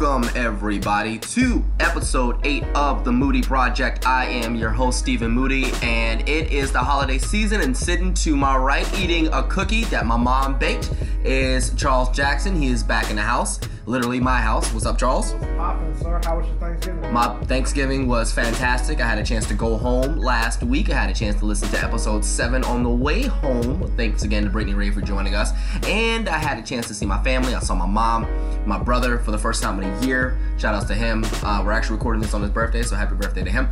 Welcome, 0.00 0.30
everybody, 0.36 1.18
to 1.18 1.64
episode 1.80 2.38
8 2.46 2.62
of 2.76 3.04
The 3.04 3.10
Moody 3.10 3.42
Project. 3.42 4.06
I 4.06 4.26
am 4.26 4.54
your 4.54 4.70
host, 4.70 5.00
Stephen 5.00 5.32
Moody, 5.32 5.72
and 5.82 6.20
it 6.28 6.52
is 6.52 6.70
the 6.70 6.78
holiday 6.78 7.18
season. 7.18 7.62
And 7.62 7.76
sitting 7.76 8.14
to 8.14 8.36
my 8.36 8.56
right, 8.56 8.86
eating 8.96 9.26
a 9.32 9.42
cookie 9.42 9.82
that 9.86 10.06
my 10.06 10.16
mom 10.16 10.56
baked, 10.56 10.92
is 11.24 11.74
Charles 11.74 12.10
Jackson. 12.10 12.54
He 12.54 12.68
is 12.68 12.84
back 12.84 13.10
in 13.10 13.16
the 13.16 13.22
house, 13.22 13.58
literally 13.88 14.20
my 14.20 14.38
house. 14.38 14.70
What's 14.74 14.84
up, 14.84 14.98
Charles? 14.98 15.32
Poppin', 15.56 15.96
sir. 15.96 16.20
How 16.22 16.36
was 16.36 16.46
your 16.46 16.56
Thanksgiving? 16.56 17.12
My 17.12 17.34
Thanksgiving 17.44 18.06
was 18.06 18.30
fantastic. 18.30 19.00
I 19.00 19.06
had 19.06 19.18
a 19.18 19.24
chance 19.24 19.46
to 19.48 19.54
go 19.54 19.78
home 19.78 20.18
last 20.18 20.62
week. 20.62 20.90
I 20.90 20.94
had 20.94 21.08
a 21.08 21.14
chance 21.14 21.38
to 21.38 21.46
listen 21.46 21.70
to 21.70 21.82
episode 21.82 22.22
7 22.22 22.64
on 22.64 22.82
the 22.82 22.90
way 22.90 23.22
home. 23.22 23.90
Thanks 23.96 24.24
again 24.24 24.44
to 24.44 24.50
Brittany 24.50 24.74
Ray 24.74 24.90
for 24.90 25.00
joining 25.00 25.34
us. 25.34 25.52
And 25.84 26.28
I 26.28 26.36
had 26.36 26.58
a 26.58 26.62
chance 26.62 26.86
to 26.88 26.94
see 26.94 27.06
my 27.06 27.22
family. 27.24 27.54
I 27.54 27.60
saw 27.60 27.74
my 27.74 27.86
mom, 27.86 28.26
my 28.66 28.78
brother 28.78 29.18
for 29.20 29.30
the 29.30 29.38
first 29.38 29.62
time 29.62 29.82
in 29.82 29.90
a 29.90 30.06
year. 30.06 30.38
Shout 30.58 30.74
outs 30.74 30.86
to 30.86 30.94
him. 30.94 31.24
Uh, 31.42 31.62
we're 31.64 31.72
actually 31.72 31.96
recording 31.96 32.20
this 32.20 32.34
on 32.34 32.42
his 32.42 32.50
birthday, 32.50 32.82
so 32.82 32.94
happy 32.94 33.14
birthday 33.14 33.42
to 33.42 33.50
him. 33.50 33.70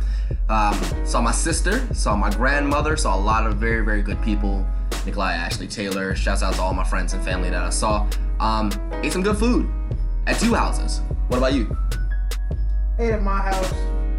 Um, 0.49 0.73
saw 1.05 1.21
my 1.21 1.31
sister, 1.31 1.87
saw 1.93 2.15
my 2.15 2.31
grandmother, 2.31 2.97
saw 2.97 3.15
a 3.15 3.21
lot 3.21 3.45
of 3.45 3.57
very, 3.57 3.85
very 3.85 4.01
good 4.01 4.19
people. 4.23 4.65
Nikolai 5.05 5.33
Ashley 5.33 5.67
Taylor. 5.67 6.15
Shouts 6.15 6.41
out 6.41 6.55
to 6.55 6.61
all 6.61 6.73
my 6.73 6.83
friends 6.83 7.13
and 7.13 7.23
family 7.23 7.51
that 7.51 7.61
I 7.61 7.69
saw. 7.69 8.07
Um, 8.39 8.71
ate 9.03 9.13
some 9.13 9.23
good 9.23 9.37
food 9.37 9.69
at 10.27 10.39
two 10.39 10.53
houses. 10.53 11.01
What 11.29 11.37
about 11.37 11.53
you? 11.53 11.75
Ate 12.99 13.11
at 13.13 13.21
my 13.23 13.39
house. 13.39 13.73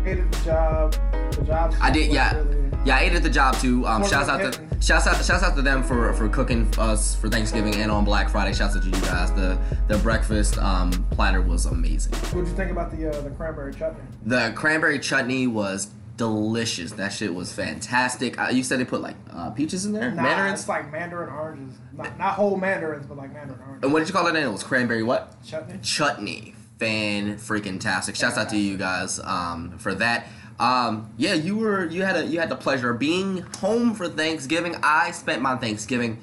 Ate 0.04 0.18
at 0.18 0.32
the 0.32 0.44
job. 0.44 0.92
The 1.32 1.42
job. 1.44 1.74
I 1.80 1.90
did, 1.90 2.12
yeah, 2.12 2.34
really- 2.36 2.56
yeah. 2.84 2.96
I 2.96 3.00
ate 3.00 3.12
at 3.12 3.22
the 3.22 3.30
job 3.30 3.56
too. 3.56 3.86
Um, 3.86 4.02
shouts 4.06 4.28
out 4.28 4.52
to 4.52 4.60
shouts 4.80 5.06
out 5.06 5.22
shouts 5.24 5.42
out 5.42 5.54
to 5.56 5.62
them 5.62 5.82
for 5.82 6.12
for 6.14 6.28
cooking 6.28 6.66
us 6.78 7.14
for 7.16 7.28
Thanksgiving 7.28 7.74
and 7.76 7.90
on 7.90 8.04
Black 8.04 8.28
Friday. 8.30 8.54
Shouts 8.54 8.76
out 8.76 8.82
to 8.82 8.88
you 8.88 9.00
guys. 9.02 9.32
The 9.32 9.58
the 9.88 9.98
breakfast 9.98 10.58
um, 10.58 10.90
platter 11.10 11.42
was 11.42 11.66
amazing. 11.66 12.12
What'd 12.14 12.48
you 12.48 12.54
think 12.56 12.70
about 12.70 12.96
the 12.96 13.10
uh, 13.10 13.20
the 13.22 13.30
cranberry 13.30 13.74
chutney? 13.74 14.00
The 14.26 14.52
cranberry 14.56 14.98
chutney 15.00 15.46
was 15.48 15.88
delicious. 16.18 16.92
That 16.92 17.12
shit 17.14 17.34
was 17.34 17.50
fantastic. 17.52 18.38
Uh, 18.38 18.48
you 18.50 18.62
said 18.62 18.78
they 18.80 18.84
put 18.84 19.00
like 19.00 19.16
uh, 19.30 19.50
peaches 19.50 19.86
in 19.86 19.92
there, 19.92 20.10
Nah, 20.10 20.22
mandarins. 20.22 20.60
it's 20.60 20.68
like 20.68 20.92
mandarin 20.92 21.30
oranges. 21.30 21.78
Not, 21.96 22.18
not 22.18 22.34
whole 22.34 22.56
mandarins, 22.58 23.06
but 23.06 23.16
like 23.16 23.32
mandarin 23.32 23.60
oranges. 23.60 23.84
and 23.84 23.92
what 23.94 24.00
did 24.00 24.08
you 24.08 24.12
call 24.14 24.26
it? 24.26 24.36
It 24.36 24.52
was 24.52 24.62
cranberry 24.62 25.02
what? 25.02 25.42
Chutney. 25.42 25.78
chutney. 25.82 26.54
Fan 26.78 27.36
freaking 27.38 27.80
tastic. 27.80 28.14
Shouts 28.14 28.36
out 28.38 28.50
to 28.50 28.56
you 28.56 28.76
guys 28.76 29.18
um, 29.20 29.78
for 29.78 29.94
that. 29.94 30.26
Um, 30.60 31.10
yeah, 31.16 31.34
you 31.34 31.56
were 31.56 31.86
you 31.86 32.02
had 32.02 32.16
a 32.16 32.24
you 32.26 32.38
had 32.38 32.48
the 32.50 32.56
pleasure 32.56 32.90
of 32.90 32.98
being 33.00 33.38
home 33.60 33.94
for 33.94 34.08
Thanksgiving. 34.08 34.76
I 34.82 35.10
spent 35.10 35.42
my 35.42 35.56
Thanksgiving 35.56 36.18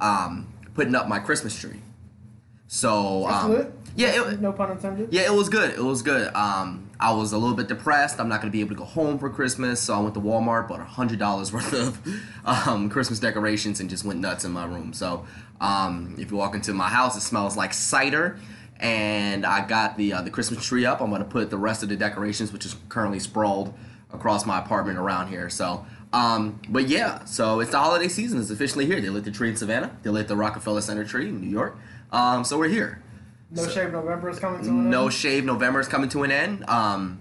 um, 0.00 0.48
putting 0.74 0.94
up 0.96 1.06
my 1.06 1.20
Christmas 1.20 1.56
tree. 1.58 1.80
So 2.66 3.26
um, 3.28 3.72
yeah, 3.96 4.30
it, 4.32 4.40
No 4.40 4.52
pun 4.52 4.72
intended. 4.72 5.12
yeah, 5.12 5.22
it 5.22 5.32
was 5.34 5.48
good. 5.48 5.70
It 5.70 5.82
was 5.84 6.02
good. 6.02 6.32
Um, 6.34 6.89
I 7.00 7.12
was 7.12 7.32
a 7.32 7.38
little 7.38 7.56
bit 7.56 7.66
depressed. 7.66 8.20
I'm 8.20 8.28
not 8.28 8.42
gonna 8.42 8.52
be 8.52 8.60
able 8.60 8.70
to 8.70 8.76
go 8.76 8.84
home 8.84 9.18
for 9.18 9.30
Christmas, 9.30 9.80
so 9.80 9.94
I 9.94 10.00
went 10.00 10.14
to 10.14 10.20
Walmart, 10.20 10.68
bought 10.68 10.80
a 10.80 10.84
hundred 10.84 11.18
dollars 11.18 11.50
worth 11.52 11.72
of 11.72 11.98
um, 12.44 12.90
Christmas 12.90 13.18
decorations, 13.18 13.80
and 13.80 13.88
just 13.88 14.04
went 14.04 14.20
nuts 14.20 14.44
in 14.44 14.52
my 14.52 14.66
room. 14.66 14.92
So 14.92 15.24
um, 15.62 16.14
if 16.18 16.30
you 16.30 16.36
walk 16.36 16.54
into 16.54 16.74
my 16.74 16.88
house, 16.88 17.16
it 17.16 17.22
smells 17.22 17.56
like 17.56 17.72
cider. 17.72 18.38
And 18.78 19.44
I 19.44 19.66
got 19.66 19.96
the 19.96 20.12
uh, 20.12 20.22
the 20.22 20.30
Christmas 20.30 20.64
tree 20.64 20.84
up. 20.84 21.00
I'm 21.00 21.10
gonna 21.10 21.24
put 21.24 21.48
the 21.50 21.58
rest 21.58 21.82
of 21.82 21.88
the 21.88 21.96
decorations, 21.96 22.52
which 22.52 22.66
is 22.66 22.76
currently 22.90 23.18
sprawled 23.18 23.72
across 24.12 24.44
my 24.44 24.58
apartment 24.58 24.98
around 24.98 25.28
here. 25.28 25.48
So, 25.48 25.86
um, 26.12 26.60
but 26.68 26.88
yeah, 26.88 27.24
so 27.24 27.60
it's 27.60 27.70
the 27.70 27.78
holiday 27.78 28.08
season. 28.08 28.40
It's 28.40 28.50
officially 28.50 28.84
here. 28.86 29.00
They 29.00 29.08
lit 29.08 29.24
the 29.24 29.30
tree 29.30 29.48
in 29.48 29.56
Savannah. 29.56 29.96
They 30.02 30.10
lit 30.10 30.28
the 30.28 30.36
Rockefeller 30.36 30.80
Center 30.80 31.04
tree 31.04 31.28
in 31.28 31.40
New 31.40 31.50
York. 31.50 31.78
Um, 32.12 32.44
so 32.44 32.58
we're 32.58 32.68
here. 32.68 33.02
No 33.50 33.66
Shave 33.68 33.92
November 33.92 34.30
is 34.30 34.38
coming 34.38 34.62
to 34.62 34.68
an 34.68 34.78
end. 34.78 34.90
No 34.90 35.08
Shave 35.10 35.44
November 35.44 35.80
is 35.80 35.88
coming 35.88 36.08
to 36.10 36.22
an 36.22 36.30
end. 36.30 36.64
Um, 36.68 37.18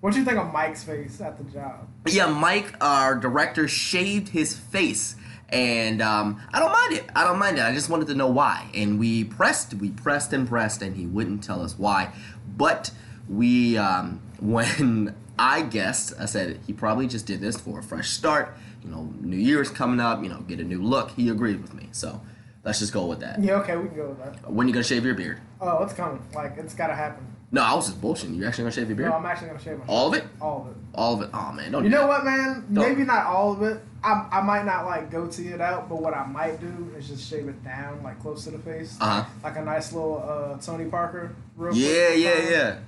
What 0.00 0.12
do 0.12 0.18
you 0.18 0.24
think 0.24 0.38
of 0.38 0.52
Mike's 0.52 0.82
face 0.84 1.20
at 1.20 1.38
the 1.38 1.44
job? 1.44 1.86
yeah, 2.06 2.26
Mike, 2.26 2.74
our 2.80 3.14
director, 3.16 3.68
shaved 3.68 4.28
his 4.30 4.56
face, 4.56 5.14
and 5.48 6.00
um, 6.02 6.40
I 6.52 6.58
don't 6.58 6.72
mind 6.72 6.92
it. 6.94 7.04
I 7.14 7.24
don't 7.24 7.38
mind 7.38 7.58
it. 7.58 7.62
I 7.62 7.72
just 7.72 7.88
wanted 7.88 8.08
to 8.08 8.14
know 8.14 8.26
why, 8.28 8.68
and 8.74 8.98
we 8.98 9.24
pressed, 9.24 9.74
we 9.74 9.90
pressed 9.90 10.32
and 10.32 10.48
pressed, 10.48 10.82
and 10.82 10.96
he 10.96 11.06
wouldn't 11.06 11.44
tell 11.44 11.62
us 11.62 11.78
why. 11.78 12.12
But 12.56 12.90
we, 13.28 13.76
um, 13.78 14.20
when 14.40 15.14
I 15.38 15.62
guessed, 15.62 16.14
I 16.18 16.24
said 16.26 16.58
he 16.66 16.72
probably 16.72 17.06
just 17.06 17.26
did 17.26 17.40
this 17.40 17.60
for 17.60 17.78
a 17.78 17.82
fresh 17.82 18.10
start. 18.10 18.56
You 18.82 18.90
know, 18.90 19.12
New 19.20 19.36
Year's 19.36 19.70
coming 19.70 20.00
up. 20.00 20.22
You 20.22 20.30
know, 20.30 20.40
get 20.40 20.58
a 20.58 20.64
new 20.64 20.82
look. 20.82 21.10
He 21.12 21.28
agreed 21.28 21.60
with 21.62 21.74
me, 21.74 21.88
so 21.92 22.22
let's 22.64 22.78
just 22.78 22.92
go 22.92 23.06
with 23.06 23.20
that. 23.20 23.42
Yeah, 23.42 23.54
okay, 23.60 23.76
we 23.76 23.88
can 23.88 23.96
go 23.96 24.08
with 24.10 24.18
that. 24.24 24.50
When 24.50 24.66
you 24.68 24.74
gonna 24.74 24.84
shave 24.84 25.04
your 25.04 25.14
beard? 25.14 25.40
Oh, 25.60 25.82
it's 25.82 25.92
coming. 25.92 26.22
Like 26.34 26.54
it's 26.58 26.74
gotta 26.74 26.94
happen. 26.94 27.26
No, 27.52 27.62
I 27.62 27.74
was 27.74 27.86
just 27.88 28.00
bullshitting. 28.00 28.36
You 28.36 28.46
actually 28.46 28.62
gonna 28.62 28.72
shave 28.72 28.88
your 28.88 28.96
beard? 28.96 29.10
No, 29.10 29.16
I'm 29.16 29.26
actually 29.26 29.48
gonna 29.48 29.60
shave 29.60 29.78
my. 29.78 29.84
All 29.86 30.08
of 30.08 30.14
it? 30.14 30.24
All 30.40 30.62
of 30.62 30.68
it. 30.68 30.76
All 30.94 31.14
of 31.14 31.22
it? 31.22 31.30
Oh 31.34 31.52
man, 31.52 31.72
don't. 31.72 31.82
You 31.84 31.90
do 31.90 31.96
know 31.96 32.02
that. 32.02 32.08
what, 32.08 32.24
man? 32.24 32.66
Don't. 32.72 32.88
Maybe 32.88 33.04
not 33.04 33.26
all 33.26 33.52
of 33.52 33.62
it. 33.62 33.80
I, 34.02 34.26
I 34.32 34.40
might 34.40 34.64
not 34.64 34.86
like 34.86 35.10
goatee 35.10 35.48
it 35.48 35.60
out, 35.60 35.88
but 35.88 36.00
what 36.00 36.14
I 36.14 36.24
might 36.26 36.60
do 36.60 36.92
is 36.96 37.08
just 37.08 37.28
shave 37.28 37.48
it 37.48 37.62
down, 37.64 38.02
like 38.02 38.20
close 38.20 38.44
to 38.44 38.50
the 38.50 38.58
face, 38.58 38.96
Uh 39.00 39.22
huh. 39.22 39.30
like 39.42 39.56
a 39.56 39.62
nice 39.62 39.92
little 39.92 40.22
uh, 40.26 40.58
Tony 40.58 40.86
Parker. 40.86 41.34
Real 41.56 41.74
Yeah, 41.74 42.06
quick, 42.06 42.18
yeah, 42.20 42.30
uh, 42.30 42.50
yeah. 42.50 42.78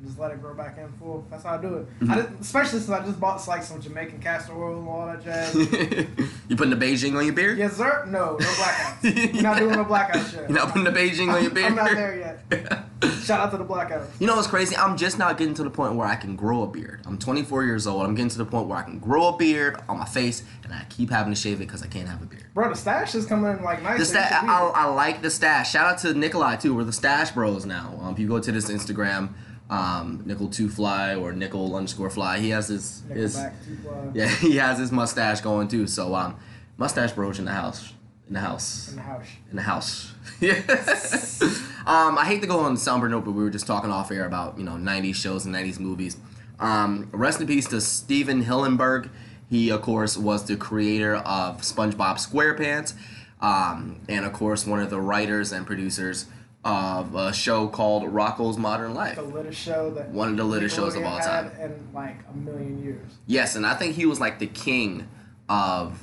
And 0.00 0.08
just 0.08 0.18
let 0.18 0.30
it 0.30 0.40
grow 0.40 0.54
back 0.54 0.78
in 0.78 0.90
full. 0.92 1.26
That's 1.30 1.44
how 1.44 1.56
I 1.56 1.60
do 1.60 1.74
it. 1.76 2.00
Mhm. 2.00 2.10
I 2.10 2.40
especially 2.40 2.78
since 2.78 2.88
I 2.90 3.04
just 3.04 3.20
bought 3.20 3.46
like 3.46 3.62
some 3.62 3.80
Jamaican 3.82 4.20
castor 4.20 4.52
oil 4.54 4.78
and 4.78 4.88
all 4.88 5.06
that 5.06 5.22
jazz. 5.22 5.54
you 6.48 6.56
putting 6.56 6.70
the 6.78 6.84
Beijing 6.86 7.16
on 7.16 7.24
your 7.24 7.34
beard? 7.34 7.58
yes, 7.58 7.76
sir. 7.76 8.04
No, 8.08 8.36
no 8.38 8.46
blackouts. 8.46 9.34
We're 9.34 9.42
not 9.42 9.58
doing 9.58 9.76
no 9.76 9.84
blackouts 9.84 10.32
yet. 10.34 10.48
You're 10.48 10.58
not 10.58 10.68
putting 10.68 10.84
the 10.84 10.90
Beijing 10.90 11.32
on 11.32 11.42
your 11.42 11.50
beard? 11.50 11.66
I'm 11.66 11.74
not 11.74 11.90
there 11.90 12.16
yet. 12.50 12.84
Shout 13.22 13.40
out 13.40 13.50
to 13.50 13.58
the 13.58 13.64
blackouts. 13.64 14.06
You 14.18 14.26
know 14.26 14.36
what's 14.36 14.48
crazy? 14.48 14.74
I'm 14.76 14.96
just 14.96 15.18
now 15.18 15.32
getting 15.34 15.54
to 15.54 15.62
the 15.62 15.70
point 15.70 15.94
where 15.94 16.06
I 16.06 16.16
can 16.16 16.34
grow 16.36 16.62
a 16.62 16.66
beard. 16.66 17.02
I'm 17.06 17.18
24 17.18 17.64
years 17.64 17.86
old. 17.86 18.02
I'm 18.04 18.14
getting 18.14 18.30
to 18.30 18.38
the 18.38 18.44
point 18.46 18.68
where 18.68 18.78
I 18.78 18.82
can 18.82 18.98
grow 18.98 19.28
a 19.28 19.36
beard 19.36 19.80
on 19.88 19.98
my 19.98 20.04
face, 20.06 20.42
and 20.64 20.72
I 20.72 20.84
keep 20.88 21.10
having 21.10 21.32
to 21.32 21.38
shave 21.38 21.56
it 21.60 21.66
because 21.66 21.82
I 21.82 21.86
can't 21.86 22.08
have 22.08 22.22
a 22.22 22.26
beard. 22.26 22.44
Bro, 22.54 22.70
the 22.70 22.74
stash 22.76 23.14
is 23.14 23.26
coming 23.26 23.50
in 23.50 23.62
like 23.62 23.82
nice. 23.82 23.98
The 23.98 24.04
so 24.06 24.18
you 24.18 24.24
sta- 24.24 24.40
should 24.40 24.48
I. 24.48 24.70
I 24.74 24.84
like 24.86 25.22
the 25.22 25.30
stash. 25.30 25.70
Shout 25.72 25.86
out 25.86 25.98
to 26.00 26.14
Nikolai 26.14 26.56
too. 26.56 26.74
We're 26.74 26.84
the 26.84 26.92
Stash 26.92 27.30
Bros 27.32 27.64
now. 27.66 27.98
Um, 28.02 28.12
if 28.12 28.18
you 28.18 28.26
go 28.28 28.38
to 28.40 28.52
this 28.52 28.70
Instagram, 28.70 29.30
um, 29.70 30.22
Nickel 30.26 30.48
Two 30.48 30.68
Fly 30.68 31.14
or 31.14 31.32
Nickel 31.32 31.74
underscore 31.76 32.10
Fly, 32.10 32.40
he 32.40 32.50
has 32.50 32.68
his 32.68 33.02
his 33.08 33.36
Nickelback, 33.36 34.10
yeah 34.14 34.28
he 34.28 34.56
has 34.56 34.78
his 34.78 34.92
mustache 34.92 35.40
going 35.40 35.68
too. 35.68 35.86
So 35.86 36.14
um, 36.14 36.36
mustache 36.76 37.12
bros 37.12 37.38
in 37.38 37.44
the 37.44 37.52
house, 37.52 37.92
in 38.26 38.34
the 38.34 38.40
house. 38.40 38.90
in 38.90 38.96
the 38.96 39.02
house. 39.02 39.26
in 39.50 39.56
the 39.56 39.62
house. 39.62 40.12
Yeah. 40.40 40.54
um, 41.86 42.18
I 42.18 42.24
hate 42.26 42.40
to 42.40 42.48
go 42.48 42.60
on 42.60 42.74
the 42.74 42.80
somber 42.80 43.08
note, 43.08 43.24
but 43.24 43.32
we 43.32 43.42
were 43.42 43.50
just 43.50 43.66
talking 43.66 43.90
off 43.90 44.10
air 44.10 44.26
about 44.26 44.58
you 44.58 44.64
know 44.64 44.72
'90s 44.72 45.14
shows 45.14 45.46
and 45.46 45.54
'90s 45.54 45.78
movies. 45.78 46.16
Um, 46.58 47.08
rest 47.12 47.40
in 47.40 47.46
peace 47.46 47.66
to 47.68 47.80
Stephen 47.80 48.44
Hillenburg. 48.44 49.08
He, 49.48 49.70
of 49.70 49.82
course, 49.82 50.16
was 50.16 50.44
the 50.46 50.56
creator 50.56 51.16
of 51.16 51.62
SpongeBob 51.62 52.16
SquarePants, 52.18 52.94
um, 53.40 54.00
and 54.08 54.24
of 54.24 54.32
course, 54.32 54.66
one 54.66 54.80
of 54.80 54.90
the 54.90 55.00
writers 55.00 55.52
and 55.52 55.66
producers 55.66 56.26
of 56.64 57.14
a 57.14 57.32
show 57.32 57.68
called 57.68 58.02
Rocko's 58.04 58.58
Modern 58.58 58.92
Life. 58.94 59.16
The 59.16 59.22
littest 59.22 59.58
show 59.60 59.90
that 59.92 60.10
One 60.10 60.28
of 60.28 60.36
the 60.36 60.44
littest 60.44 60.76
shows 60.76 60.94
of 60.94 61.04
all 61.04 61.18
time. 61.18 61.50
in 61.60 61.88
like 61.94 62.18
a 62.32 62.36
million 62.36 62.82
years. 62.82 63.10
Yes, 63.26 63.56
and 63.56 63.66
I 63.66 63.74
think 63.74 63.94
he 63.94 64.04
was 64.06 64.20
like 64.20 64.38
the 64.38 64.46
king 64.46 65.08
of 65.48 66.02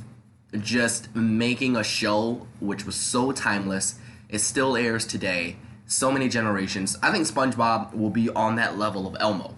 just 0.60 1.16
making 1.16 1.76
a 1.76 1.84
show 1.84 2.48
which 2.60 2.86
was 2.86 2.96
so 2.96 3.32
timeless. 3.32 4.00
It 4.30 4.40
still 4.40 4.76
airs 4.76 5.06
today. 5.06 5.58
So 5.86 6.12
many 6.12 6.28
generations. 6.28 6.98
I 7.04 7.12
think 7.12 7.28
SpongeBob 7.28 7.94
will 7.94 8.10
be 8.10 8.30
on 8.32 8.56
that 8.56 8.78
level 8.78 9.08
of 9.08 9.16
Elmo. 9.20 9.54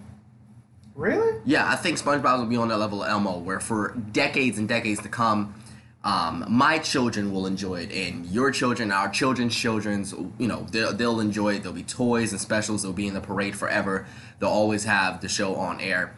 Really? 0.94 1.40
Yeah, 1.46 1.66
I 1.68 1.76
think 1.76 1.98
SpongeBob 1.98 2.38
will 2.40 2.46
be 2.46 2.56
on 2.56 2.68
that 2.68 2.76
level 2.78 3.02
of 3.02 3.08
Elmo, 3.08 3.38
where 3.38 3.58
for 3.58 3.96
decades 4.12 4.58
and 4.58 4.68
decades 4.68 5.00
to 5.02 5.08
come, 5.08 5.54
um, 6.02 6.46
my 6.48 6.78
children 6.78 7.32
will 7.32 7.46
enjoy 7.46 7.80
it, 7.80 7.92
and 7.92 8.24
your 8.26 8.50
children, 8.50 8.90
our 8.90 9.10
children's 9.10 9.54
children's, 9.54 10.12
you 10.38 10.46
know, 10.48 10.66
they'll, 10.70 10.94
they'll 10.94 11.20
enjoy 11.20 11.56
it. 11.56 11.62
There'll 11.62 11.74
be 11.76 11.82
toys 11.82 12.32
and 12.32 12.40
specials. 12.40 12.82
They'll 12.82 12.92
be 12.94 13.06
in 13.06 13.14
the 13.14 13.20
parade 13.20 13.54
forever. 13.54 14.06
They'll 14.38 14.48
always 14.48 14.84
have 14.84 15.20
the 15.20 15.28
show 15.28 15.56
on 15.56 15.78
air. 15.80 16.14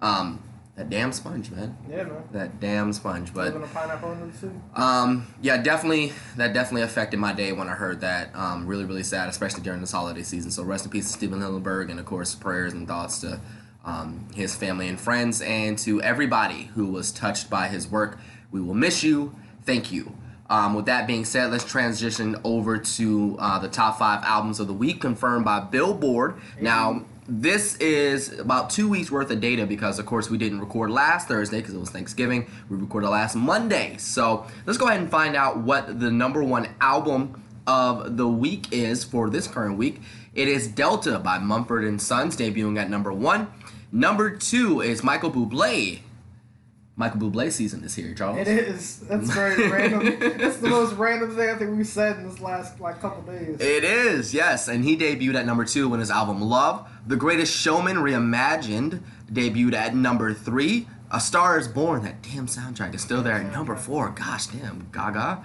Um, 0.00 0.42
that 0.76 0.88
damn 0.88 1.12
sponge, 1.12 1.50
man. 1.50 1.76
Yeah, 1.90 2.04
man. 2.04 2.22
That 2.32 2.58
damn 2.60 2.94
sponge. 2.94 3.34
But 3.34 3.52
Living 3.52 3.64
a 3.64 3.66
pineapple 3.66 4.12
under 4.12 4.26
the 4.28 4.32
sea. 4.38 4.48
um, 4.74 5.26
yeah, 5.42 5.58
definitely. 5.58 6.14
That 6.38 6.54
definitely 6.54 6.82
affected 6.82 7.18
my 7.20 7.34
day 7.34 7.52
when 7.52 7.68
I 7.68 7.74
heard 7.74 8.00
that. 8.00 8.34
Um, 8.34 8.66
really, 8.66 8.86
really 8.86 9.02
sad, 9.02 9.28
especially 9.28 9.62
during 9.62 9.80
this 9.82 9.92
holiday 9.92 10.22
season. 10.22 10.50
So 10.50 10.62
rest 10.62 10.86
in 10.86 10.90
peace 10.90 11.08
to 11.08 11.12
Stephen 11.12 11.40
Hillenburg, 11.40 11.90
and 11.90 12.00
of 12.00 12.06
course, 12.06 12.34
prayers 12.34 12.72
and 12.72 12.88
thoughts 12.88 13.20
to 13.20 13.38
um, 13.84 14.26
his 14.34 14.54
family 14.54 14.88
and 14.88 14.98
friends, 14.98 15.42
and 15.42 15.76
to 15.80 16.00
everybody 16.00 16.70
who 16.74 16.86
was 16.86 17.12
touched 17.12 17.50
by 17.50 17.68
his 17.68 17.86
work. 17.86 18.18
We 18.50 18.60
will 18.60 18.74
miss 18.74 19.02
you. 19.02 19.34
Thank 19.62 19.92
you. 19.92 20.16
Um, 20.48 20.74
with 20.74 20.86
that 20.86 21.06
being 21.06 21.24
said, 21.24 21.52
let's 21.52 21.64
transition 21.64 22.36
over 22.42 22.76
to 22.76 23.36
uh, 23.38 23.60
the 23.60 23.68
top 23.68 24.00
five 24.00 24.24
albums 24.24 24.58
of 24.58 24.66
the 24.66 24.72
week 24.74 25.00
confirmed 25.00 25.44
by 25.44 25.60
Billboard. 25.60 26.40
Now, 26.60 27.04
this 27.28 27.76
is 27.76 28.36
about 28.36 28.70
two 28.70 28.88
weeks 28.88 29.12
worth 29.12 29.30
of 29.30 29.40
data 29.40 29.64
because, 29.64 30.00
of 30.00 30.06
course, 30.06 30.28
we 30.28 30.36
didn't 30.36 30.58
record 30.58 30.90
last 30.90 31.28
Thursday 31.28 31.58
because 31.58 31.74
it 31.74 31.78
was 31.78 31.90
Thanksgiving. 31.90 32.50
We 32.68 32.76
recorded 32.76 33.10
last 33.10 33.36
Monday. 33.36 33.96
So 33.98 34.44
let's 34.66 34.76
go 34.76 34.88
ahead 34.88 35.00
and 35.00 35.08
find 35.08 35.36
out 35.36 35.58
what 35.58 36.00
the 36.00 36.10
number 36.10 36.42
one 36.42 36.68
album 36.80 37.44
of 37.68 38.16
the 38.16 38.26
week 38.26 38.72
is 38.72 39.04
for 39.04 39.30
this 39.30 39.46
current 39.46 39.78
week. 39.78 40.00
It 40.34 40.48
is 40.48 40.66
Delta 40.66 41.20
by 41.20 41.38
Mumford 41.38 41.84
and 41.84 42.02
Sons, 42.02 42.36
debuting 42.36 42.76
at 42.76 42.90
number 42.90 43.12
one. 43.12 43.46
Number 43.92 44.36
two 44.36 44.80
is 44.80 45.04
Michael 45.04 45.30
Bublé. 45.30 46.00
Michael 47.00 47.30
Bublé 47.30 47.50
season 47.50 47.82
is 47.82 47.94
here, 47.94 48.12
Charles. 48.12 48.36
It 48.36 48.46
is. 48.46 48.98
That's 48.98 49.30
very 49.30 49.68
random. 49.70 50.02
It's 50.04 50.58
the 50.58 50.68
most 50.68 50.92
random 50.96 51.34
thing 51.34 51.48
I 51.48 51.54
think 51.54 51.74
we've 51.74 51.86
said 51.86 52.18
in 52.18 52.28
this 52.28 52.40
last 52.40 52.78
like 52.78 53.00
couple 53.00 53.22
days. 53.22 53.58
It 53.58 53.84
is, 53.84 54.34
yes, 54.34 54.68
and 54.68 54.84
he 54.84 54.98
debuted 54.98 55.34
at 55.34 55.46
number 55.46 55.64
two 55.64 55.88
when 55.88 55.98
his 56.00 56.10
album 56.10 56.42
Love. 56.42 56.86
The 57.06 57.16
Greatest 57.16 57.56
Showman 57.56 57.96
Reimagined 57.96 59.00
debuted 59.32 59.72
at 59.72 59.94
number 59.96 60.34
three. 60.34 60.88
A 61.10 61.20
Star 61.20 61.58
is 61.58 61.68
Born, 61.68 62.02
that 62.02 62.20
damn 62.20 62.46
soundtrack 62.46 62.94
is 62.94 63.00
still 63.00 63.22
there 63.22 63.36
at 63.36 63.50
number 63.50 63.76
four. 63.76 64.10
Gosh 64.10 64.48
damn, 64.48 64.86
Gaga. 64.92 65.42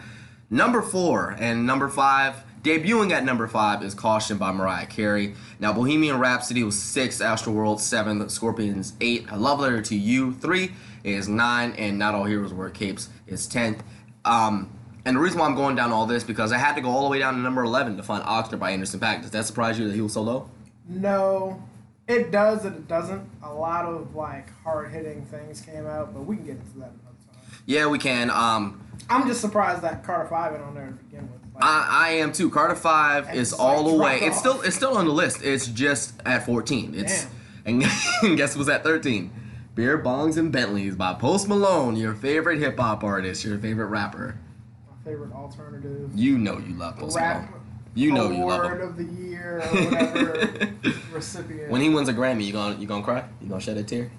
Number 0.49 0.81
four 0.81 1.37
and 1.39 1.65
number 1.65 1.87
five, 1.87 2.35
debuting 2.63 3.11
at 3.11 3.23
number 3.23 3.47
five 3.47 3.81
is 3.81 3.93
Caution 3.93 4.37
by 4.37 4.51
Mariah 4.51 4.87
Carey. 4.87 5.35
Now, 5.61 5.71
Bohemian 5.71 6.19
Rhapsody 6.19 6.65
was 6.65 6.77
six, 6.77 7.21
Astroworld 7.21 7.79
seven, 7.79 8.27
Scorpions 8.27 8.91
eight, 8.99 9.25
A 9.31 9.37
Love 9.37 9.61
Letter 9.61 9.81
to 9.83 9.95
You 9.95 10.33
three 10.33 10.73
is 11.05 11.29
nine, 11.29 11.73
and 11.73 11.97
Not 11.99 12.15
All 12.15 12.25
Heroes 12.25 12.53
Wear 12.53 12.69
Capes 12.69 13.09
is 13.27 13.47
tenth. 13.47 13.83
Um, 14.25 14.71
and 15.05 15.15
the 15.15 15.21
reason 15.21 15.39
why 15.39 15.45
I'm 15.45 15.55
going 15.55 15.75
down 15.75 15.91
all 15.91 16.07
this 16.07 16.23
because 16.23 16.51
I 16.51 16.57
had 16.57 16.75
to 16.75 16.81
go 16.81 16.89
all 16.89 17.03
the 17.03 17.09
way 17.09 17.19
down 17.19 17.35
to 17.35 17.39
number 17.39 17.63
eleven 17.63 17.95
to 17.97 18.03
find 18.03 18.23
Oxnard 18.23 18.59
by 18.59 18.71
Anderson 18.71 18.99
.Paak. 18.99 19.21
Does 19.21 19.31
that 19.31 19.45
surprise 19.45 19.77
you 19.77 19.87
that 19.87 19.93
he 19.93 20.01
was 20.01 20.13
so 20.13 20.21
low? 20.21 20.49
No, 20.89 21.63
it 22.07 22.31
does 22.31 22.65
and 22.65 22.75
it 22.75 22.87
doesn't. 22.87 23.29
A 23.43 23.53
lot 23.53 23.85
of 23.85 24.15
like 24.15 24.49
hard 24.63 24.91
hitting 24.91 25.25
things 25.25 25.61
came 25.61 25.85
out, 25.85 26.13
but 26.13 26.21
we 26.21 26.37
can 26.37 26.45
get 26.45 26.55
into 26.55 26.79
that 26.79 26.89
another 26.89 26.97
time. 27.31 27.59
Yeah, 27.67 27.85
we 27.85 27.99
can. 27.99 28.31
Um, 28.31 28.81
I'm 29.07 29.27
just 29.27 29.41
surprised 29.41 29.83
that 29.83 30.03
Carter 30.03 30.27
Five 30.27 30.53
ain't 30.53 30.63
on 30.63 30.73
there 30.73 30.87
to 30.87 30.93
begin 30.93 31.31
with. 31.31 31.41
Like, 31.53 31.63
I, 31.63 31.87
I 31.89 32.09
am 32.15 32.31
too. 32.31 32.49
Carter 32.49 32.75
Five 32.75 33.33
is 33.35 33.53
all 33.53 33.83
like 33.83 33.91
the 33.91 33.97
way. 33.97 34.19
dropped 34.19 34.23
It's 34.23 34.39
still 34.39 34.61
it's 34.61 34.75
still 34.75 34.97
on 34.97 35.05
the 35.05 35.13
list. 35.13 35.43
It's 35.43 35.67
just 35.67 36.19
at 36.25 36.45
14. 36.47 36.95
It's 36.95 37.27
and 37.65 37.81
guess 38.37 38.55
what's 38.55 38.69
at 38.69 38.83
13? 38.83 39.31
Beer 39.75 39.97
bongs 40.01 40.37
and 40.37 40.51
Bentleys 40.51 40.95
by 40.95 41.13
Post 41.13 41.47
Malone, 41.49 41.95
your 41.97 42.13
favorite 42.15 42.59
hip 42.59 42.77
hop 42.79 43.03
artist, 43.03 43.43
your 43.43 43.57
favorite 43.57 43.87
rapper. 43.87 44.39
my 44.87 44.93
favorite 45.11 45.33
alternative 45.33 46.09
You 46.15 46.37
know 46.37 46.57
you 46.59 46.73
love 46.75 46.95
Post 46.97 47.17
rap 47.17 47.49
Malone. 47.49 47.61
You 47.93 48.11
know 48.13 48.29
you 48.31 48.45
love 48.45 48.61
award 48.65 48.81
him. 48.81 48.87
of 48.87 48.97
the 48.97 49.03
year 49.03 49.57
or 49.57 49.67
whatever 49.85 50.69
recipient. 51.13 51.69
When 51.69 51.81
he 51.81 51.89
wins 51.89 52.07
a 52.09 52.13
Grammy, 52.13 52.45
you 52.45 52.53
gonna 52.53 52.75
you 52.77 52.87
gonna 52.87 53.03
cry? 53.03 53.25
You 53.41 53.49
gonna 53.49 53.61
shed 53.61 53.77
a 53.77 53.83
tear? 53.83 54.09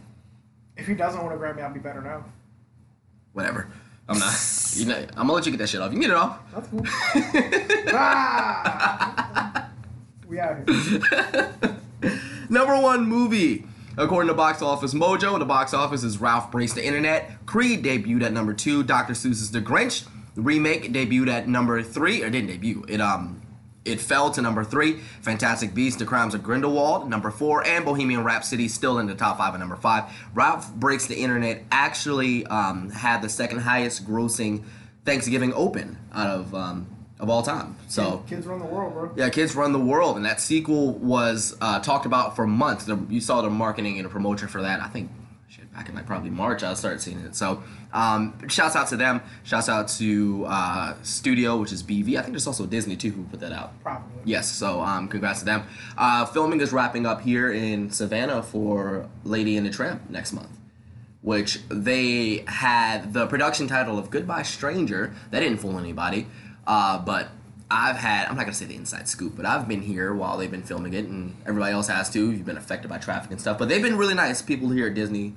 if 0.76 0.86
he 0.86 0.94
doesn't 0.94 1.22
win 1.24 1.32
a 1.32 1.36
Grammy, 1.36 1.62
I'll 1.62 1.72
be 1.72 1.80
better 1.80 2.02
now. 2.02 2.24
Whatever. 3.32 3.68
I'm 4.08 4.18
not. 4.18 4.34
You 4.74 4.84
know, 4.86 4.96
I'm 4.98 5.26
gonna 5.26 5.32
let 5.32 5.46
you 5.46 5.52
get 5.52 5.58
that 5.58 5.68
shit 5.70 5.80
off. 5.80 5.90
You 5.92 5.98
can 5.98 6.08
get 6.08 6.10
it 6.10 6.16
off. 6.16 6.38
That's 6.54 6.68
cool. 6.68 6.82
ah! 7.94 9.70
we 10.28 10.38
out 10.38 10.68
here. 10.68 11.80
Number 12.50 12.78
one 12.80 13.06
movie. 13.06 13.64
According 13.98 14.28
to 14.28 14.34
Box 14.34 14.60
Office 14.60 14.92
Mojo, 14.92 15.38
the 15.38 15.46
box 15.46 15.72
office 15.72 16.04
is 16.04 16.20
Ralph 16.20 16.50
Breaks 16.50 16.74
the 16.74 16.84
Internet. 16.84 17.46
Creed 17.46 17.82
debuted 17.82 18.24
at 18.24 18.32
number 18.32 18.52
two. 18.52 18.82
Dr. 18.82 19.14
Seuss's 19.14 19.50
The 19.50 19.62
Grinch. 19.62 20.06
Remake 20.34 20.92
debuted 20.92 21.28
at 21.28 21.48
number 21.48 21.82
three, 21.82 22.22
or 22.22 22.28
didn't 22.28 22.48
debut. 22.48 22.84
It 22.88 23.00
um 23.00 23.40
it 23.86 23.98
fell 23.98 24.30
to 24.32 24.42
number 24.42 24.64
three. 24.64 24.98
Fantastic 25.22 25.72
Beasts: 25.72 25.98
The 25.98 26.04
Crimes 26.04 26.34
of 26.34 26.42
Grindelwald, 26.42 27.08
number 27.08 27.30
four, 27.30 27.66
and 27.66 27.86
Bohemian 27.86 28.22
Rhapsody 28.22 28.68
still 28.68 28.98
in 28.98 29.06
the 29.06 29.14
top 29.14 29.38
five 29.38 29.54
at 29.54 29.60
number 29.60 29.76
five. 29.76 30.04
Ralph 30.34 30.74
Breaks 30.74 31.06
the 31.06 31.16
Internet 31.16 31.64
actually 31.72 32.44
um, 32.48 32.90
had 32.90 33.22
the 33.22 33.30
second 33.30 33.60
highest 33.60 34.06
grossing 34.06 34.64
Thanksgiving 35.06 35.54
open 35.54 35.98
out 36.12 36.28
of 36.28 36.54
um, 36.54 36.95
of 37.18 37.30
all 37.30 37.42
time. 37.42 37.76
So 37.88 38.24
kids 38.28 38.46
run 38.46 38.58
the 38.58 38.66
world, 38.66 38.92
bro. 38.92 39.10
yeah, 39.16 39.28
kids 39.30 39.54
run 39.56 39.72
the 39.72 39.78
world, 39.78 40.16
and 40.16 40.24
that 40.26 40.40
sequel 40.40 40.92
was 40.92 41.56
uh, 41.60 41.80
talked 41.80 42.06
about 42.06 42.36
for 42.36 42.46
months. 42.46 42.84
The, 42.84 42.98
you 43.08 43.20
saw 43.20 43.42
the 43.42 43.50
marketing 43.50 43.96
and 43.96 44.04
the 44.04 44.10
promotion 44.10 44.48
for 44.48 44.62
that. 44.62 44.80
I 44.80 44.88
think 44.88 45.10
shit 45.48 45.72
back 45.72 45.88
in 45.88 45.94
like 45.94 46.06
probably 46.06 46.30
March. 46.30 46.62
I 46.62 46.74
started 46.74 47.00
seeing 47.00 47.18
it. 47.20 47.34
So, 47.34 47.62
um, 47.92 48.48
shouts 48.48 48.76
out 48.76 48.88
to 48.88 48.96
them. 48.96 49.22
Shouts 49.44 49.68
out 49.70 49.88
to 49.88 50.44
uh, 50.46 50.94
Studio, 51.02 51.56
which 51.56 51.72
is 51.72 51.82
BV. 51.82 52.18
I 52.18 52.20
think 52.22 52.32
there's 52.32 52.46
also 52.46 52.66
Disney 52.66 52.96
too 52.96 53.12
who 53.12 53.24
put 53.24 53.40
that 53.40 53.52
out. 53.52 53.80
Probably. 53.82 54.22
Yes, 54.24 54.50
so 54.50 54.82
um, 54.82 55.08
congrats 55.08 55.38
to 55.38 55.44
them. 55.46 55.64
Uh, 55.96 56.26
filming 56.26 56.60
is 56.60 56.72
wrapping 56.72 57.06
up 57.06 57.22
here 57.22 57.50
in 57.50 57.90
Savannah 57.90 58.42
for 58.42 59.08
Lady 59.24 59.56
and 59.56 59.64
the 59.66 59.70
Tramp 59.70 60.10
next 60.10 60.32
month, 60.34 60.58
which 61.22 61.60
they 61.68 62.44
had 62.46 63.14
the 63.14 63.26
production 63.26 63.68
title 63.68 63.98
of 63.98 64.10
Goodbye 64.10 64.42
Stranger. 64.42 65.14
That 65.30 65.40
didn't 65.40 65.58
fool 65.58 65.78
anybody, 65.78 66.26
uh, 66.66 66.98
but 66.98 67.28
I've 67.70 67.96
had, 67.96 68.28
I'm 68.28 68.36
not 68.36 68.42
gonna 68.42 68.54
say 68.54 68.66
the 68.66 68.76
inside 68.76 69.08
scoop, 69.08 69.36
but 69.36 69.44
I've 69.44 69.66
been 69.66 69.82
here 69.82 70.14
while 70.14 70.36
they've 70.36 70.50
been 70.50 70.62
filming 70.62 70.94
it, 70.94 71.06
and 71.06 71.36
everybody 71.46 71.72
else 71.72 71.88
has 71.88 72.10
too. 72.10 72.30
You've 72.30 72.46
been 72.46 72.56
affected 72.56 72.88
by 72.88 72.98
traffic 72.98 73.30
and 73.30 73.40
stuff, 73.40 73.58
but 73.58 73.68
they've 73.68 73.82
been 73.82 73.98
really 73.98 74.14
nice. 74.14 74.40
People 74.42 74.70
here 74.70 74.86
at 74.86 74.94
Disney 74.94 75.34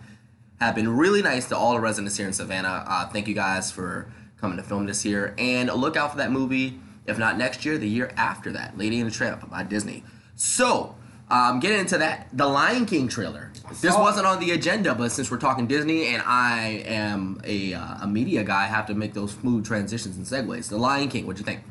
have 0.59 0.75
been 0.75 0.95
really 0.95 1.21
nice 1.21 1.47
to 1.49 1.57
all 1.57 1.73
the 1.73 1.79
residents 1.79 2.17
here 2.17 2.27
in 2.27 2.33
Savannah. 2.33 2.83
Uh, 2.85 3.07
thank 3.09 3.27
you 3.27 3.33
guys 3.33 3.71
for 3.71 4.11
coming 4.39 4.57
to 4.57 4.63
film 4.63 4.85
this 4.85 5.05
year, 5.05 5.33
and 5.37 5.71
look 5.73 5.97
out 5.97 6.11
for 6.11 6.17
that 6.17 6.31
movie. 6.31 6.79
If 7.07 7.17
not 7.17 7.37
next 7.37 7.65
year, 7.65 7.77
the 7.79 7.89
year 7.89 8.11
after 8.15 8.51
that, 8.51 8.77
Lady 8.77 8.99
and 8.99 9.09
the 9.09 9.13
Tramp 9.13 9.49
by 9.49 9.63
Disney. 9.63 10.03
So, 10.35 10.95
um, 11.29 11.59
getting 11.59 11.79
into 11.79 11.97
that, 11.99 12.27
the 12.33 12.45
Lion 12.47 12.85
King 12.85 13.07
trailer. 13.07 13.51
This 13.81 13.95
wasn't 13.95 14.25
on 14.25 14.39
the 14.39 14.51
agenda, 14.51 14.95
but 14.95 15.11
since 15.11 15.29
we're 15.29 15.37
talking 15.37 15.67
Disney, 15.67 16.07
and 16.07 16.23
I 16.25 16.83
am 16.87 17.39
a, 17.43 17.73
uh, 17.75 17.97
a 18.01 18.07
media 18.07 18.43
guy, 18.43 18.63
I 18.63 18.67
have 18.67 18.87
to 18.87 18.95
make 18.95 19.13
those 19.13 19.31
smooth 19.33 19.65
transitions 19.65 20.17
and 20.17 20.25
segues. 20.25 20.69
The 20.69 20.77
Lion 20.77 21.07
King, 21.09 21.27
what'd 21.27 21.39
you 21.39 21.45
think? 21.45 21.61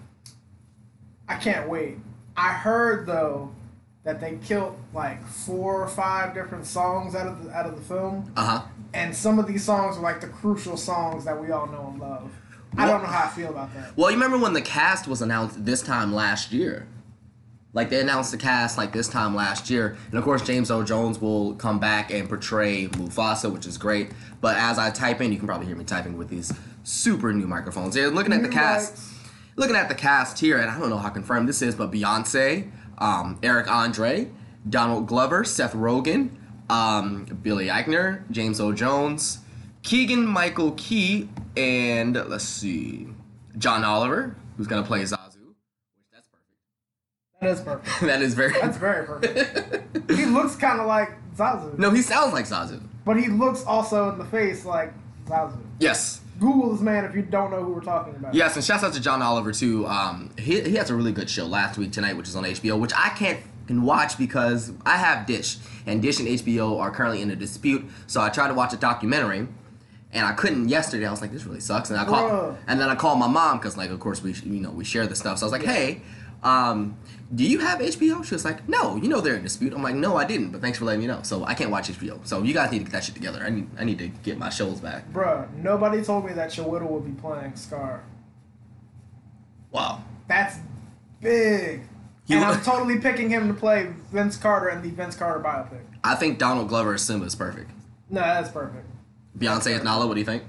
I 1.28 1.34
can't 1.36 1.68
wait. 1.68 1.98
I 2.36 2.52
heard 2.52 3.06
though 3.06 3.50
that 4.04 4.20
they 4.20 4.38
killed 4.44 4.78
like 4.94 5.26
four 5.26 5.82
or 5.82 5.88
five 5.88 6.34
different 6.34 6.64
songs 6.66 7.14
out 7.14 7.26
of 7.26 7.44
the 7.44 7.50
out 7.50 7.66
of 7.66 7.74
the 7.76 7.82
film, 7.82 8.32
Uh 8.36 8.44
huh. 8.60 8.62
and 8.94 9.14
some 9.14 9.38
of 9.38 9.46
these 9.46 9.64
songs 9.64 9.96
are 9.98 10.00
like 10.02 10.20
the 10.20 10.28
crucial 10.28 10.76
songs 10.76 11.24
that 11.24 11.38
we 11.38 11.50
all 11.50 11.66
know 11.66 11.88
and 11.92 12.00
love. 12.00 12.30
I 12.76 12.86
don't 12.86 13.02
know 13.02 13.08
how 13.08 13.24
I 13.24 13.28
feel 13.28 13.48
about 13.50 13.74
that. 13.74 13.96
Well, 13.96 14.10
you 14.10 14.16
remember 14.16 14.38
when 14.38 14.52
the 14.52 14.60
cast 14.62 15.08
was 15.08 15.20
announced 15.20 15.64
this 15.64 15.82
time 15.82 16.14
last 16.14 16.52
year? 16.52 16.86
Like 17.78 17.90
they 17.90 18.00
announced 18.00 18.32
the 18.32 18.38
cast 18.38 18.76
like 18.76 18.92
this 18.92 19.06
time 19.06 19.36
last 19.36 19.70
year, 19.70 19.96
and 20.10 20.18
of 20.18 20.24
course 20.24 20.42
James 20.42 20.68
Earl 20.68 20.82
Jones 20.82 21.20
will 21.20 21.54
come 21.54 21.78
back 21.78 22.10
and 22.10 22.28
portray 22.28 22.88
Mufasa, 22.88 23.52
which 23.52 23.66
is 23.68 23.78
great. 23.78 24.10
But 24.40 24.56
as 24.56 24.80
I 24.80 24.90
type 24.90 25.20
in, 25.20 25.30
you 25.30 25.38
can 25.38 25.46
probably 25.46 25.68
hear 25.68 25.76
me 25.76 25.84
typing 25.84 26.18
with 26.18 26.28
these 26.28 26.52
super 26.82 27.32
new 27.32 27.46
microphones. 27.46 27.94
Yeah, 27.94 28.08
looking 28.08 28.32
at 28.32 28.42
the 28.42 28.48
cast, 28.48 29.00
looking 29.54 29.76
at 29.76 29.88
the 29.88 29.94
cast 29.94 30.40
here, 30.40 30.58
and 30.58 30.68
I 30.68 30.76
don't 30.76 30.90
know 30.90 30.98
how 30.98 31.10
confirmed 31.10 31.48
this 31.48 31.62
is, 31.62 31.76
but 31.76 31.92
Beyonce, 31.92 32.68
um, 32.98 33.38
Eric 33.44 33.70
Andre, 33.70 34.28
Donald 34.68 35.06
Glover, 35.06 35.44
Seth 35.44 35.74
Rogen, 35.74 36.30
um, 36.68 37.26
Billy 37.26 37.68
Eichner, 37.68 38.28
James 38.32 38.58
O. 38.58 38.72
Jones, 38.72 39.38
Keegan 39.84 40.26
Michael 40.26 40.72
Key, 40.72 41.28
and 41.56 42.16
let's 42.28 42.42
see, 42.42 43.06
John 43.56 43.84
Oliver, 43.84 44.34
who's 44.56 44.66
gonna 44.66 44.82
play 44.82 45.02
Zazu. 45.02 45.14
Which 45.14 46.08
that's 46.12 46.26
perfect. 46.26 46.58
That 47.40 47.50
is 47.50 47.60
perfect. 47.60 48.00
that 48.02 48.22
is 48.22 48.34
very. 48.34 48.52
That's 48.52 48.76
very 48.76 49.06
perfect. 49.06 50.10
he 50.10 50.24
looks 50.26 50.56
kind 50.56 50.80
of 50.80 50.86
like 50.86 51.10
Zazu, 51.36 51.78
no, 51.78 51.90
he 51.90 52.02
sounds 52.02 52.32
like 52.32 52.46
Zazu. 52.46 52.82
but 53.04 53.16
he 53.16 53.28
looks 53.28 53.64
also 53.64 54.10
in 54.10 54.18
the 54.18 54.24
face 54.24 54.64
like 54.64 54.92
Zazu. 55.26 55.58
Yes. 55.78 56.20
Google 56.40 56.72
this 56.72 56.80
man 56.80 57.04
if 57.04 57.14
you 57.14 57.22
don't 57.22 57.50
know 57.50 57.62
who 57.62 57.72
we're 57.72 57.80
talking 57.80 58.14
about. 58.14 58.34
Yes, 58.34 58.54
and 58.54 58.64
shouts 58.64 58.84
out 58.84 58.92
to 58.94 59.00
John 59.00 59.22
Oliver 59.22 59.52
too. 59.52 59.86
Um, 59.86 60.30
he, 60.38 60.60
he 60.62 60.76
has 60.76 60.90
a 60.90 60.94
really 60.94 61.12
good 61.12 61.28
show 61.28 61.46
last 61.46 61.78
week 61.78 61.92
tonight, 61.92 62.16
which 62.16 62.28
is 62.28 62.36
on 62.36 62.44
HBO, 62.44 62.78
which 62.78 62.92
I 62.96 63.10
can't 63.10 63.40
can 63.66 63.82
watch 63.82 64.16
because 64.16 64.72
I 64.86 64.96
have 64.96 65.26
Dish, 65.26 65.58
and 65.86 66.00
Dish 66.00 66.20
and 66.20 66.28
HBO 66.28 66.80
are 66.80 66.90
currently 66.90 67.22
in 67.22 67.30
a 67.30 67.36
dispute. 67.36 67.84
So 68.06 68.20
I 68.20 68.30
tried 68.30 68.48
to 68.48 68.54
watch 68.54 68.72
a 68.72 68.76
documentary, 68.76 69.46
and 70.12 70.26
I 70.26 70.32
couldn't 70.32 70.68
yesterday. 70.68 71.06
I 71.06 71.10
was 71.10 71.20
like, 71.20 71.32
this 71.32 71.44
really 71.44 71.60
sucks, 71.60 71.90
and 71.90 71.98
I 71.98 72.04
called, 72.04 72.56
and 72.66 72.80
then 72.80 72.88
I 72.88 72.94
called 72.94 73.18
my 73.18 73.28
mom 73.28 73.58
because 73.58 73.76
like, 73.76 73.90
of 73.90 74.00
course 74.00 74.22
we 74.22 74.32
you 74.32 74.60
know 74.60 74.70
we 74.70 74.84
share 74.84 75.06
the 75.06 75.16
stuff. 75.16 75.38
So 75.38 75.44
I 75.44 75.46
was 75.46 75.52
like, 75.52 75.64
hey. 75.64 76.02
Um, 76.42 76.96
do 77.34 77.44
you 77.44 77.58
have 77.58 77.80
HBO? 77.80 78.24
She 78.24 78.34
was 78.34 78.44
like, 78.44 78.68
no, 78.68 78.96
you 78.96 79.08
know 79.08 79.20
they're 79.20 79.34
in 79.34 79.42
dispute. 79.42 79.72
I'm 79.72 79.82
like, 79.82 79.94
no, 79.94 80.16
I 80.16 80.24
didn't, 80.24 80.50
but 80.50 80.60
thanks 80.60 80.78
for 80.78 80.84
letting 80.84 81.00
me 81.00 81.06
know. 81.06 81.20
So 81.22 81.44
I 81.44 81.54
can't 81.54 81.70
watch 81.70 81.88
HBO. 81.88 82.24
So 82.26 82.42
you 82.42 82.54
guys 82.54 82.70
need 82.70 82.78
to 82.78 82.84
get 82.84 82.92
that 82.92 83.04
shit 83.04 83.14
together. 83.14 83.42
I 83.42 83.50
need, 83.50 83.68
I 83.78 83.84
need 83.84 83.98
to 83.98 84.08
get 84.08 84.38
my 84.38 84.48
shows 84.48 84.80
back. 84.80 85.10
Bruh, 85.12 85.52
nobody 85.56 86.02
told 86.02 86.24
me 86.24 86.32
that 86.34 86.50
Chiwetel 86.50 86.88
would 86.88 87.04
be 87.04 87.20
playing 87.20 87.56
Scar. 87.56 88.02
Wow. 89.70 90.02
That's 90.28 90.58
big. 91.20 91.82
He 92.26 92.34
and 92.34 92.44
I'm 92.44 92.62
totally 92.62 92.98
picking 92.98 93.30
him 93.30 93.48
to 93.48 93.54
play 93.54 93.90
Vince 94.12 94.36
Carter 94.36 94.68
in 94.68 94.82
the 94.82 94.90
Vince 94.90 95.16
Carter 95.16 95.40
biopic. 95.40 95.80
I 96.04 96.14
think 96.14 96.38
Donald 96.38 96.68
Glover 96.68 96.94
as 96.94 97.02
Simba 97.02 97.26
is 97.26 97.34
perfect. 97.34 97.70
No, 98.10 98.20
that's 98.20 98.50
perfect. 98.50 98.86
Beyonce 99.38 99.76
as 99.76 99.82
Nala, 99.82 100.06
what 100.06 100.14
do 100.14 100.20
you 100.20 100.26
think? 100.26 100.42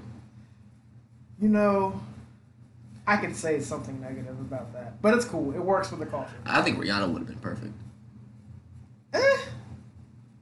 You 1.40 1.48
know, 1.48 2.00
I 3.06 3.16
could 3.16 3.34
say 3.34 3.60
something 3.60 4.00
negative 4.00 4.38
about 4.40 4.72
that, 4.74 5.00
but 5.02 5.14
it's 5.14 5.24
cool. 5.24 5.52
It 5.54 5.58
works 5.60 5.90
with 5.90 6.00
the 6.00 6.06
culture. 6.06 6.30
I 6.46 6.62
think 6.62 6.78
Rihanna 6.78 7.08
would 7.12 7.18
have 7.20 7.26
been 7.28 7.38
perfect. 7.38 7.72
Eh, 9.12 9.18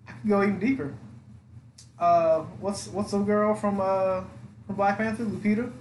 I 0.06 0.12
could 0.12 0.28
go 0.28 0.42
even 0.42 0.58
deeper. 0.58 0.92
Uh, 1.98 2.40
what's 2.60 2.88
what's 2.88 3.10
the 3.12 3.18
girl 3.18 3.54
from 3.54 3.80
uh 3.80 4.22
from 4.66 4.76
Black 4.76 4.98
Panther, 4.98 5.24
Lupita? 5.24 5.72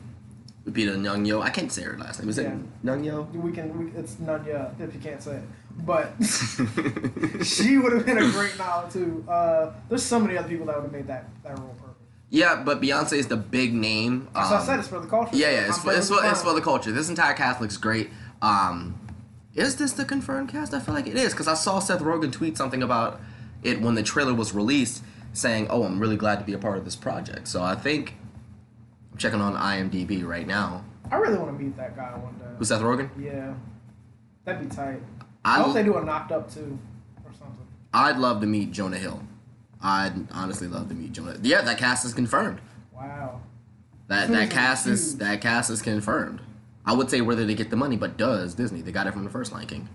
Lupita 0.66 0.96
Nyong'o. 0.98 1.42
I 1.42 1.50
can't 1.50 1.72
say 1.72 1.84
her 1.84 1.98
last 1.98 2.20
name. 2.20 2.30
Is 2.30 2.38
Yeah. 2.38 2.54
it 2.54 2.86
Nyong'o? 2.86 3.32
We 3.34 3.52
can. 3.52 3.78
We, 3.78 3.92
it's 4.00 4.16
Nunya 4.16 4.80
if 4.80 4.94
you 4.94 5.00
can't 5.00 5.22
say 5.22 5.38
it. 5.38 5.44
but 5.86 6.14
she 7.44 7.78
would 7.78 7.94
have 7.94 8.06
been 8.06 8.18
a 8.18 8.32
great 8.32 8.58
Nala 8.58 8.90
too. 8.90 9.24
Uh, 9.28 9.72
there's 9.90 10.04
so 10.04 10.20
many 10.20 10.38
other 10.38 10.48
people 10.50 10.66
that 10.68 10.76
would 10.76 10.84
have 10.84 10.92
made 10.92 11.08
that 11.08 11.26
that 11.44 11.58
role 11.60 11.76
perfect. 11.80 11.87
Yeah, 12.30 12.62
but 12.64 12.82
Beyonce 12.82 13.14
is 13.14 13.28
the 13.28 13.38
big 13.38 13.74
name. 13.74 14.28
So 14.34 14.40
I 14.40 14.58
um, 14.58 14.66
said 14.66 14.80
it's 14.80 14.88
for 14.88 15.00
the 15.00 15.08
culture. 15.08 15.36
Yeah, 15.36 15.52
yeah, 15.52 15.68
it's 15.68 15.78
I'm 15.78 15.84
for, 15.84 15.94
it's, 15.94 16.10
for, 16.10 16.26
it's 16.26 16.44
for 16.44 16.54
the 16.54 16.62
culture. 16.62 16.92
This 16.92 17.10
entire 17.10 17.34
cast 17.34 17.62
looks 17.62 17.78
great. 17.78 18.10
Um, 18.42 19.00
is 19.56 19.78
this 19.78 19.94
the 19.94 20.04
confirmed 20.04 20.50
cast? 20.50 20.74
I 20.74 20.80
feel 20.80 20.94
like 20.94 21.08
it 21.08 21.16
is 21.16 21.32
because 21.32 21.48
I 21.48 21.54
saw 21.54 21.80
Seth 21.80 22.02
Rogen 22.02 22.32
tweet 22.32 22.58
something 22.58 22.84
about 22.84 23.22
it 23.64 23.82
when 23.82 23.96
the 23.96 24.04
trailer 24.04 24.34
was 24.34 24.54
released, 24.54 25.04
saying, 25.32 25.68
"Oh, 25.70 25.84
I'm 25.84 26.00
really 26.00 26.18
glad 26.18 26.40
to 26.40 26.46
be 26.46 26.54
a 26.54 26.58
part 26.58 26.78
of 26.78 26.86
this 26.86 26.96
project." 26.96 27.48
So 27.48 27.64
I 27.64 27.76
think 27.76 28.16
I'm 29.12 29.18
checking 29.18 29.42
on 29.42 29.56
IMDb 29.56 30.26
right 30.26 30.46
now. 30.46 30.84
I 31.10 31.16
really 31.16 31.38
want 31.38 31.58
to 31.58 31.64
meet 31.64 31.78
that 31.78 31.96
guy 31.96 32.12
one 32.18 32.38
day. 32.38 32.46
Who's 32.58 32.68
Seth 32.68 32.82
Rogen? 32.82 33.10
Yeah, 33.18 33.54
that'd 34.44 34.70
be 34.70 34.76
tight. 34.76 35.02
I, 35.46 35.60
I 35.60 35.64
hope 35.64 35.74
they 35.74 35.84
do 35.84 35.98
a 35.98 36.04
knocked 36.04 36.34
up 36.34 36.54
too, 36.54 36.78
or 37.26 37.32
something. 37.32 37.66
I'd 37.94 38.18
love 38.18 38.42
to 38.42 38.48
meet 38.48 38.74
Jonah 38.74 38.98
Hill. 38.98 39.24
I'd 39.82 40.32
honestly 40.32 40.68
love 40.68 40.90
to 40.90 40.96
meet 40.96 41.14
Jonah. 41.14 41.38
Yeah, 41.42 41.62
that 41.62 41.78
cast 41.78 42.06
is 42.06 42.14
confirmed. 42.14 42.60
Wow. 42.94 43.42
That 44.08 44.30
that 44.30 44.50
cast 44.50 44.88
is 44.88 45.18
that 45.18 45.42
cast 45.42 45.70
is 45.70 45.82
confirmed. 45.82 46.42
I 46.86 46.94
would 46.94 47.10
say 47.10 47.22
whether 47.22 47.46
they 47.46 47.56
get 47.56 47.70
the 47.70 47.76
money, 47.76 47.98
but 47.98 48.18
does 48.18 48.54
Disney? 48.56 48.82
They 48.82 48.92
got 48.92 49.08
it 49.08 49.12
from 49.14 49.26
the 49.26 49.30
first 49.30 49.52
Lion 49.52 49.68
King 49.68 49.90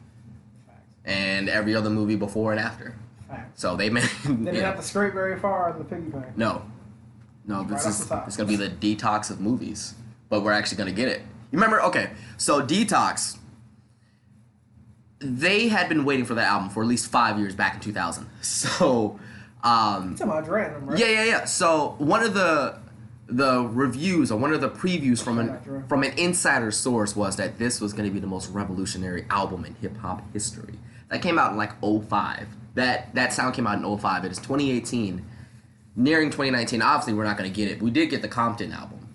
Facts. 0.66 0.80
and 1.06 1.48
every 1.48 1.74
other 1.74 1.88
movie 1.88 2.16
before 2.16 2.52
and 2.52 2.60
after. 2.60 2.94
Facts. 3.28 3.60
So 3.60 3.76
they 3.76 3.88
made. 3.88 4.04
They 4.24 4.28
didn't 4.28 4.54
yeah. 4.54 4.60
have 4.62 4.76
to 4.76 4.82
scrape 4.82 5.14
very 5.14 5.38
far 5.38 5.70
in 5.70 5.78
the 5.78 5.84
piggy 5.84 6.10
bank. 6.10 6.36
No, 6.36 6.62
no, 7.46 7.64
this 7.64 7.86
is 7.86 8.02
it's 8.26 8.36
gonna 8.36 8.48
be 8.48 8.56
the 8.56 8.68
detox 8.68 9.30
of 9.30 9.40
movies, 9.40 9.94
but 10.28 10.42
we're 10.42 10.52
actually 10.52 10.78
gonna 10.78 10.92
get 10.92 11.08
it. 11.08 11.20
You 11.50 11.58
remember? 11.58 11.82
Okay, 11.82 12.10
so 12.36 12.60
detox. 12.62 13.38
They 15.18 15.68
had 15.68 15.88
been 15.88 16.04
waiting 16.04 16.24
for 16.24 16.34
that 16.34 16.48
album 16.48 16.68
for 16.68 16.82
at 16.82 16.88
least 16.88 17.06
five 17.06 17.38
years 17.38 17.54
back 17.54 17.74
in 17.74 17.80
2000. 17.80 18.28
So, 18.42 19.20
um, 19.62 20.16
talking 20.16 20.33
about 20.33 20.49
Random, 20.49 20.87
right? 20.87 20.99
yeah, 20.99 21.09
yeah, 21.09 21.25
yeah. 21.25 21.45
So 21.45 21.95
one 21.99 22.23
of 22.23 22.35
the 22.35 22.81
the 23.28 23.62
reviews 23.69 24.31
or 24.31 24.38
one 24.38 24.52
of 24.52 24.61
the 24.61 24.69
previews 24.69 25.23
from 25.23 25.38
an 25.38 25.85
from 25.88 26.02
an 26.02 26.12
insider 26.19 26.71
source 26.71 27.16
was 27.16 27.37
that 27.37 27.59
this 27.59 27.81
was 27.81 27.92
going 27.92 28.04
to 28.04 28.12
be 28.12 28.21
the 28.21 28.26
most 28.26 28.50
revolutionary 28.50 29.25
album 29.31 29.64
in 29.64 29.75
hip 29.76 29.97
hop 29.99 30.23
history. 30.33 30.75
That 31.09 31.23
came 31.23 31.38
out 31.38 31.52
in 31.52 31.59
like 31.59 31.73
05. 31.81 32.49
That 32.75 33.14
that 33.14 33.33
sound 33.33 33.54
came 33.54 33.66
out 33.66 33.83
in 33.83 33.99
05. 33.99 34.25
It 34.25 34.33
is 34.33 34.38
2018, 34.38 35.25
nearing 35.97 36.31
2019. 36.31 36.83
Obviously, 36.83 37.14
we're 37.14 37.25
not 37.25 37.37
going 37.37 37.50
to 37.50 37.54
get 37.54 37.71
it. 37.71 37.83
We 37.83 37.90
did 37.90 38.11
get 38.11 38.23
the 38.23 38.28
Compton 38.28 38.73
album. 38.73 39.09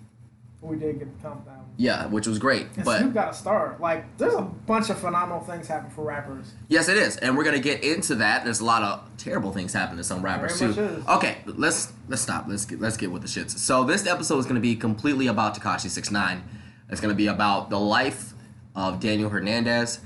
We 0.62 0.76
did 0.76 0.98
get 0.98 1.16
the 1.16 1.28
countdown. 1.28 1.57
Yeah, 1.80 2.06
which 2.06 2.26
was 2.26 2.40
great. 2.40 2.66
And 2.74 2.84
but 2.84 2.98
Snoop 2.98 3.14
got 3.14 3.32
to 3.32 3.38
start. 3.38 3.80
Like, 3.80 4.18
there's 4.18 4.34
a 4.34 4.42
bunch 4.42 4.90
of 4.90 4.98
phenomenal 4.98 5.40
things 5.40 5.68
happen 5.68 5.88
for 5.90 6.02
rappers. 6.02 6.52
Yes, 6.66 6.88
it 6.88 6.96
is, 6.96 7.16
and 7.18 7.36
we're 7.36 7.44
gonna 7.44 7.60
get 7.60 7.84
into 7.84 8.16
that. 8.16 8.42
There's 8.42 8.58
a 8.58 8.64
lot 8.64 8.82
of 8.82 9.08
terrible 9.16 9.52
things 9.52 9.72
happening 9.72 9.98
to 9.98 10.04
some 10.04 10.20
rappers 10.20 10.60
Very 10.60 10.74
too. 10.74 11.04
Okay, 11.08 11.38
let's 11.46 11.92
let's 12.08 12.20
stop. 12.20 12.46
Let's 12.48 12.64
get 12.64 12.80
let's 12.80 12.96
get 12.96 13.12
with 13.12 13.22
the 13.22 13.28
shits. 13.28 13.56
So 13.56 13.84
this 13.84 14.08
episode 14.08 14.38
is 14.38 14.46
gonna 14.46 14.58
be 14.58 14.74
completely 14.74 15.28
about 15.28 15.56
Tekashi 15.56 15.88
Six 15.88 16.10
Nine. 16.10 16.42
It's 16.90 17.00
gonna 17.00 17.14
be 17.14 17.28
about 17.28 17.70
the 17.70 17.78
life 17.78 18.34
of 18.74 18.98
Daniel 18.98 19.30
Hernandez, 19.30 20.00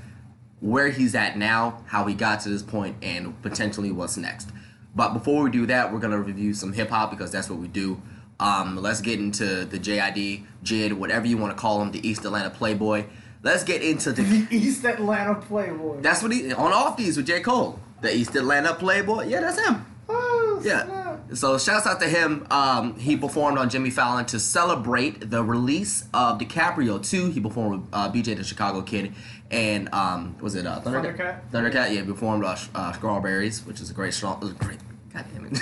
where 0.59 0.89
he's 0.89 1.15
at 1.15 1.39
now, 1.39 1.83
how 1.87 2.05
he 2.05 2.13
got 2.13 2.39
to 2.41 2.49
this 2.49 2.61
point, 2.61 2.97
and 3.01 3.41
potentially 3.41 3.91
what's 3.91 4.15
next. 4.15 4.49
But 4.95 5.13
before 5.13 5.41
we 5.41 5.49
do 5.49 5.65
that, 5.65 5.91
we're 5.91 5.99
gonna 5.99 6.19
review 6.21 6.53
some 6.53 6.73
hip 6.73 6.91
hop 6.91 7.09
because 7.09 7.31
that's 7.31 7.49
what 7.49 7.57
we 7.57 7.67
do. 7.67 7.99
Um, 8.39 8.75
let's 8.77 9.01
get 9.01 9.19
into 9.19 9.65
the 9.65 9.79
JID, 9.79 10.43
JID, 10.63 10.93
whatever 10.93 11.27
you 11.27 11.37
want 11.37 11.55
to 11.55 11.59
call 11.61 11.81
him, 11.81 11.91
the 11.91 12.05
East 12.07 12.25
Atlanta 12.25 12.49
Playboy. 12.49 13.05
Let's 13.41 13.63
get 13.63 13.81
into 13.81 14.11
the 14.11 14.21
The 14.23 14.55
East 14.55 14.83
Atlanta 14.85 15.35
Playboy. 15.35 16.01
that's 16.01 16.21
what 16.23 16.31
he 16.31 16.51
on 16.53 16.71
off 16.73 16.97
these 16.97 17.17
with 17.17 17.27
J. 17.27 17.41
Cole. 17.41 17.79
The 18.01 18.13
East 18.15 18.35
Atlanta 18.35 18.73
Playboy. 18.73 19.27
Yeah, 19.27 19.41
that's 19.41 19.59
him. 19.59 19.85
oh, 20.09 20.61
Yeah. 20.63 20.83
snap. 20.85 21.19
So 21.33 21.57
shouts 21.57 21.87
out 21.87 21.99
to 22.01 22.07
him. 22.07 22.45
Um, 22.51 22.97
he 22.99 23.15
performed 23.17 23.57
on 23.57 23.69
Jimmy 23.69 23.89
Fallon 23.89 24.25
to 24.27 24.39
celebrate 24.39 25.29
the 25.29 25.43
release 25.43 26.05
of 26.13 26.37
DiCaprio 26.37 27.01
2. 27.07 27.31
He 27.31 27.39
performed 27.39 27.81
with 27.81 27.89
uh, 27.93 28.11
BJ 28.11 28.35
the 28.35 28.43
Chicago 28.43 28.81
Kid 28.81 29.13
and 29.51 29.93
um, 29.93 30.35
was 30.41 30.55
it 30.55 30.65
uh, 30.65 30.81
Thundercat? 30.81 31.15
Thundercat? 31.17 31.51
Thundercat. 31.51 31.73
Yeah, 31.93 32.01
he 32.01 32.03
performed 32.03 32.43
uh, 32.43 32.55
uh, 32.75 32.91
Strawberries, 32.93 33.65
which 33.65 33.79
is 33.81 33.89
a 33.89 33.93
great 33.93 34.13
song. 34.13 34.55
Great. 34.59 34.79
God 35.13 35.25
damn 35.33 35.45
it. 35.45 35.57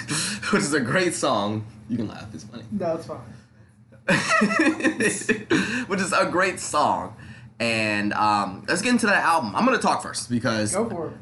which 0.51 0.61
is 0.61 0.73
a 0.73 0.79
great 0.79 1.13
song. 1.13 1.65
You 1.89 1.97
can 1.97 2.07
laugh. 2.07 2.27
It's 2.33 2.43
funny. 2.43 2.63
No, 2.71 2.95
it's 2.95 3.05
fine. 3.05 3.19
which 5.87 5.99
is 5.99 6.13
a 6.13 6.25
great 6.25 6.59
song. 6.59 7.15
And 7.59 8.13
um, 8.13 8.65
let's 8.67 8.81
get 8.81 8.91
into 8.91 9.05
that 9.05 9.23
album. 9.23 9.55
I'm 9.55 9.65
gonna 9.65 9.77
talk 9.77 10.01
first 10.01 10.29
because 10.29 10.73
Go 10.73 10.89
for 10.89 11.07
it. 11.09 11.13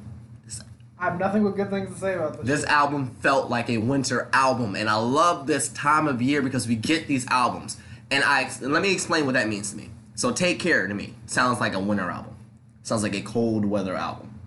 I 0.98 1.06
have 1.06 1.20
nothing 1.20 1.44
but 1.44 1.56
good 1.56 1.70
things 1.70 1.94
to 1.94 2.00
say 2.00 2.16
about 2.16 2.38
this. 2.38 2.46
This 2.46 2.66
album 2.66 3.16
felt 3.22 3.50
like 3.50 3.70
a 3.70 3.78
winter 3.78 4.30
album, 4.34 4.76
and 4.76 4.90
I 4.90 4.96
love 4.98 5.48
this 5.48 5.70
time 5.70 6.08
of 6.08 6.22
year 6.22 6.42
because 6.42 6.68
we 6.68 6.76
get 6.76 7.08
these 7.08 7.26
albums. 7.28 7.78
And 8.12 8.24
I 8.24 8.50
and 8.62 8.74
let 8.74 8.82
me 8.82 8.92
explain 8.92 9.26
what 9.26 9.34
that 9.34 9.48
means 9.48 9.72
to 9.72 9.78
me. 9.78 9.92
So, 10.16 10.32
"Take 10.32 10.60
Care" 10.60 10.88
to 10.88 10.94
me 10.94 11.14
sounds 11.26 11.62
like 11.62 11.74
a 11.74 11.80
winter 11.80 12.10
album. 12.10 12.36
Sounds 12.84 13.04
like 13.04 13.16
a 13.16 13.22
cold 13.22 13.66
weather 13.66 13.96
album. 13.96 14.40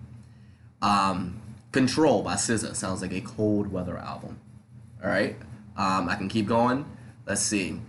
Um, 0.81 1.41
"Control" 1.73 2.21
by 2.21 2.35
SZA 2.35 2.73
sounds 2.75 3.01
like 3.01 3.11
a 3.11 3.19
cold 3.21 3.71
weather 3.71 3.97
album. 3.97 4.39
All 5.03 5.09
right, 5.09 5.35
um, 5.75 6.07
I 6.07 6.15
can 6.15 6.29
keep 6.29 6.47
going. 6.47 6.85
Let's 7.27 7.41
see. 7.41 7.81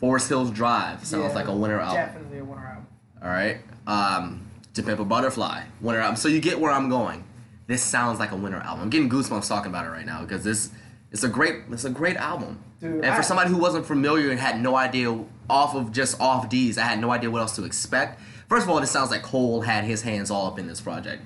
"Forest 0.00 0.28
Hills 0.28 0.50
Drive" 0.50 1.04
sounds 1.04 1.28
Yeah, 1.30 1.34
like 1.34 1.46
a 1.48 1.54
winter 1.54 1.78
album. 1.78 1.96
Definitely 1.96 2.38
a 2.38 2.44
winter 2.44 2.64
album. 2.66 2.86
All 3.22 3.28
right. 3.28 3.58
Um, 3.86 4.40
to 4.74 4.82
Pimp 4.82 5.00
a 5.00 5.04
Butterfly, 5.04 5.62
winter 5.80 6.00
album. 6.00 6.16
So 6.16 6.28
you 6.28 6.40
get 6.40 6.58
where 6.60 6.70
I'm 6.72 6.88
going. 6.88 7.24
This 7.66 7.82
sounds 7.82 8.18
like 8.18 8.32
a 8.32 8.36
winter 8.36 8.58
album. 8.58 8.82
I'm 8.84 8.90
getting 8.90 9.08
goosebumps 9.10 9.46
talking 9.48 9.70
about 9.70 9.84
it 9.84 9.90
right 9.90 10.06
now 10.06 10.22
because 10.22 10.42
this 10.44 10.70
it's 11.12 11.22
a 11.24 11.28
great 11.28 11.56
it's 11.70 11.84
a 11.84 11.90
great 11.90 12.16
album. 12.16 12.58
Dude, 12.80 13.04
and 13.04 13.14
for 13.14 13.20
I- 13.20 13.22
somebody 13.22 13.50
who 13.50 13.58
wasn't 13.58 13.84
familiar 13.86 14.30
and 14.30 14.40
had 14.40 14.60
no 14.60 14.74
idea 14.76 15.16
off 15.50 15.74
of 15.74 15.92
just 15.92 16.18
off 16.20 16.48
D's, 16.48 16.78
I 16.78 16.82
had 16.82 17.00
no 17.00 17.10
idea 17.10 17.30
what 17.30 17.40
else 17.42 17.54
to 17.56 17.64
expect. 17.64 18.20
First 18.48 18.64
of 18.64 18.70
all, 18.70 18.80
this 18.80 18.90
sounds 18.90 19.10
like 19.10 19.22
Cole 19.22 19.60
had 19.62 19.84
his 19.84 20.02
hands 20.02 20.30
all 20.30 20.46
up 20.46 20.58
in 20.58 20.66
this 20.66 20.80
project, 20.80 21.22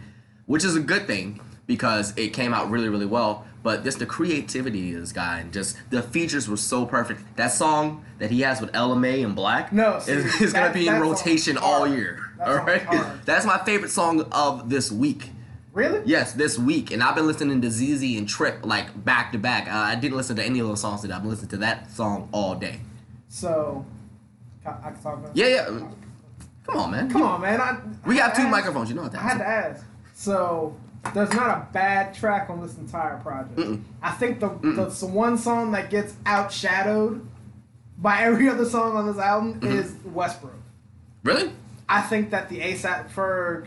which 0.47 0.65
is 0.65 0.75
a 0.77 0.81
good 0.81 1.07
thing 1.07 1.41
because 1.67 2.13
it 2.17 2.29
came 2.29 2.53
out 2.55 2.71
really 2.71 2.89
really 2.89 3.07
well. 3.07 3.45
But 3.63 3.83
just 3.83 3.99
the 3.99 4.05
creativity 4.07 4.93
of 4.95 5.01
this 5.01 5.13
guy 5.13 5.41
and 5.41 5.51
just 5.51 5.77
the 5.89 6.03
features 6.03 6.49
were 6.51 6.59
so 6.59 6.85
perfect. 6.85 7.23
That 7.37 7.49
song 7.51 8.05
that 8.19 8.31
he 8.31 8.43
has 8.43 8.61
with 8.61 8.71
LMA 8.73 9.25
and 9.25 9.35
Black 9.35 9.73
No, 9.73 9.97
is, 9.97 10.09
is 10.41 10.53
gonna 10.53 10.73
be 10.73 10.87
in 10.87 11.01
rotation 11.01 11.57
all 11.57 11.87
year. 11.87 12.21
That 12.39 12.49
all 12.49 12.57
right, 12.57 12.83
hard. 12.87 13.25
that's 13.25 13.47
my 13.47 13.57
favorite 13.65 13.91
song 13.91 14.21
of 14.33 14.69
this 14.69 14.93
week. 14.93 15.31
Really? 15.73 16.03
Yes, 16.05 16.35
this 16.35 16.59
week, 16.59 16.91
and 16.93 17.03
I've 17.03 17.15
been 17.17 17.27
listening 17.27 17.61
to 17.63 17.71
ZZ 17.71 18.03
and 18.19 18.29
Trip 18.29 18.65
like 18.65 19.03
back 19.05 19.33
to 19.33 19.39
back. 19.39 19.67
Uh, 19.67 19.71
I 19.75 19.95
didn't 19.97 20.17
listen 20.19 20.37
to 20.37 20.45
any 20.45 20.59
of 20.61 20.69
those 20.69 20.81
songs 20.83 21.01
today. 21.01 21.15
I've 21.15 21.23
been 21.23 21.31
listening 21.31 21.49
to 21.51 21.57
that 21.59 21.91
song 21.91 22.29
all 22.33 22.55
day. 22.55 22.81
So, 23.29 23.85
I 24.67 24.71
I 24.71 24.91
can 24.93 25.03
talk 25.03 25.15
about 25.19 25.35
Yeah, 25.37 25.47
yeah. 25.47 25.65
Come 26.67 26.77
on, 26.77 26.91
man. 26.93 27.11
Come 27.11 27.23
on, 27.23 27.41
man. 27.41 27.61
I, 27.61 27.79
We 28.07 28.21
I 28.21 28.27
had 28.27 28.35
two 28.35 28.43
ask. 28.43 28.51
microphones. 28.51 28.89
You 28.91 28.95
know 28.97 29.03
what 29.03 29.13
that 29.13 29.21
I 29.21 29.25
had 29.25 29.39
to 29.39 29.47
ask. 29.49 29.85
So, 30.15 30.77
there's 31.13 31.33
not 31.33 31.51
a 31.51 31.69
bad 31.73 32.15
track 32.15 32.49
on 32.51 32.61
this 32.61 32.77
entire 32.79 33.19
project. 33.19 33.57
Mm-mm. 33.57 33.83
I 34.03 34.13
think 34.13 34.41
the, 34.41 34.49
the, 34.63 34.87
the 34.87 35.07
one 35.07 35.37
song 35.39 35.73
that 35.73 35.91
gets 35.91 36.13
outshadowed 36.25 37.27
by 37.99 38.23
every 38.23 38.49
other 38.51 38.65
song 38.65 38.97
on 38.97 39.07
this 39.07 39.19
album 39.19 39.61
Mm-hmm. 39.61 39.77
is 39.79 39.95
Westbrook. 40.05 40.55
Really? 41.23 41.53
I 41.89 42.01
think 42.03 42.31
that 42.31 42.49
the 42.49 42.61
ASAP 42.61 43.11
Ferg 43.11 43.67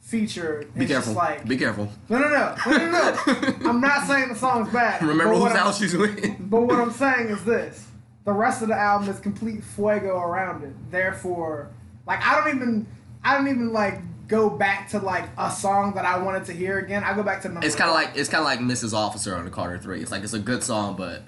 feature 0.00 0.60
is 0.60 0.66
Be 0.74 0.86
careful. 0.86 1.14
just 1.14 1.16
like 1.16 1.48
Be 1.48 1.56
careful. 1.56 1.90
no, 2.08 2.18
no, 2.18 2.28
no, 2.28 2.54
no, 2.66 2.76
no, 2.76 2.90
no. 2.90 3.56
I'm 3.70 3.80
not 3.80 4.06
saying 4.06 4.28
the 4.28 4.34
song's 4.34 4.70
bad. 4.72 5.02
Remember 5.02 5.34
whose 5.34 5.52
house 5.52 5.78
she's 5.78 5.96
with. 5.96 6.36
But 6.50 6.60
what 6.62 6.78
I'm 6.78 6.90
saying 6.90 7.28
is 7.28 7.42
this: 7.44 7.86
the 8.24 8.32
rest 8.32 8.60
of 8.62 8.68
the 8.68 8.74
album 8.76 9.08
is 9.08 9.18
complete 9.20 9.64
fuego 9.64 10.18
around 10.18 10.62
it. 10.64 10.74
Therefore, 10.90 11.70
like 12.06 12.20
I 12.22 12.38
don't 12.38 12.54
even, 12.56 12.86
I 13.24 13.36
don't 13.36 13.48
even 13.48 13.72
like 13.72 14.00
go 14.34 14.50
back 14.50 14.88
to 14.90 14.98
like 14.98 15.24
a 15.38 15.50
song 15.50 15.94
that 15.94 16.04
I 16.04 16.18
wanted 16.18 16.44
to 16.46 16.52
hear 16.52 16.78
again. 16.78 17.04
I 17.04 17.14
go 17.14 17.22
back 17.22 17.42
to 17.42 17.48
number. 17.48 17.66
It's 17.66 17.76
kind 17.76 17.90
of 17.90 17.94
like 17.94 18.10
it's 18.16 18.28
kind 18.28 18.40
of 18.40 18.46
like 18.46 18.60
Mrs. 18.60 18.92
Officer 18.92 19.34
on 19.36 19.44
the 19.44 19.50
Carter 19.50 19.78
Three. 19.78 20.00
It's 20.00 20.10
like 20.10 20.22
it's 20.22 20.32
a 20.32 20.38
good 20.38 20.62
song, 20.62 20.96
but 20.96 21.22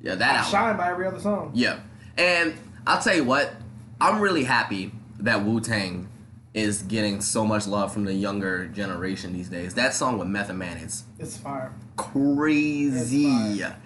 yeah, 0.00 0.14
that 0.14 0.36
album. 0.36 0.50
shine 0.50 0.76
by 0.76 0.90
every 0.90 1.06
other 1.06 1.20
song. 1.20 1.50
Yeah, 1.54 1.80
and 2.16 2.54
I'll 2.86 3.00
tell 3.02 3.14
you 3.16 3.24
what, 3.24 3.52
I'm 4.00 4.20
really 4.20 4.44
happy 4.44 4.92
that 5.20 5.44
Wu 5.44 5.60
Tang 5.60 6.08
is 6.54 6.82
getting 6.82 7.20
so 7.22 7.46
much 7.46 7.66
love 7.66 7.92
from 7.92 8.04
the 8.04 8.12
younger 8.12 8.66
generation 8.68 9.32
these 9.32 9.48
days. 9.48 9.74
That 9.74 9.94
song 9.94 10.18
with 10.18 10.28
Method 10.28 10.56
Man 10.56 10.76
is 10.76 11.04
It's 11.18 11.36
fire. 11.36 11.72
crazy. 11.96 13.26
It's 13.26 13.60
fire. 13.60 13.76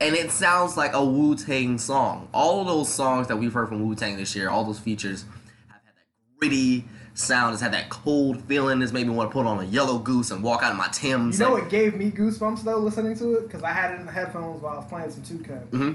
And 0.00 0.14
it 0.14 0.30
sounds 0.30 0.76
like 0.76 0.92
a 0.92 1.04
Wu 1.04 1.36
Tang 1.36 1.78
song. 1.78 2.28
All 2.34 2.60
of 2.60 2.66
those 2.66 2.92
songs 2.92 3.28
that 3.28 3.36
we've 3.36 3.52
heard 3.52 3.68
from 3.68 3.86
Wu 3.86 3.94
Tang 3.94 4.16
this 4.16 4.34
year, 4.34 4.50
all 4.50 4.64
those 4.64 4.78
features 4.80 5.22
have 5.68 5.80
had 5.84 5.94
that 5.94 6.38
gritty 6.40 6.84
sound. 7.18 7.52
It's 7.54 7.62
had 7.62 7.72
that 7.72 7.88
cold 7.88 8.40
feeling. 8.42 8.82
It's 8.82 8.92
made 8.92 9.06
me 9.06 9.12
want 9.14 9.30
to 9.30 9.32
put 9.32 9.46
on 9.46 9.58
a 9.60 9.64
yellow 9.64 9.98
goose 9.98 10.30
and 10.30 10.42
walk 10.42 10.62
out 10.62 10.70
of 10.72 10.76
my 10.78 10.88
Tim's. 10.92 11.38
You 11.38 11.46
know 11.46 11.52
what 11.52 11.68
gave 11.70 11.94
me 11.96 12.10
goosebumps 12.10 12.62
though 12.62 12.78
listening 12.78 13.16
to 13.18 13.34
it 13.34 13.42
because 13.46 13.62
I 13.62 13.70
had 13.72 13.92
it 13.92 14.00
in 14.00 14.06
the 14.06 14.12
headphones 14.12 14.62
while 14.62 14.74
I 14.74 14.76
was 14.76 14.86
playing 14.86 15.10
some 15.10 15.22
2K. 15.22 15.60
hmm 15.70 15.92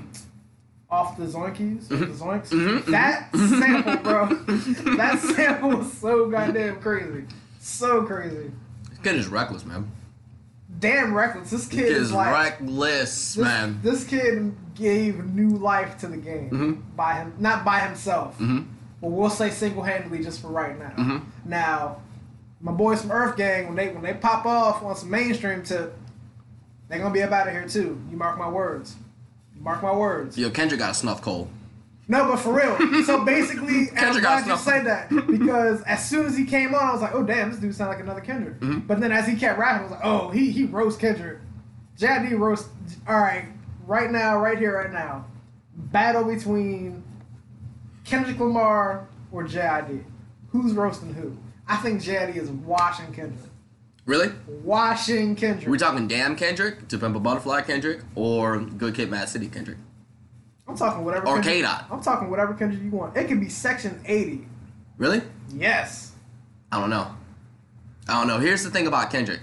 Off 0.89 1.17
the 1.17 1.25
Zoinkies, 1.25 1.87
the 1.87 1.95
Zoinks. 1.97 2.49
Mhm, 2.49 2.85
That 2.87 3.29
sample, 3.35 3.97
bro. 3.97 4.27
that 4.97 5.19
sample 5.19 5.69
was 5.77 5.93
so 5.93 6.29
goddamn 6.29 6.81
crazy. 6.81 7.25
So 7.59 8.03
crazy. 8.03 8.51
This 8.89 8.99
Kid 8.99 9.15
is 9.15 9.27
reckless, 9.27 9.65
man. 9.65 9.89
Damn 10.79 11.13
reckless. 11.13 11.51
This 11.51 11.67
kid 11.67 11.85
is 11.85 12.07
is 12.07 12.11
like 12.11 12.33
reckless, 12.33 13.35
this, 13.35 13.37
man. 13.43 13.79
this 13.83 14.03
kid 14.03 14.55
gave 14.73 15.23
new 15.25 15.49
life 15.49 15.97
to 15.99 16.07
the 16.07 16.17
game 16.17 16.49
Mhm. 16.49 16.95
by 16.95 17.13
him, 17.15 17.33
not 17.37 17.63
by 17.63 17.79
himself. 17.81 18.35
But 19.01 19.09
we'll 19.11 19.29
say 19.31 19.49
single-handedly 19.49 20.23
just 20.23 20.41
for 20.41 20.47
right 20.49 20.77
now. 20.77 20.91
Mhm. 20.95 21.21
Now, 21.45 21.97
my 22.61 22.71
boys 22.71 23.01
from 23.01 23.11
Earth 23.11 23.35
Gang, 23.35 23.65
when 23.67 23.75
they 23.75 23.89
when 23.89 24.03
they 24.03 24.13
pop 24.13 24.45
off 24.45 24.83
on 24.83 24.95
some 24.95 25.09
mainstream 25.09 25.63
tip, 25.63 25.97
they're 26.87 26.99
gonna 26.99 27.13
be 27.13 27.23
up 27.23 27.31
out 27.31 27.47
of 27.47 27.53
here 27.53 27.67
too. 27.67 27.99
You 28.11 28.17
mark 28.17 28.37
my 28.37 28.47
words. 28.49 28.95
You 29.55 29.61
mark 29.63 29.81
my 29.81 29.91
words. 29.95 30.37
Yo, 30.37 30.49
Kendrick 30.51 30.79
got 30.79 30.91
a 30.91 30.93
snuff 30.93 31.21
cold. 31.21 31.49
No, 32.07 32.25
but 32.27 32.37
for 32.39 32.53
real. 32.53 33.03
So 33.05 33.23
basically, 33.23 33.87
and 33.95 33.97
I'm 33.99 34.03
Kendrick 34.13 34.23
glad 34.23 34.45
you 34.45 34.57
say 34.57 34.83
that 34.83 35.09
because 35.27 35.81
as 35.83 36.07
soon 36.07 36.25
as 36.25 36.35
he 36.37 36.45
came 36.45 36.75
on, 36.75 36.81
I 36.89 36.91
was 36.91 37.01
like, 37.01 37.15
oh 37.15 37.23
damn, 37.23 37.49
this 37.51 37.59
dude 37.59 37.73
sound 37.73 37.89
like 37.89 38.01
another 38.01 38.21
Kendrick. 38.21 38.59
Mhm. 38.59 38.85
But 38.85 38.99
then 38.99 39.11
as 39.11 39.25
he 39.27 39.35
kept 39.35 39.57
rapping, 39.57 39.79
I 39.79 39.83
was 39.83 39.91
like, 39.91 40.01
oh, 40.03 40.29
he 40.29 40.51
he 40.51 40.65
roast 40.65 40.99
Kendrick. 40.99 41.39
JID 41.97 42.37
roast. 42.37 42.67
All 43.07 43.17
right, 43.19 43.45
right 43.87 44.11
now, 44.11 44.37
right 44.37 44.57
here, 44.59 44.75
right 44.77 44.91
now, 44.91 45.25
battle 45.75 46.23
between 46.25 47.03
Kendrick 48.11 48.41
Lamar 48.41 49.07
or 49.31 49.45
JID. 49.45 50.03
Who's 50.49 50.73
roasting 50.73 51.13
who? 51.13 51.37
I 51.65 51.77
think 51.77 52.01
JID 52.01 52.35
is 52.35 52.49
washing 52.49 53.05
Kendrick. 53.13 53.49
Really? 54.05 54.33
Washing 54.65 55.33
Kendrick. 55.37 55.69
We're 55.69 55.77
talking 55.77 56.09
Damn 56.09 56.35
Kendrick, 56.35 56.89
To 56.89 56.97
Pimp 56.97 57.15
a 57.15 57.21
Butterfly 57.21 57.61
Kendrick, 57.61 58.01
or 58.15 58.59
Good 58.59 58.95
Kid, 58.95 59.09
Mad 59.09 59.29
City 59.29 59.47
Kendrick? 59.47 59.77
I'm 60.67 60.75
talking 60.75 61.05
whatever. 61.05 61.25
Or 61.25 61.35
Kendrick, 61.35 61.55
K-Dot. 61.55 61.85
I'm 61.89 62.01
talking 62.01 62.29
whatever 62.29 62.53
Kendrick 62.53 62.83
you 62.83 62.91
want. 62.91 63.15
It 63.15 63.29
could 63.29 63.39
be 63.39 63.47
Section 63.47 64.01
80. 64.05 64.45
Really? 64.97 65.21
Yes. 65.55 66.11
I 66.69 66.81
don't 66.81 66.89
know. 66.89 67.15
I 68.09 68.19
don't 68.19 68.27
know. 68.27 68.39
Here's 68.39 68.65
the 68.65 68.71
thing 68.71 68.87
about 68.87 69.09
Kendrick. 69.09 69.39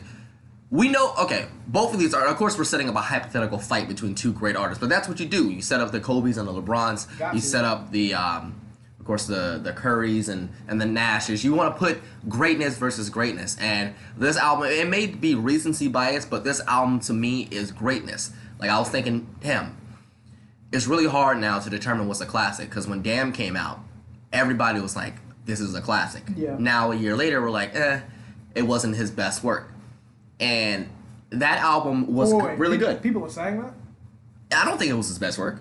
We 0.70 0.88
know, 0.88 1.14
okay, 1.18 1.46
both 1.66 1.94
of 1.94 2.00
these 2.00 2.12
are, 2.12 2.26
of 2.26 2.36
course, 2.36 2.58
we're 2.58 2.64
setting 2.64 2.88
up 2.90 2.94
a 2.94 3.00
hypothetical 3.00 3.58
fight 3.58 3.88
between 3.88 4.14
two 4.14 4.32
great 4.32 4.54
artists, 4.54 4.80
but 4.80 4.90
that's 4.90 5.08
what 5.08 5.18
you 5.18 5.24
do. 5.26 5.48
You 5.48 5.62
set 5.62 5.80
up 5.80 5.92
the 5.92 6.00
Kobe's 6.00 6.36
and 6.36 6.46
the 6.46 6.52
LeBrons. 6.52 7.06
You 7.34 7.40
set 7.40 7.64
up 7.64 7.90
the, 7.90 8.12
um, 8.12 8.60
of 9.00 9.06
course, 9.06 9.26
the 9.26 9.58
the 9.62 9.72
curries 9.72 10.28
and 10.28 10.50
and 10.66 10.78
the 10.78 10.84
Nashes. 10.84 11.42
You 11.42 11.54
want 11.54 11.74
to 11.74 11.78
put 11.78 12.02
greatness 12.28 12.76
versus 12.76 13.08
greatness, 13.08 13.56
and 13.58 13.94
this 14.18 14.36
album, 14.36 14.68
it 14.68 14.86
may 14.86 15.06
be 15.06 15.34
recency 15.34 15.88
bias, 15.88 16.26
but 16.26 16.44
this 16.44 16.60
album 16.66 17.00
to 17.00 17.14
me 17.14 17.48
is 17.50 17.72
greatness. 17.72 18.30
Like 18.58 18.68
I 18.68 18.78
was 18.78 18.90
thinking, 18.90 19.26
damn, 19.40 19.74
it's 20.72 20.86
really 20.86 21.06
hard 21.06 21.38
now 21.38 21.58
to 21.60 21.70
determine 21.70 22.08
what's 22.08 22.20
a 22.20 22.26
classic 22.26 22.68
because 22.68 22.86
when 22.86 23.00
Damn 23.00 23.32
came 23.32 23.56
out, 23.56 23.80
everybody 24.34 24.80
was 24.80 24.94
like, 24.94 25.14
"This 25.46 25.60
is 25.60 25.74
a 25.74 25.80
classic." 25.80 26.24
Yeah. 26.36 26.56
Now 26.58 26.92
a 26.92 26.94
year 26.96 27.16
later, 27.16 27.40
we're 27.40 27.50
like, 27.50 27.74
"Eh, 27.74 28.00
it 28.54 28.62
wasn't 28.62 28.96
his 28.96 29.10
best 29.10 29.42
work," 29.42 29.72
and 30.40 30.88
that 31.30 31.58
album 31.58 32.14
was 32.14 32.32
wait, 32.32 32.58
really 32.58 32.78
people, 32.78 32.92
good. 32.92 33.02
People 33.02 33.24
are 33.24 33.30
saying 33.30 33.60
that? 33.60 33.74
I 34.56 34.64
don't 34.64 34.78
think 34.78 34.90
it 34.90 34.94
was 34.94 35.08
his 35.08 35.18
best 35.18 35.38
work. 35.38 35.60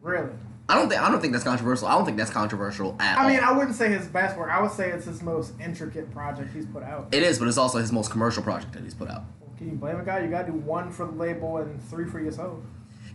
Really? 0.00 0.30
I 0.68 0.74
don't 0.74 0.88
think 0.88 1.00
I 1.00 1.10
don't 1.10 1.20
think 1.20 1.32
that's 1.32 1.44
controversial. 1.44 1.88
I 1.88 1.94
don't 1.94 2.04
think 2.04 2.18
that's 2.18 2.30
controversial 2.30 2.94
at 3.00 3.18
all. 3.18 3.26
I 3.26 3.30
mean, 3.30 3.40
I 3.40 3.52
wouldn't 3.52 3.74
say 3.74 3.88
his 3.88 4.06
best 4.06 4.36
work. 4.36 4.50
I 4.50 4.60
would 4.60 4.70
say 4.70 4.90
it's 4.90 5.06
his 5.06 5.22
most 5.22 5.54
intricate 5.60 6.10
project 6.12 6.52
he's 6.54 6.66
put 6.66 6.82
out. 6.82 7.08
it 7.10 7.22
is, 7.22 7.38
but 7.38 7.48
it's 7.48 7.58
also 7.58 7.78
his 7.78 7.90
most 7.90 8.10
commercial 8.10 8.42
project 8.42 8.74
that 8.74 8.82
he's 8.82 8.94
put 8.94 9.08
out. 9.08 9.24
Can 9.56 9.70
you 9.70 9.76
blame 9.76 9.98
a 9.98 10.04
guy? 10.04 10.20
You 10.20 10.28
got 10.28 10.46
to 10.46 10.52
do 10.52 10.58
one 10.58 10.92
for 10.92 11.06
the 11.06 11.12
label 11.12 11.56
and 11.56 11.82
three 11.84 12.06
for 12.06 12.20
yourself. 12.20 12.58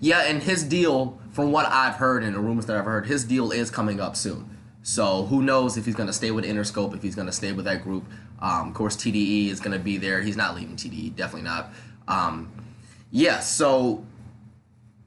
Yeah, 0.01 0.24
and 0.24 0.43
his 0.43 0.63
deal, 0.63 1.17
from 1.32 1.51
what 1.53 1.65
I've 1.67 1.96
heard 1.96 2.24
and 2.24 2.36
the 2.36 2.39
rumors 2.39 2.65
that 2.65 2.75
I've 2.75 2.86
heard, 2.86 3.05
his 3.05 3.24
deal 3.24 3.51
is 3.51 3.72
coming 3.72 4.01
up 4.01 4.17
soon. 4.17 4.58
So 4.82 5.27
who 5.27 5.41
knows 5.41 5.77
if 5.77 5.86
he's 5.86 5.96
going 5.96 6.08
to 6.08 6.13
stay 6.13 6.32
with 6.32 6.43
Interscope, 6.43 6.93
if 6.93 7.01
he's 7.01 7.15
going 7.15 7.27
to 7.27 7.32
stay 7.32 7.53
with 7.53 7.63
that 7.65 7.84
group. 7.84 8.03
Um, 8.43 8.67
of 8.67 8.73
course, 8.73 8.97
TDE 8.97 9.50
is 9.50 9.62
going 9.62 9.71
to 9.71 9.83
be 9.83 9.97
there. 9.97 10.21
He's 10.21 10.35
not 10.35 10.53
leaving 10.53 10.75
TDE, 10.75 11.15
definitely 11.15 11.47
not. 11.47 11.71
Um, 12.09 12.51
yeah, 13.09 13.39
so 13.39 14.03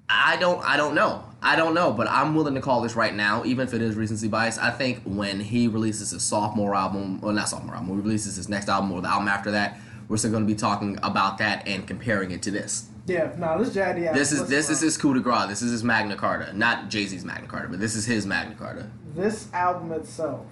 I 0.08 0.38
don't, 0.38 0.64
I 0.64 0.78
don't 0.78 0.94
know. 0.94 1.22
I 1.42 1.54
don't 1.54 1.74
know, 1.74 1.92
but 1.92 2.08
I'm 2.08 2.34
willing 2.34 2.54
to 2.54 2.62
call 2.62 2.80
this 2.80 2.96
right 2.96 3.14
now, 3.14 3.44
even 3.44 3.68
if 3.68 3.74
it 3.74 3.82
is 3.82 3.94
recency 3.94 4.26
bias. 4.26 4.56
I 4.56 4.70
think 4.70 5.02
when 5.04 5.38
he 5.38 5.68
releases 5.68 6.10
his 6.10 6.22
sophomore 6.22 6.74
album, 6.74 7.20
or 7.22 7.30
not 7.34 7.50
sophomore 7.50 7.74
album, 7.74 7.90
when 7.90 7.98
he 7.98 8.04
releases 8.04 8.36
his 8.36 8.48
next 8.48 8.70
album 8.70 8.90
or 8.90 9.02
the 9.02 9.08
album 9.08 9.28
after 9.28 9.50
that, 9.50 9.78
we're 10.08 10.16
still 10.16 10.30
going 10.30 10.44
to 10.44 10.52
be 10.52 10.58
talking 10.58 10.98
about 11.02 11.36
that 11.38 11.68
and 11.68 11.86
comparing 11.86 12.30
it 12.30 12.42
to 12.42 12.50
this. 12.50 12.88
Yeah, 13.06 13.32
no, 13.36 13.62
this 13.62 13.74
JID. 13.74 14.14
This 14.14 14.32
is 14.32 14.48
this 14.48 14.70
is 14.70 14.80
his 14.80 14.96
coup 14.96 15.14
de 15.14 15.20
grace. 15.20 15.46
This 15.46 15.62
is 15.62 15.70
his 15.70 15.84
Magna 15.84 16.16
Carta, 16.16 16.56
not 16.56 16.88
Jay 16.88 17.06
Z's 17.06 17.24
Magna 17.24 17.46
Carta, 17.46 17.68
but 17.68 17.78
this 17.78 17.94
is 17.94 18.06
his 18.06 18.26
Magna 18.26 18.54
Carta. 18.56 18.90
This 19.14 19.48
album 19.52 19.92
itself 19.92 20.46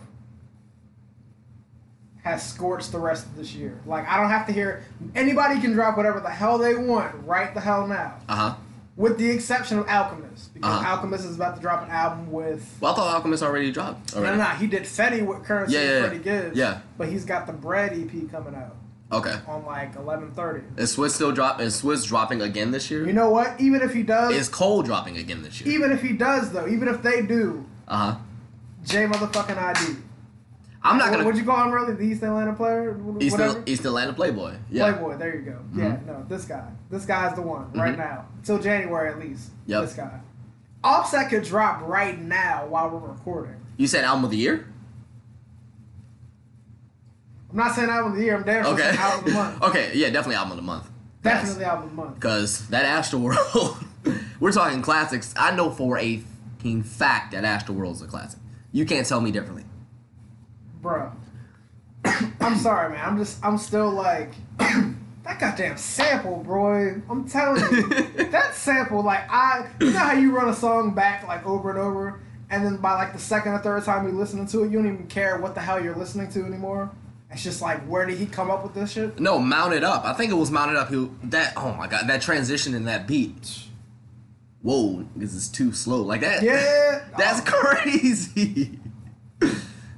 has 2.25 2.45
scorched 2.49 2.91
the 2.91 2.99
rest 2.99 3.27
of 3.27 3.37
this 3.37 3.55
year. 3.55 3.79
Like 3.87 4.09
I 4.09 4.17
don't 4.19 4.31
have 4.31 4.47
to 4.49 4.53
hear 4.53 4.83
anybody 5.15 5.61
can 5.61 5.73
drop 5.73 5.97
whatever 5.97 6.21
the 6.21 6.31
hell 6.31 6.59
they 6.59 6.75
want 6.75 7.15
right 7.27 7.53
the 7.55 7.61
hell 7.61 7.87
now, 7.87 8.15
Uh 8.29 8.35
huh. 8.37 8.55
with 8.97 9.19
the 9.19 9.31
exception 9.31 9.79
of 9.79 9.87
Alchemist 9.89 10.53
because 10.55 10.71
Uh-huh. 10.81 10.91
Alchemist 10.97 11.27
is 11.27 11.37
about 11.37 11.55
to 11.57 11.61
drop 11.63 11.85
an 11.85 11.91
album 11.91 12.33
with. 12.33 12.67
Well, 12.81 12.93
I 12.93 12.97
thought 12.97 13.15
Alchemist 13.15 13.43
already 13.43 13.71
dropped. 13.71 14.15
No, 14.15 14.21
Already. 14.21 14.39
no, 14.39 14.43
no, 14.45 14.49
he 14.51 14.67
did 14.67 14.85
Fetty 14.85 15.25
with 15.25 15.45
Currency 15.45 15.75
Yeah, 15.75 15.83
yeah, 15.83 16.05
and 16.07 16.13
yeah. 16.15 16.19
Gibbs. 16.43 16.57
Yeah. 16.57 16.81
But 16.97 17.09
he's 17.09 17.25
got 17.27 17.47
the 17.47 17.53
Bread 17.53 17.93
EP 17.93 18.31
coming 18.31 18.55
out 18.55 18.75
Okay. 19.13 19.35
on 19.47 19.67
like 19.67 19.95
eleven 19.97 20.31
thirty. 20.33 20.65
Is 20.79 20.93
Swiss 20.93 21.15
still 21.15 21.31
drop? 21.31 21.61
Is 21.61 21.75
Swiss 21.75 22.05
dropping 22.05 22.41
again 22.41 22.71
this 22.71 22.91
year? 22.91 23.07
You 23.07 23.13
know 23.13 23.29
what? 23.29 23.61
Even 23.61 23.83
if 23.83 23.93
he 23.93 24.03
does, 24.03 24.35
is 24.35 24.49
Cole 24.49 24.83
dropping 24.83 25.19
again 25.19 25.43
this 25.43 25.61
year? 25.61 25.75
even 25.75 25.93
if 25.93 26.01
he 26.01 26.15
does 26.15 26.53
though, 26.53 26.67
even 26.67 26.89
if 26.89 27.03
they 27.03 27.21
do, 27.21 27.67
Uh 27.87 27.97
huh. 28.13 28.17
J 28.85 29.05
motherfucking 29.07 29.59
ID. 29.59 29.97
I'm 30.87 30.99
not 30.99 31.11
gonna. 31.11 31.25
What'd 31.25 31.40
you 31.40 31.47
call 31.47 31.64
him 31.64 31.73
really? 31.73 31.94
The 31.94 32.03
East 32.03 32.23
Atlanta 32.23 32.53
player? 32.53 32.97
East. 33.18 33.35
Atlanta, 33.38 33.62
East 33.64 33.85
Atlanta 33.87 34.12
Playboy. 34.12 34.55
Yeah. 34.70 34.92
Playboy, 34.92 35.16
there 35.16 35.35
you 35.35 35.40
go. 35.42 35.59
Yeah, 35.75 35.97
no, 36.07 36.25
this 36.29 36.44
guy. 36.44 36.68
This 36.90 37.07
guy's 37.07 37.35
the 37.35 37.40
one 37.42 37.73
right 37.73 37.94
Mhm. 37.94 37.99
now. 37.99 38.27
Till 38.42 38.59
January 38.59 39.09
at 39.11 39.18
least. 39.18 39.51
Yep. 39.66 39.83
This 39.85 39.94
guy. 39.94 40.20
Offset 40.85 41.31
could 41.31 41.42
drop 41.44 41.81
right 41.88 42.20
now 42.20 42.66
while 42.66 42.90
we're 42.90 42.99
recording. 43.09 43.57
You 43.79 43.87
said 43.87 44.05
album 44.05 44.25
of 44.27 44.31
the 44.31 44.37
year. 44.37 44.66
I'm 47.51 47.57
not 47.57 47.75
saying 47.75 47.88
album 47.88 48.12
of 48.12 48.18
the 48.18 48.25
year, 48.25 48.37
I'm 48.37 48.42
damn 48.42 48.64
sure 48.64 48.75
Okay. 48.75 48.83
saying 48.83 48.99
album 48.99 49.18
of 49.20 49.25
the 49.25 49.33
month. 49.33 49.62
okay. 49.70 49.90
Yeah, 49.94 50.09
definitely 50.11 50.35
album 50.37 50.51
of 50.53 50.57
the 50.57 50.62
month. 50.62 50.90
Definitely 51.23 51.64
album 51.64 51.85
of 51.85 51.90
the 51.90 51.97
month. 51.97 52.14
Because 52.16 52.66
that 52.68 52.85
Astroworld, 52.85 53.85
we're 54.40 54.53
talking 54.53 54.83
classics. 54.83 55.33
I 55.37 55.55
know 55.55 55.70
for 55.70 55.99
a 55.99 56.23
fact 56.83 57.33
that 57.33 57.44
Astroworld's 57.44 58.03
a 58.03 58.07
classic. 58.07 58.40
You 58.73 58.85
can't 58.85 59.07
tell 59.07 59.20
me 59.20 59.31
differently. 59.31 59.63
Bruh. 60.85 61.11
I'm 62.40 62.57
sorry, 62.57 62.92
man. 62.92 63.05
I'm 63.05 63.16
just, 63.16 63.42
I'm 63.42 63.57
still 63.57 63.90
like, 63.90 64.33
that 64.59 65.40
goddamn 65.40 65.79
sample, 65.79 66.42
bro. 66.44 67.01
I'm 67.09 67.27
telling 67.27 67.62
you, 67.73 67.88
that 68.31 68.55
sample, 68.55 69.03
like, 69.03 69.25
I, 69.31 69.66
you 69.81 69.90
know 69.90 69.99
how 69.99 70.12
you 70.12 70.37
run 70.37 70.51
a 70.51 70.55
song 70.55 70.94
back, 70.94 71.27
like, 71.27 71.47
over 71.47 71.70
and 71.70 71.79
over, 71.79 72.20
and 72.51 72.64
then 72.64 72.77
by, 72.77 72.92
like, 72.92 73.14
the 73.14 73.18
second 73.18 73.53
or 73.53 73.59
third 73.59 73.85
time 73.85 74.05
you're 74.05 74.12
listening 74.12 74.47
to 74.49 74.62
it, 74.62 74.70
you 74.70 74.79
don't 74.79 74.87
even 74.87 75.07
care 75.07 75.38
what 75.38 75.55
the 75.55 75.62
hell 75.62 75.83
you're 75.83 75.97
listening 75.97 76.31
to 76.33 76.44
anymore? 76.44 76.90
It's 77.31 77.42
just 77.42 77.62
like, 77.62 77.81
where 77.87 78.05
did 78.05 78.18
he 78.18 78.27
come 78.27 78.51
up 78.51 78.62
with 78.62 78.75
this 78.75 78.92
shit? 78.92 79.18
No, 79.18 79.38
mounted 79.38 79.83
up. 79.83 80.05
I 80.05 80.12
think 80.12 80.31
it 80.31 80.37
was 80.37 80.53
mounted 80.53 80.77
up. 80.77 80.88
He 80.88 81.09
that. 81.25 81.55
Oh 81.57 81.73
my 81.73 81.88
god, 81.88 82.07
that 82.07 82.23
transition 82.23 82.75
in 82.75 82.85
that 82.85 83.09
beat. 83.09 83.64
Whoa, 84.62 85.05
this 85.16 85.35
is 85.35 85.49
too 85.49 85.73
slow. 85.73 86.03
Like 86.03 86.20
that. 86.20 86.44
Yeah. 86.44 87.05
That's 87.18 87.40
oh. 87.40 87.51
crazy. 87.51 88.79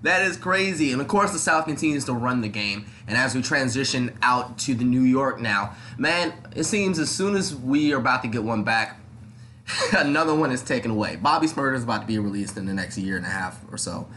that 0.07 0.23
is 0.23 0.37
crazy. 0.37 0.93
And 0.93 1.01
of 1.01 1.09
course, 1.09 1.33
the 1.33 1.39
South 1.39 1.67
continues 1.67 2.05
to 2.05 2.13
run 2.13 2.41
the 2.41 2.49
game. 2.49 2.87
And 3.09 3.17
as 3.17 3.35
we 3.35 3.43
transition 3.43 4.17
out 4.23 4.57
to 4.61 4.75
the 4.75 4.85
New 4.85 5.03
York 5.03 5.41
now, 5.41 5.75
man, 5.99 6.33
it 6.55 6.65
seems 6.65 6.99
as 6.99 7.11
soon 7.11 7.35
as 7.35 7.55
we 7.55 7.93
are 7.93 7.99
about 7.99 8.23
to 8.23 8.29
get 8.29 8.45
one 8.45 8.63
back, 8.63 9.01
another 9.97 10.35
one 10.35 10.53
is 10.53 10.63
taken 10.63 10.93
away. 10.93 11.17
Bobby 11.17 11.49
Shmurda 11.49 11.75
is 11.75 11.83
about 11.83 12.03
to 12.03 12.07
be 12.07 12.19
released 12.19 12.57
in 12.57 12.67
the 12.67 12.75
next 12.75 12.97
year 12.97 13.17
and 13.17 13.27
a 13.27 13.29
half 13.29 13.61
or 13.71 13.77
so. 13.77 14.09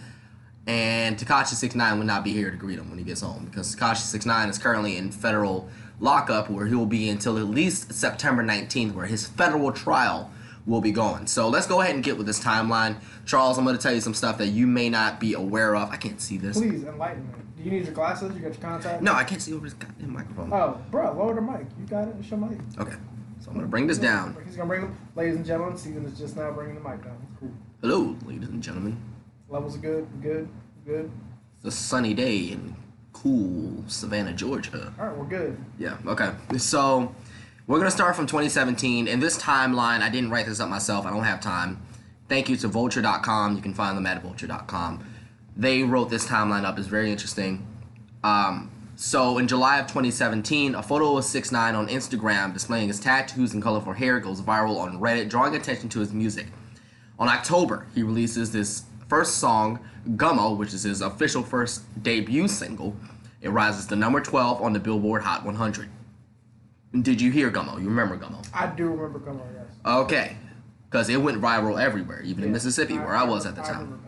And 0.67 1.17
Tekashi 1.17 1.56
69 1.56 1.97
would 1.97 2.06
not 2.06 2.23
be 2.23 2.34
here 2.34 2.52
to 2.52 2.58
greet 2.58 2.78
him 2.78 2.89
when 2.89 2.99
he 2.99 3.04
gets 3.04 3.21
home 3.21 3.45
because 3.45 3.75
Tekashi 3.75 3.97
69 3.97 4.49
is 4.49 4.60
currently 4.60 4.95
in 4.95 5.12
federal 5.12 5.67
lockup 5.99 6.52
where 6.52 6.67
he 6.67 6.75
will 6.75 6.86
be 6.86 7.10
until 7.10 7.39
at 7.39 7.45
least 7.45 7.91
September 7.93 8.43
19th, 8.43 8.93
where 8.93 9.08
his 9.08 9.25
federal 9.25 9.71
trial 9.71 10.30
will 10.69 10.82
be 10.82 10.91
going. 10.91 11.25
So 11.27 11.49
let's 11.49 11.65
go 11.65 11.82
ahead 11.82 11.95
and 11.95 12.03
get 12.03 12.17
with 12.17 12.27
this 12.27 12.39
timeline. 12.39 12.97
Charles, 13.25 13.58
I'm 13.58 13.65
going 13.65 13.75
to 13.75 13.82
tell 13.82 13.93
you 13.93 14.01
some 14.01 14.13
stuff 14.13 14.38
that 14.38 14.47
you 14.47 14.67
may 14.67 14.89
not 14.89 15.19
be 15.19 15.34
aware 15.34 15.75
of. 15.75 15.89
I 15.89 15.97
can't 15.97 16.21
see 16.21 16.38
this. 16.38 16.58
Please 16.58 16.84
enlighten 16.84 17.27
me. 17.27 17.34
Do 17.58 17.63
you 17.63 17.71
need 17.71 17.86
your 17.86 17.93
glasses? 17.93 18.34
You 18.36 18.41
got 18.41 18.53
your 18.53 18.62
contacts? 18.62 19.03
No, 19.03 19.13
I 19.13 19.23
can't 19.23 19.41
see 19.41 19.53
over 19.53 19.65
this 19.65 19.73
goddamn 19.73 20.13
microphone. 20.13 20.53
Oh, 20.53 20.79
bro, 20.91 21.12
lower 21.12 21.34
the 21.34 21.41
mic. 21.41 21.65
You 21.79 21.86
got 21.88 22.08
it. 22.08 22.15
It's 22.19 22.29
your 22.29 22.39
mic. 22.39 22.58
Okay, 22.79 22.95
so 23.41 23.49
I'm 23.49 23.55
going 23.55 23.65
to 23.65 23.67
bring 23.67 23.88
this 23.88 23.97
down. 23.97 24.38
He's 24.45 24.55
gonna 24.55 24.67
bring 24.67 24.82
them, 24.82 24.97
ladies 25.15 25.36
and 25.36 25.45
gentlemen. 25.45 25.75
Steven 25.75 26.05
is 26.05 26.17
just 26.17 26.38
now 26.38 26.51
bringing 26.51 26.75
the 26.75 26.82
mic 26.82 27.03
down. 27.03 27.17
It's 27.29 27.39
cool. 27.39 27.51
Hello, 27.82 28.15
ladies 28.25 28.47
and 28.47 28.63
gentlemen. 28.63 28.97
Levels 29.49 29.75
are 29.75 29.79
good, 29.79 30.08
good, 30.21 30.47
good. 30.86 31.12
It's 31.58 31.65
a 31.65 31.71
sunny 31.71 32.13
day 32.13 32.38
in 32.38 32.75
cool 33.12 33.84
Savannah, 33.88 34.34
Georgia. 34.34 34.93
All 34.97 35.08
right, 35.08 35.17
we're 35.17 35.25
good. 35.25 35.58
Yeah, 35.77 35.97
okay. 36.05 36.32
So 36.58 37.13
we're 37.69 37.77
gonna 37.77 37.91
start 37.91 38.15
from 38.15 38.25
2017. 38.25 39.08
In 39.08 39.19
this 39.19 39.38
timeline, 39.38 40.01
I 40.01 40.10
didn't 40.10 40.32
write 40.32 40.47
this 40.47 40.60
up 40.60 40.69
myself. 40.69 41.05
I 41.05 41.12
don't 41.12 41.23
have 41.23 41.39
time. 41.39 41.79
Thank 42.27 42.49
you 42.49 42.58
to 42.58 42.67
Vulture.com. 42.67 43.55
You 43.55 43.62
can 43.62 43.75
find 43.75 43.95
them 43.95 44.08
at 44.08 44.23
Vulture.com. 44.23 45.05
They 45.55 45.84
wrote 45.84 46.10
this 46.10 46.25
timeline 46.25 46.65
up. 46.65 46.79
It's 46.79 46.88
very 46.88 47.12
interesting. 47.12 47.67
Um, 48.23 48.71
So 48.95 49.38
in 49.38 49.47
July 49.47 49.79
of 49.79 49.86
2017, 49.86 50.73
a 50.73 50.82
photo 50.82 51.15
of 51.15 51.23
6 51.23 51.51
9 51.51 51.75
on 51.75 51.88
Instagram 51.88 52.53
displaying 52.53 52.88
his 52.88 52.99
tattoos 52.99 53.53
and 53.53 53.62
colorful 53.62 53.93
hair 53.93 54.19
goes 54.19 54.41
viral 54.41 54.79
on 54.79 54.99
Reddit, 54.99 55.29
drawing 55.29 55.55
attention 55.55 55.89
to 55.89 55.99
his 55.99 56.12
music. 56.12 56.47
On 57.19 57.29
October, 57.29 57.86
he 57.93 58.01
releases 58.01 58.51
this 58.51 58.86
first 59.08 59.38
song, 59.38 59.79
Gummo, 60.15 60.58
which 60.58 60.73
is 60.73 60.84
his 60.84 61.01
official 61.01 61.43
first 61.43 61.84
debut 62.01 62.47
single. 62.47 62.95
It 63.41 63.49
rises 63.49 63.86
to 63.86 63.95
number 63.95 64.21
12 64.21 64.60
on 64.60 64.73
the 64.73 64.79
Billboard 64.79 65.21
Hot 65.21 65.45
100. 65.45 65.88
Did 66.91 67.21
you 67.21 67.32
hear 67.32 67.52
Gummo? 67.52 67.80
You 67.80 67.88
remember 67.88 68.17
Gummo? 68.17 68.47
I 68.54 68.67
do 68.67 68.88
remember 68.88 69.19
Gummo, 69.19 69.43
yes. 69.54 69.75
Okay. 69.86 70.38
Because 70.89 71.08
it 71.10 71.17
went 71.17 71.39
viral 71.39 71.80
everywhere, 71.80 72.21
even 72.23 72.43
in 72.43 72.49
Yeah, 72.49 72.54
Mississippi, 72.54 72.97
where 72.97 73.15
I 73.15 73.23
was 73.23 73.45
at 73.45 73.56
the 73.56 73.62
I 73.62 73.65
time. 73.65 74.02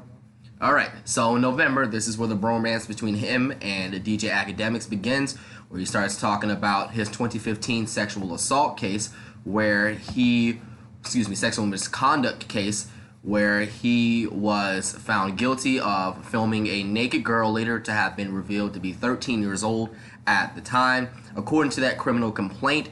All 0.60 0.74
right, 0.74 0.92
so 1.06 1.36
in 1.36 1.42
November, 1.42 1.88
this 1.88 2.08
is 2.08 2.20
where 2.20 2.28
the 2.28 2.36
bromance 2.36 2.88
between 2.88 3.16
him 3.16 3.52
and 3.62 3.94
DJ 3.96 4.30
Akademiks 4.30 4.88
begins, 4.88 5.36
where 5.70 5.80
he 5.80 5.86
starts 5.86 6.20
talking 6.20 6.52
about 6.52 6.92
his 6.92 7.08
2015 7.08 7.88
sexual 7.88 8.34
assault 8.34 8.78
case, 8.78 9.12
where 9.44 9.90
he, 9.92 10.60
excuse 11.00 11.28
me, 11.28 11.36
sexual 11.36 11.66
misconduct 11.66 12.48
case, 12.48 12.88
where 13.24 13.62
he 13.62 14.28
was 14.28 14.94
found 14.94 15.38
guilty 15.38 15.80
of 15.80 16.24
filming 16.28 16.68
a 16.68 16.84
naked 16.84 17.24
girl 17.24 17.52
later 17.52 17.80
to 17.80 17.92
have 17.92 18.16
been 18.16 18.34
revealed 18.34 18.74
to 18.74 18.80
be 18.80 18.94
13 18.94 19.42
years 19.42 19.64
old 19.64 19.90
at 20.28 20.56
the 20.56 20.62
time. 20.62 21.10
According 21.36 21.72
to 21.72 21.82
that 21.82 21.98
criminal 21.98 22.32
complaint, 22.32 22.90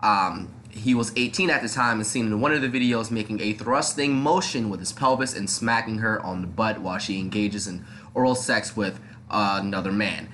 um, 0.00 0.52
he 0.70 0.94
was 0.94 1.12
18 1.16 1.50
at 1.50 1.62
the 1.62 1.68
time 1.68 1.98
and 1.98 2.06
seen 2.06 2.26
in 2.26 2.40
one 2.40 2.52
of 2.52 2.62
the 2.62 2.68
videos 2.68 3.10
making 3.10 3.40
a 3.40 3.52
thrusting 3.52 4.14
motion 4.14 4.70
with 4.70 4.80
his 4.80 4.92
pelvis 4.92 5.36
and 5.36 5.48
smacking 5.48 5.98
her 5.98 6.20
on 6.22 6.40
the 6.40 6.46
butt 6.46 6.80
while 6.80 6.98
she 6.98 7.18
engages 7.18 7.66
in 7.66 7.84
oral 8.14 8.34
sex 8.34 8.76
with 8.76 8.98
another 9.30 9.92
man, 9.92 10.28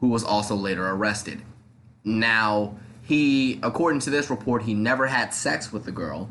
who 0.00 0.08
was 0.08 0.24
also 0.24 0.54
later 0.54 0.88
arrested. 0.88 1.42
Now, 2.04 2.76
he, 3.02 3.60
according 3.62 4.00
to 4.00 4.10
this 4.10 4.30
report, 4.30 4.62
he 4.62 4.74
never 4.74 5.06
had 5.06 5.34
sex 5.34 5.72
with 5.72 5.84
the 5.84 5.92
girl, 5.92 6.30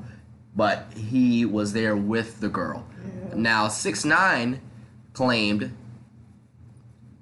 but 0.56 0.92
he 0.96 1.46
was 1.46 1.74
there 1.74 1.96
with 1.96 2.40
the 2.40 2.50
girl. 2.50 2.86
Yeah. 3.30 3.36
Now, 3.36 3.68
6 3.68 4.06
9 4.06 4.62
claimed 5.14 5.72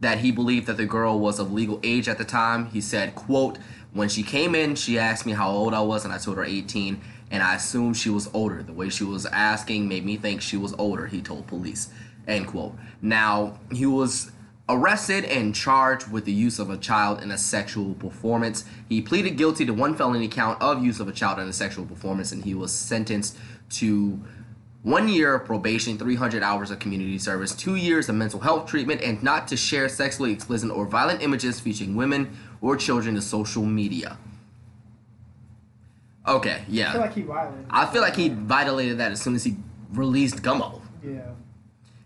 that 0.01 0.19
he 0.19 0.31
believed 0.31 0.67
that 0.67 0.77
the 0.77 0.85
girl 0.85 1.19
was 1.19 1.39
of 1.39 1.51
legal 1.51 1.79
age 1.83 2.07
at 2.07 2.17
the 2.17 2.25
time. 2.25 2.67
He 2.67 2.81
said, 2.81 3.15
quote, 3.15 3.57
when 3.91 4.07
she 4.07 4.23
came 4.23 4.55
in, 4.55 4.75
she 4.75 4.99
asked 4.99 5.25
me 5.25 5.33
how 5.33 5.49
old 5.49 5.73
I 5.73 5.81
was, 5.81 6.05
and 6.05 6.13
I 6.13 6.17
told 6.17 6.37
her 6.37 6.45
18, 6.45 7.01
and 7.31 7.43
I 7.43 7.55
assumed 7.55 7.97
she 7.97 8.09
was 8.09 8.29
older. 8.33 8.61
The 8.61 8.73
way 8.73 8.89
she 8.89 9.03
was 9.03 9.25
asking 9.25 9.87
made 9.87 10.05
me 10.05 10.17
think 10.17 10.41
she 10.41 10.57
was 10.57 10.73
older, 10.77 11.07
he 11.07 11.21
told 11.21 11.47
police. 11.47 11.89
End 12.27 12.47
quote. 12.47 12.75
Now, 13.01 13.59
he 13.71 13.85
was 13.85 14.31
arrested 14.69 15.25
and 15.25 15.55
charged 15.55 16.11
with 16.11 16.25
the 16.25 16.31
use 16.31 16.59
of 16.59 16.69
a 16.69 16.77
child 16.77 17.23
in 17.23 17.31
a 17.31 17.37
sexual 17.37 17.95
performance. 17.95 18.63
He 18.87 19.01
pleaded 19.01 19.35
guilty 19.35 19.65
to 19.65 19.73
one 19.73 19.95
felony 19.95 20.27
count 20.27 20.61
of 20.61 20.83
use 20.83 20.99
of 20.99 21.07
a 21.07 21.11
child 21.11 21.39
in 21.39 21.47
a 21.47 21.53
sexual 21.53 21.85
performance, 21.85 22.31
and 22.31 22.45
he 22.45 22.53
was 22.53 22.71
sentenced 22.71 23.35
to 23.71 24.23
one 24.83 25.09
year 25.09 25.35
of 25.35 25.45
probation, 25.45 25.97
300 25.97 26.41
hours 26.41 26.71
of 26.71 26.79
community 26.79 27.17
service, 27.17 27.53
two 27.53 27.75
years 27.75 28.07
of 28.07 28.15
mental 28.15 28.39
health 28.39 28.69
treatment, 28.69 29.01
and 29.01 29.21
not 29.21 29.47
to 29.49 29.57
share 29.57 29.89
sexually 29.89 30.31
explicit 30.31 30.71
or 30.71 30.85
violent 30.85 31.21
images 31.21 31.59
featuring 31.59 31.95
women 31.95 32.37
or 32.61 32.77
children 32.77 33.15
to 33.15 33.21
social 33.21 33.65
media. 33.65 34.17
Okay, 36.27 36.63
yeah. 36.67 36.89
I 36.89 36.91
feel 36.93 37.01
like 37.01 37.13
he 37.13 37.21
violated. 37.21 37.65
I 37.69 37.85
feel 37.87 38.01
like 38.01 38.15
he 38.15 38.29
violated 38.29 38.97
that 38.99 39.11
as 39.11 39.21
soon 39.21 39.35
as 39.35 39.43
he 39.43 39.55
released 39.91 40.41
Gummo. 40.43 40.81
Yeah. 41.03 41.21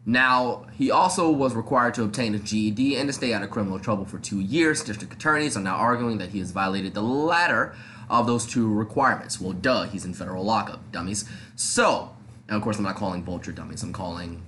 Now, 0.06 0.66
he 0.74 0.92
also 0.92 1.30
was 1.32 1.56
required 1.56 1.94
to 1.96 2.04
obtain 2.04 2.36
a 2.36 2.40
GED 2.40 2.98
and 2.98 3.08
to 3.08 3.14
stay 3.14 3.34
out 3.34 3.42
of 3.42 3.50
criminal 3.50 3.80
trouble 3.80 4.06
for 4.06 4.20
two 4.20 4.40
years. 4.40 4.84
District 4.84 5.14
attorneys 5.14 5.56
are 5.56 5.62
now 5.62 5.76
arguing 5.76 6.18
that 6.18 6.30
he 6.30 6.40
has 6.40 6.52
violated 6.52 6.94
the 6.94 7.02
latter 7.02 7.74
of 8.10 8.28
those 8.28 8.46
two 8.46 8.72
requirements. 8.72 9.40
Well, 9.40 9.54
duh, 9.54 9.84
he's 9.84 10.04
in 10.04 10.14
federal 10.14 10.44
lockup, 10.44 10.92
dummies. 10.92 11.26
So, 11.56 12.16
and 12.48 12.58
of 12.58 12.62
course, 12.62 12.78
I'm 12.78 12.84
not 12.84 12.96
calling 12.96 13.24
vulture 13.24 13.52
dummies. 13.52 13.84
I'm 13.84 13.94
calling 13.94 14.44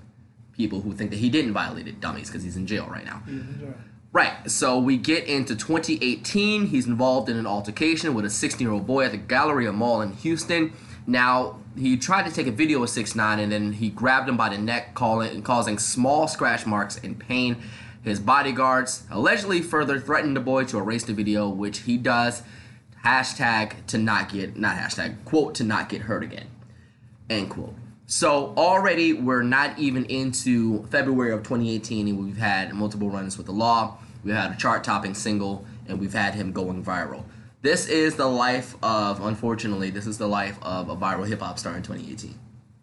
people 0.54 0.82
who 0.82 0.94
think 0.94 1.12
that 1.12 1.18
he 1.18 1.30
didn't 1.30 1.54
violate 1.54 1.88
it 1.88 2.00
dummies 2.00 2.30
because 2.30 2.44
he's 2.44 2.56
in 2.56 2.68
jail 2.68 2.88
right 2.90 3.06
now. 3.06 3.22
He's 3.26 3.42
in 3.42 3.60
jail. 3.60 3.74
Right. 4.12 4.50
So 4.50 4.80
we 4.80 4.98
get 4.98 5.26
into 5.26 5.56
2018. 5.56 6.68
He's 6.68 6.88
involved 6.88 7.30
in 7.30 7.38
an 7.38 7.46
altercation 7.46 8.14
with 8.14 8.26
a 8.26 8.30
16 8.30 8.66
year 8.66 8.74
old 8.74 8.88
boy 8.88 9.06
at 9.06 9.12
the 9.12 9.18
Galleria 9.18 9.74
Mall 9.74 10.02
in 10.02 10.14
Houston. 10.14 10.74
Now, 11.08 11.60
he 11.78 11.98
tried 11.98 12.24
to 12.24 12.32
take 12.32 12.48
a 12.48 12.52
video 12.52 12.82
of 12.82 12.90
6 12.90 13.16
9 13.16 13.40
and 13.40 13.52
then 13.52 13.74
he 13.74 13.90
grabbed 13.90 14.30
him 14.30 14.38
by 14.38 14.50
the 14.50 14.58
neck, 14.58 14.94
calling, 14.94 15.42
causing 15.42 15.78
small 15.78 16.28
scratch 16.28 16.66
marks 16.66 16.98
and 16.98 17.20
pain. 17.20 17.58
His 18.04 18.20
bodyguards 18.20 19.04
allegedly 19.12 19.62
further 19.62 20.00
threatened 20.00 20.36
the 20.36 20.42
boy 20.42 20.64
to 20.66 20.78
erase 20.78 21.04
the 21.04 21.14
video, 21.14 21.50
which 21.50 21.80
he 21.80 21.98
does. 21.98 22.44
Hashtag 23.04 23.86
to 23.88 23.98
not 23.98 24.32
get, 24.32 24.56
not 24.58 24.78
hashtag, 24.78 25.26
quote, 25.26 25.56
to 25.56 25.64
not 25.64 25.90
get 25.90 26.04
hurt 26.04 26.24
again. 26.24 26.48
End 27.30 27.50
quote. 27.50 27.76
So 28.08 28.54
already 28.56 29.14
we're 29.14 29.42
not 29.42 29.80
even 29.80 30.06
into 30.06 30.84
February 30.88 31.32
of 31.32 31.40
2018, 31.40 32.08
and 32.08 32.24
we've 32.24 32.38
had 32.38 32.74
multiple 32.74 33.10
runs 33.10 33.38
with 33.38 33.48
the 33.48 33.52
law. 33.52 33.98
We've 34.24 34.36
had 34.36 34.52
a 34.52 34.56
chart-topping 34.56 35.16
single, 35.16 35.66
and 35.88 36.00
we've 36.00 36.14
had 36.14 36.36
him 36.36 36.52
going 36.52 36.84
viral. 36.84 37.24
This 37.62 37.88
is 37.88 38.16
the 38.16 38.28
life 38.28 38.76
of, 38.84 39.22
unfortunately, 39.26 39.90
this 39.90 40.06
is 40.06 40.20
the 40.20 40.28
life 40.28 40.58
of 40.62 40.90
a 40.90 40.96
viral 40.96 41.28
hip 41.28 41.42
hop 41.42 41.58
star 41.58 41.76
in 41.76 41.82
2018. 41.82 42.38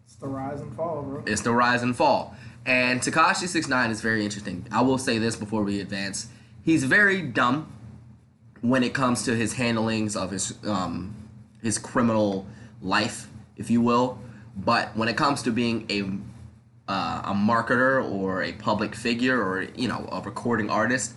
It's 0.05 0.15
the 0.15 0.27
rise 0.27 0.59
and 0.59 0.75
fall, 0.75 1.01
bro. 1.03 1.23
It's 1.25 1.41
the 1.41 1.53
rise 1.53 1.83
and 1.83 1.95
fall. 1.95 2.35
And 2.65 3.01
Tekashi 3.01 3.47
69 3.47 3.91
is 3.91 4.01
very 4.01 4.23
interesting. 4.23 4.65
I 4.71 4.81
will 4.81 4.97
say 4.97 5.19
this 5.19 5.37
before 5.37 5.63
we 5.63 5.79
advance. 5.79 6.27
He's 6.63 6.83
very 6.83 7.21
dumb 7.21 7.71
when 8.61 8.83
it 8.83 8.93
comes 8.93 9.23
to 9.23 9.35
his 9.35 9.53
handlings 9.53 10.15
of 10.15 10.31
his 10.31 10.53
um, 10.65 11.15
his 11.61 11.77
criminal 11.77 12.45
life, 12.81 13.29
if 13.57 13.69
you 13.69 13.81
will. 13.81 14.19
But 14.55 14.95
when 14.95 15.07
it 15.07 15.17
comes 15.17 15.41
to 15.43 15.51
being 15.51 15.85
a 15.89 16.91
uh, 16.91 17.21
a 17.25 17.33
marketer 17.33 18.03
or 18.11 18.43
a 18.43 18.51
public 18.53 18.93
figure 18.93 19.41
or 19.41 19.63
you 19.75 19.87
know 19.87 20.07
a 20.11 20.21
recording 20.21 20.69
artist, 20.69 21.13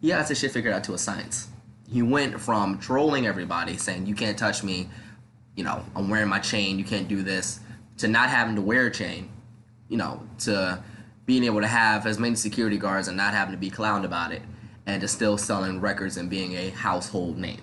he 0.00 0.10
has 0.10 0.28
his 0.28 0.38
shit 0.38 0.52
figured 0.52 0.72
out 0.72 0.84
to 0.84 0.94
a 0.94 0.98
science. 0.98 1.48
He 1.90 2.02
went 2.02 2.40
from 2.40 2.78
trolling 2.78 3.26
everybody, 3.26 3.76
saying 3.76 4.06
you 4.06 4.14
can't 4.14 4.38
touch 4.38 4.62
me, 4.62 4.88
you 5.56 5.64
know 5.64 5.84
I'm 5.94 6.08
wearing 6.08 6.28
my 6.28 6.38
chain, 6.38 6.78
you 6.78 6.84
can't 6.84 7.08
do 7.08 7.22
this, 7.22 7.60
to 7.98 8.08
not 8.08 8.30
having 8.30 8.54
to 8.56 8.62
wear 8.62 8.86
a 8.86 8.90
chain, 8.90 9.28
you 9.88 9.96
know, 9.96 10.22
to 10.40 10.82
being 11.26 11.44
able 11.44 11.60
to 11.60 11.66
have 11.66 12.06
as 12.06 12.18
many 12.18 12.36
security 12.36 12.78
guards 12.78 13.08
and 13.08 13.16
not 13.16 13.34
having 13.34 13.52
to 13.52 13.58
be 13.58 13.70
clowned 13.70 14.04
about 14.04 14.32
it, 14.32 14.42
and 14.86 15.00
to 15.00 15.08
still 15.08 15.36
selling 15.36 15.80
records 15.80 16.16
and 16.16 16.30
being 16.30 16.54
a 16.54 16.70
household 16.70 17.36
name. 17.38 17.62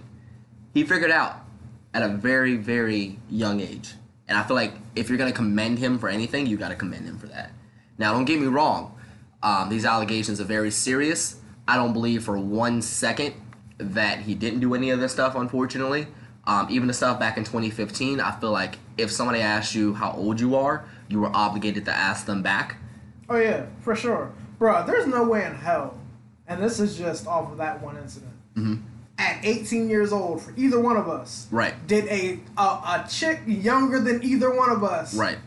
He 0.73 0.83
figured 0.83 1.11
out 1.11 1.45
at 1.93 2.03
a 2.03 2.09
very, 2.09 2.55
very 2.55 3.19
young 3.29 3.59
age. 3.59 3.93
And 4.31 4.39
I 4.39 4.43
feel 4.43 4.55
like 4.55 4.71
if 4.95 5.09
you're 5.09 5.17
gonna 5.17 5.33
commend 5.33 5.77
him 5.77 5.99
for 5.99 6.07
anything, 6.07 6.47
you 6.47 6.55
gotta 6.55 6.75
commend 6.75 7.05
him 7.05 7.17
for 7.17 7.27
that. 7.27 7.51
Now, 7.97 8.13
don't 8.13 8.23
get 8.23 8.39
me 8.39 8.47
wrong. 8.47 8.97
Um, 9.43 9.67
these 9.67 9.83
allegations 9.83 10.39
are 10.39 10.45
very 10.45 10.71
serious. 10.71 11.41
I 11.67 11.75
don't 11.75 11.91
believe 11.91 12.23
for 12.23 12.37
one 12.37 12.81
second 12.81 13.35
that 13.77 14.19
he 14.19 14.33
didn't 14.33 14.61
do 14.61 14.73
any 14.73 14.89
of 14.89 15.01
this 15.01 15.11
stuff. 15.11 15.35
Unfortunately, 15.35 16.07
um, 16.45 16.67
even 16.69 16.87
the 16.87 16.93
stuff 16.93 17.19
back 17.19 17.35
in 17.35 17.43
2015, 17.43 18.21
I 18.21 18.31
feel 18.39 18.51
like 18.51 18.77
if 18.97 19.11
somebody 19.11 19.41
asked 19.41 19.75
you 19.75 19.95
how 19.95 20.13
old 20.13 20.39
you 20.39 20.55
are, 20.55 20.85
you 21.09 21.19
were 21.19 21.35
obligated 21.35 21.83
to 21.83 21.91
ask 21.91 22.25
them 22.25 22.41
back. 22.41 22.77
Oh 23.27 23.35
yeah, 23.35 23.65
for 23.81 23.97
sure, 23.97 24.31
bro. 24.57 24.85
There's 24.85 25.07
no 25.07 25.25
way 25.25 25.43
in 25.45 25.55
hell, 25.55 25.97
and 26.47 26.63
this 26.63 26.79
is 26.79 26.97
just 26.97 27.27
off 27.27 27.51
of 27.51 27.57
that 27.57 27.83
one 27.83 27.97
incident. 27.97 28.31
Mm-hmm. 28.55 28.75
At 29.17 29.39
18 29.45 29.87
years 29.89 30.11
old, 30.11 30.41
for 30.41 30.53
either 30.57 30.79
one 30.79 30.97
of 30.97 31.07
us, 31.07 31.47
Right. 31.51 31.73
did 31.87 32.05
a, 32.07 32.39
a 32.57 32.61
a 32.61 33.05
chick 33.09 33.41
younger 33.45 33.99
than 33.99 34.23
either 34.23 34.53
one 34.55 34.71
of 34.71 34.83
us 34.83 35.13
Right. 35.13 35.37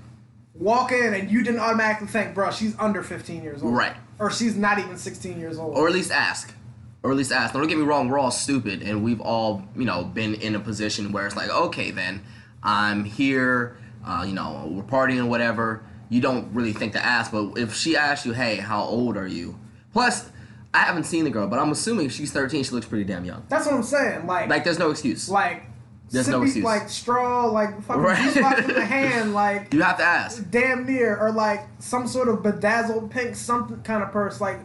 walk 0.55 0.93
in 0.93 1.13
and 1.15 1.31
you 1.31 1.43
didn't 1.43 1.61
automatically 1.61 2.07
think, 2.07 2.35
bro, 2.35 2.51
she's 2.53 2.79
under 2.79 3.03
15 3.03 3.43
years 3.43 3.63
old, 3.63 3.75
Right. 3.75 3.95
Or 4.21 4.31
she's 4.31 4.55
not 4.57 4.79
even 4.79 4.97
16 4.97 5.41
years 5.41 5.59
old. 5.59 5.77
or 5.77 5.89
at 5.89 5.93
least 5.95 6.13
ask 6.13 6.55
or 7.03 7.11
at 7.11 7.17
least 7.17 7.33
ask 7.33 7.53
don't 7.53 7.67
get 7.67 7.77
me 7.77 7.85
wrong 7.85 8.09
we're 8.09 8.19
all 8.19 8.31
stupid 8.31 8.81
and 8.81 9.03
we've 9.05 9.21
all 9.21 9.63
you 9.77 9.85
know 9.85 10.05
been 10.05 10.35
in 10.37 10.55
a 10.55 10.61
position 10.61 11.13
where 11.13 11.27
it's 11.27 11.37
like 11.37 11.51
okay 11.51 11.91
then 11.91 12.23
i'm 12.63 13.05
here 13.05 13.77
uh, 14.07 14.25
you 14.27 14.33
know 14.33 14.67
we're 14.71 14.83
partying 14.85 15.27
whatever 15.29 15.83
you 16.09 16.19
don't 16.23 16.49
really 16.55 16.73
think 16.73 16.93
to 16.95 17.05
ask 17.05 17.31
but 17.31 17.59
if 17.59 17.75
she 17.75 17.95
asks 17.95 18.25
you 18.25 18.33
hey 18.33 18.57
how 18.57 18.83
old 18.85 19.19
are 19.19 19.27
you 19.27 19.59
plus 19.93 20.31
i 20.75 20.79
haven't 20.81 21.05
seen 21.05 21.25
the 21.25 21.31
girl 21.31 21.47
but 21.47 21.59
i'm 21.59 21.71
assuming 21.71 22.07
if 22.07 22.13
she's 22.13 22.33
13 22.33 22.65
she 22.65 22.71
looks 22.73 22.87
pretty 22.87 23.05
damn 23.05 23.25
young 23.25 23.43
That's 23.49 23.65
what 23.67 23.75
I'm 23.77 23.83
saying. 23.83 24.27
Like, 24.27 24.49
like 24.51 24.65
there's 24.65 24.79
no 24.79 24.91
excuse 24.91 25.29
like, 25.31 25.63
There's 26.11 26.29
no 26.29 26.43
excuse. 26.43 26.65
like 26.65 26.89
straw, 26.91 27.47
like 27.47 27.83
fucking 27.83 28.03
Right. 28.03 28.37
in 28.37 28.75
the 28.75 28.85
hand, 28.85 29.33
like 29.43 29.73
you 29.73 29.81
have 29.83 29.97
to 29.99 30.05
ask 30.05 30.45
damn 30.51 30.85
near, 30.87 31.17
or 31.17 31.33
like 31.33 31.61
some 31.79 32.07
sort 32.07 32.29
of 32.29 32.43
bedazzled 32.43 33.11
pink 33.11 33.35
something 33.35 33.81
kind 33.83 34.03
of 34.03 34.13
purse. 34.13 34.41
Like, 34.41 34.59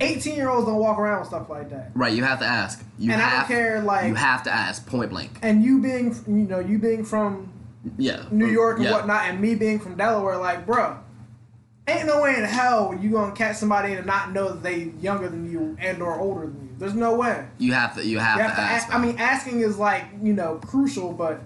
18 0.00 0.36
year 0.36 0.48
olds 0.48 0.64
don't 0.66 0.76
walk 0.76 0.98
around 0.98 1.18
with 1.20 1.28
stuff 1.28 1.48
like 1.50 1.70
that. 1.70 1.90
right 1.94 2.12
you 2.12 2.22
have 2.22 2.38
to 2.38 2.44
ask 2.46 2.84
you 2.98 3.10
And 3.12 3.20
I 3.20 3.24
don't 3.30 3.38
have 3.40 3.46
care, 3.48 3.80
like- 3.82 4.06
you 4.06 4.14
have 4.14 4.44
to 4.44 4.52
ask 4.52 4.86
point 4.86 5.10
blank 5.10 5.38
And 5.42 5.62
you 5.64 5.80
being, 5.80 6.14
you 6.28 6.46
know, 6.46 6.60
you 6.60 6.78
being 6.78 7.04
from 7.04 7.52
yeah 7.96 8.24
New 8.30 8.46
York 8.46 8.76
and 8.76 8.84
yeah. 8.86 8.92
whatnot, 8.92 9.24
and 9.28 9.40
me 9.40 9.54
being 9.56 9.78
from 9.80 9.96
Delaware, 9.96 10.36
like, 10.36 10.66
bruh, 10.66 10.98
ain't 11.88 12.06
no 12.06 12.22
way 12.22 12.34
in 12.36 12.44
hell 12.44 12.96
you 13.00 13.10
gonna 13.10 13.34
catch 13.34 13.56
somebody 13.56 13.94
and 13.94 14.06
not 14.06 14.32
know 14.32 14.48
that 14.50 14.62
they 14.62 14.92
younger 15.00 15.28
than 15.28 15.50
you 15.50 15.76
and 15.80 16.02
or 16.02 16.18
older 16.18 16.42
than 16.46 16.60
you. 16.62 16.74
There's 16.78 16.94
no 16.94 17.16
way. 17.16 17.46
You 17.58 17.72
have 17.72 17.94
to. 17.96 18.04
You 18.04 18.18
have, 18.18 18.36
You 18.36 18.42
have 18.42 18.52
to 18.52 18.56
to 18.56 18.62
ask. 18.62 18.86
ask. 18.86 18.94
I 18.94 18.98
mean, 18.98 19.16
asking 19.18 19.60
is 19.60 19.78
like 19.78 20.04
you 20.22 20.32
know 20.32 20.56
crucial, 20.64 21.12
but 21.12 21.40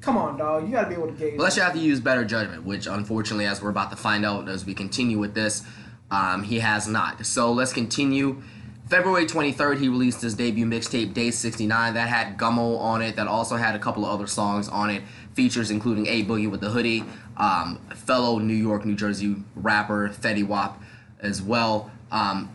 come 0.00 0.16
on, 0.16 0.38
dog. 0.38 0.66
You 0.66 0.72
gotta 0.72 0.88
be 0.88 0.94
able 0.94 1.06
to 1.08 1.12
gauge. 1.12 1.34
Unless 1.34 1.56
you 1.56 1.62
have 1.62 1.74
to 1.74 1.78
use 1.78 2.00
better 2.00 2.24
judgment, 2.24 2.64
which 2.64 2.86
unfortunately, 2.86 3.46
as 3.46 3.62
we're 3.62 3.70
about 3.70 3.90
to 3.90 3.96
find 3.96 4.24
out 4.24 4.48
as 4.48 4.64
we 4.66 4.74
continue 4.74 5.18
with 5.18 5.34
this, 5.34 5.62
um, 6.10 6.42
he 6.42 6.60
has 6.60 6.88
not. 6.88 7.24
So 7.26 7.52
let's 7.52 7.72
continue. 7.72 8.42
February 8.88 9.26
23rd, 9.26 9.78
he 9.80 9.88
released 9.90 10.22
his 10.22 10.32
debut 10.32 10.64
mixtape, 10.64 11.12
Day 11.12 11.30
69. 11.30 11.92
That 11.92 12.08
had 12.08 12.38
Gummo 12.38 12.78
on 12.80 13.02
it. 13.02 13.16
That 13.16 13.26
also 13.26 13.56
had 13.56 13.74
a 13.74 13.78
couple 13.78 14.06
of 14.06 14.10
other 14.10 14.26
songs 14.26 14.66
on 14.66 14.88
it. 14.88 15.02
Features 15.34 15.70
including 15.70 16.06
A 16.06 16.24
Boogie 16.24 16.50
with 16.50 16.62
the 16.62 16.70
Hoodie, 16.70 17.04
um, 17.38 17.78
fellow 17.94 18.38
New 18.38 18.54
York, 18.54 18.84
New 18.84 18.96
Jersey 18.96 19.36
rapper 19.54 20.10
Fetty 20.10 20.46
Wap 20.46 20.82
as 21.20 21.40
well. 21.40 21.90
Um, 22.10 22.50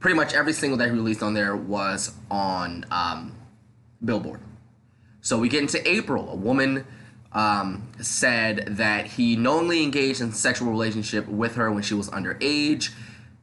pretty 0.00 0.16
much 0.16 0.34
every 0.34 0.52
single 0.52 0.76
that 0.78 0.86
he 0.86 0.92
released 0.92 1.22
on 1.22 1.34
there 1.34 1.56
was 1.56 2.14
on 2.30 2.84
um, 2.90 3.34
Billboard. 4.04 4.40
So 5.20 5.38
we 5.38 5.48
get 5.48 5.62
into 5.62 5.88
April. 5.88 6.28
A 6.30 6.34
woman 6.34 6.84
um, 7.32 7.88
said 8.00 8.66
that 8.76 9.06
he 9.06 9.36
knowingly 9.36 9.82
engaged 9.82 10.20
in 10.20 10.32
sexual 10.32 10.68
relationship 10.68 11.26
with 11.28 11.54
her 11.54 11.70
when 11.70 11.82
she 11.82 11.94
was 11.94 12.10
underage. 12.10 12.90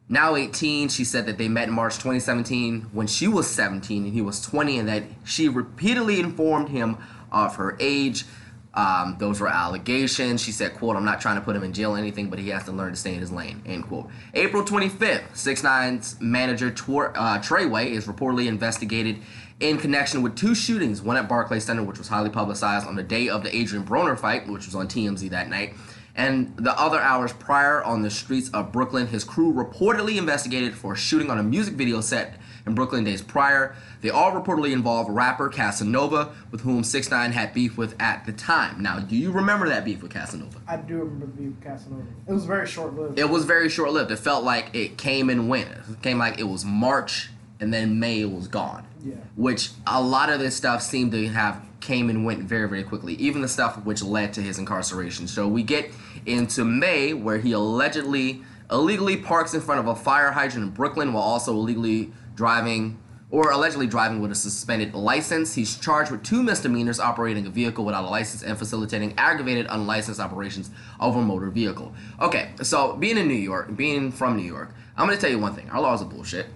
Now 0.10 0.36
18, 0.36 0.90
she 0.90 1.04
said 1.04 1.26
that 1.28 1.38
they 1.38 1.48
met 1.48 1.68
in 1.68 1.74
March 1.74 1.96
2017 1.96 2.90
when 2.92 3.08
she 3.08 3.28
was 3.28 3.48
17 3.48 4.06
and 4.06 4.14
he 4.14 4.22
was 4.22 4.42
20, 4.42 4.80
and 4.80 4.90
that 4.90 5.04
she 5.24 5.48
repeatedly 5.48 6.20
informed 6.20 6.70
him 6.70 6.98
of 7.32 7.56
her 7.56 7.78
age. 7.80 8.26
Um, 8.74 9.16
those 9.20 9.42
were 9.42 9.48
allegations. 9.48 10.42
She 10.42 10.52
said, 10.52 10.76
"quote 10.76 10.96
I'm 10.96 11.06
not 11.06 11.20
trying 11.20 11.36
to 11.36 11.42
put 11.42 11.56
him 11.56 11.64
in 11.64 11.74
jail 11.74 11.96
or 11.96 11.98
anything, 11.98 12.30
but 12.30 12.38
he 12.40 12.50
has 12.50 12.66
to 12.66 12.72
learn 12.72 12.92
to 12.92 12.98
stay 12.98 13.14
in 13.16 13.20
his 13.20 13.32
lane." 13.32 13.62
End 13.66 13.84
quote. 13.88 14.10
April 14.34 14.64
25th, 14.64 15.24
6ix9ine's 15.34 16.18
manager 16.22 16.70
Tor- 16.70 17.14
uh, 17.16 17.40
Treyway 17.40 17.88
is 17.88 18.06
reportedly 18.06 18.46
investigated 18.48 19.18
in 19.60 19.78
connection 19.78 20.22
with 20.22 20.36
two 20.36 20.56
shootings, 20.56 21.02
one 21.02 21.18
at 21.18 21.28
Barclays 21.28 21.66
Center, 21.66 21.84
which 21.84 21.98
was 21.98 22.08
highly 22.08 22.30
publicized 22.30 22.88
on 22.88 22.96
the 22.96 23.04
day 23.04 23.28
of 23.28 23.44
the 23.44 23.50
Adrien 23.50 23.84
Broner 23.84 24.18
fight, 24.18 24.48
which 24.48 24.66
was 24.66 24.76
on 24.76 24.88
TMZ 24.88 25.30
that 25.32 25.50
night, 25.50 25.74
and 26.16 26.56
the 26.58 26.80
other 26.80 27.00
hours 27.00 27.34
prior 27.34 27.84
on 27.84 28.02
the 28.02 28.10
streets 28.10 28.50
of 28.52 28.72
Brooklyn. 28.72 29.08
His 29.08 29.24
crew 29.24 29.52
reportedly 29.52 30.18
investigated 30.18 30.76
for 30.76 30.96
shooting 30.96 31.30
on 31.30 31.40
a 31.40 31.44
music 31.44 31.74
video 31.74 32.02
set 32.02 32.38
in 32.65 32.76
Brooklyn 32.76 33.04
days 33.04 33.22
prior. 33.22 33.76
They 34.02 34.10
all 34.10 34.32
reportedly 34.32 34.72
involve 34.72 35.10
rapper 35.10 35.50
Casanova, 35.50 36.34
with 36.52 36.62
whom 36.62 36.84
6 36.84 37.12
9 37.12 37.32
had 37.32 37.54
beef 37.54 37.78
with 37.78 37.95
at 38.00 38.26
the 38.26 38.32
time. 38.32 38.82
Now, 38.82 39.00
do 39.00 39.15
you 39.15 39.32
remember 39.32 39.67
that 39.69 39.86
beef 39.86 40.02
with 40.02 40.12
Casanova? 40.12 40.60
I 40.67 40.78
do 40.78 40.98
remember 40.98 41.26
the 41.26 41.32
beef 41.32 41.56
with 41.56 41.63
Casanova. 41.63 42.08
It 42.28 42.34
was 42.34 42.45
very 42.45 42.67
short 42.67 42.93
lived. 42.95 43.19
It 43.19 43.30
was 43.30 43.45
very 43.45 43.69
short 43.69 43.91
lived. 43.91 44.12
It 44.12 44.19
felt 44.19 44.43
like 44.43 44.74
it 44.74 44.98
came 44.98 45.30
and 45.30 45.50
went. 45.50 45.69
It 45.69 46.02
came 46.02 46.17
like 46.17 46.39
it 46.39 46.43
was 46.43 46.65
March 46.65 47.30
and 47.60 47.74
then 47.74 48.00
May 48.00 48.26
was 48.26 48.48
gone. 48.48 48.86
Yeah. 49.04 49.15
Which 49.36 49.72
a 49.86 50.02
lot 50.02 50.30
of 50.30 50.39
this 50.39 50.56
stuff 50.56 50.82
seemed 50.82 51.12
to 51.12 51.28
have 51.28 51.62
came 51.80 52.10
and 52.10 52.26
went 52.26 52.43
very, 52.43 52.67
very 52.67 52.84
quickly. 52.84 53.15
Even 53.15 53.41
the 53.41 53.48
stuff 53.48 53.84
which 53.86 54.02
led 54.04 54.34
to 54.34 54.41
his 54.41 54.60
incarceration. 54.60 55.28
So 55.28 55.48
we 55.48 55.63
get 55.63 55.91
into 56.26 56.65
May 56.65 57.13
where 57.13 57.38
he 57.38 57.52
allegedly 57.52 58.41
illegally 58.72 59.18
parks 59.18 59.54
in 59.54 59.62
front 59.62 59.80
of 59.80 59.88
a 59.88 59.96
fire 59.96 60.32
hydrant 60.32 60.68
in 60.68 60.70
Brooklyn 60.72 61.14
while 61.14 61.24
also 61.24 61.54
illegally 61.54 62.12
driving 62.36 63.00
or 63.32 63.52
allegedly 63.52 63.86
driving 63.86 64.22
with 64.22 64.32
a 64.32 64.36
suspended 64.36 64.94
license. 64.96 65.54
He's 65.54 65.78
charged 65.78 66.12
with 66.12 66.24
two 66.24 66.42
misdemeanors 66.42 67.00
operating 67.00 67.46
a 67.46 67.50
vehicle 67.50 67.86
without 67.86 68.04
a 68.04 68.10
license 68.10 68.42
and 68.44 68.58
facilitating 68.58 69.14
aggravated 69.18 69.68
unlicensed 69.70 70.20
operations 70.20 70.72
of 71.00 71.16
a 71.16 71.22
motor 71.22 71.50
vehicle. 71.50 71.94
Okay, 72.20 72.52
so 72.64 72.96
being 72.96 73.18
in 73.18 73.28
New 73.28 73.36
York, 73.36 73.76
being 73.76 74.12
from 74.12 74.36
New 74.36 74.44
York, 74.44 74.74
I'm 74.98 75.08
gonna 75.08 75.20
tell 75.20 75.30
you 75.30 75.40
one 75.40 75.54
thing. 75.54 75.70
Our 75.70 75.82
laws 75.82 76.02
are 76.02 76.06
bullshit. 76.06 76.48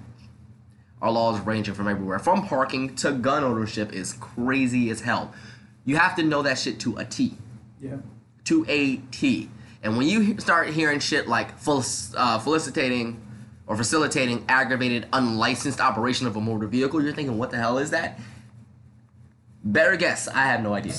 Our 1.01 1.11
laws 1.11 1.39
ranging 1.41 1.73
from 1.73 1.87
everywhere. 1.87 2.17
From 2.17 2.47
parking 2.47 2.95
to 2.97 3.11
gun 3.11 3.43
ownership 3.43 3.93
is 3.93 4.13
crazy 4.13 4.89
as 4.89 5.01
hell. 5.01 5.33
You 5.85 5.97
have 5.97 6.15
to 6.15 6.23
know 6.23 6.41
that 6.41 6.57
shit 6.57 6.79
to 6.81 6.97
a 6.97 7.05
T. 7.05 7.37
yeah. 7.81 7.97
To 8.45 8.65
a 8.67 8.97
T. 9.11 9.49
And 9.83 9.97
when 9.97 10.07
you 10.07 10.39
start 10.39 10.69
hearing 10.69 10.99
shit 10.99 11.27
like 11.27 11.49
uh, 11.67 12.39
felicitating 12.39 13.21
or 13.67 13.75
facilitating 13.75 14.45
aggravated 14.47 15.07
unlicensed 15.11 15.79
operation 15.81 16.25
of 16.25 16.35
a 16.37 16.41
motor 16.41 16.67
vehicle, 16.67 17.03
you're 17.03 17.13
thinking, 17.13 17.37
what 17.37 17.51
the 17.51 17.57
hell 17.57 17.77
is 17.77 17.91
that? 17.91 18.19
Better 19.63 19.95
guess. 19.97 20.27
I 20.27 20.43
have 20.43 20.61
no 20.63 20.73
idea. 20.73 20.93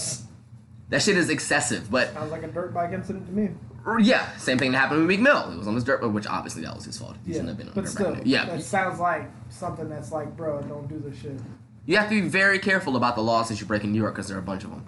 That 0.91 1.03
shit 1.03 1.17
is 1.17 1.31
excessive, 1.31 1.91
but 1.91 2.13
Sounds 2.13 2.31
like 2.31 2.43
a 2.43 2.49
dirt 2.49 2.75
bike 2.75 2.93
incident 2.93 3.27
to 3.27 3.33
me. 3.33 3.51
yeah, 4.03 4.35
same 4.37 4.59
thing 4.59 4.73
that 4.73 4.79
happened 4.79 5.01
with 5.01 5.09
Meek 5.09 5.21
Mill. 5.21 5.51
It 5.51 5.57
was 5.59 5.67
on 5.67 5.75
his 5.75 5.85
dirt, 5.85 6.03
bike, 6.03 6.13
which 6.13 6.27
obviously 6.27 6.63
that 6.63 6.75
was 6.75 6.85
his 6.85 6.99
fault. 6.99 7.17
He 7.25 7.31
Yeah. 7.33 7.39
shouldn't 7.41 7.49
have 7.49 7.59
been 7.59 7.69
on 7.69 7.75
But 7.75 7.85
dirt 7.85 7.91
still, 7.91 8.15
bike. 8.15 8.23
Yeah, 8.27 8.45
that 8.45 8.63
sounds 8.63 9.01
like 9.01 9.31
something 9.49 9.89
that's 9.89 10.13
like, 10.13 10.37
bro, 10.37 10.61
don't 10.63 10.89
do 10.89 10.99
this 10.99 11.19
shit. 11.19 11.41
You 11.87 11.97
have 11.97 12.09
to 12.11 12.21
be 12.23 12.29
very 12.29 12.59
careful 12.59 12.97
about 12.97 13.15
the 13.17 13.23
laws 13.23 13.49
that 13.49 13.61
you 13.61 13.67
break 13.67 13.83
in 13.85 13.93
New 13.93 13.99
York 14.01 14.15
because 14.15 14.29
there 14.29 14.37
are 14.37 14.41
a 14.41 14.45
bunch 14.45 14.65
of 14.65 14.71
them. 14.71 14.85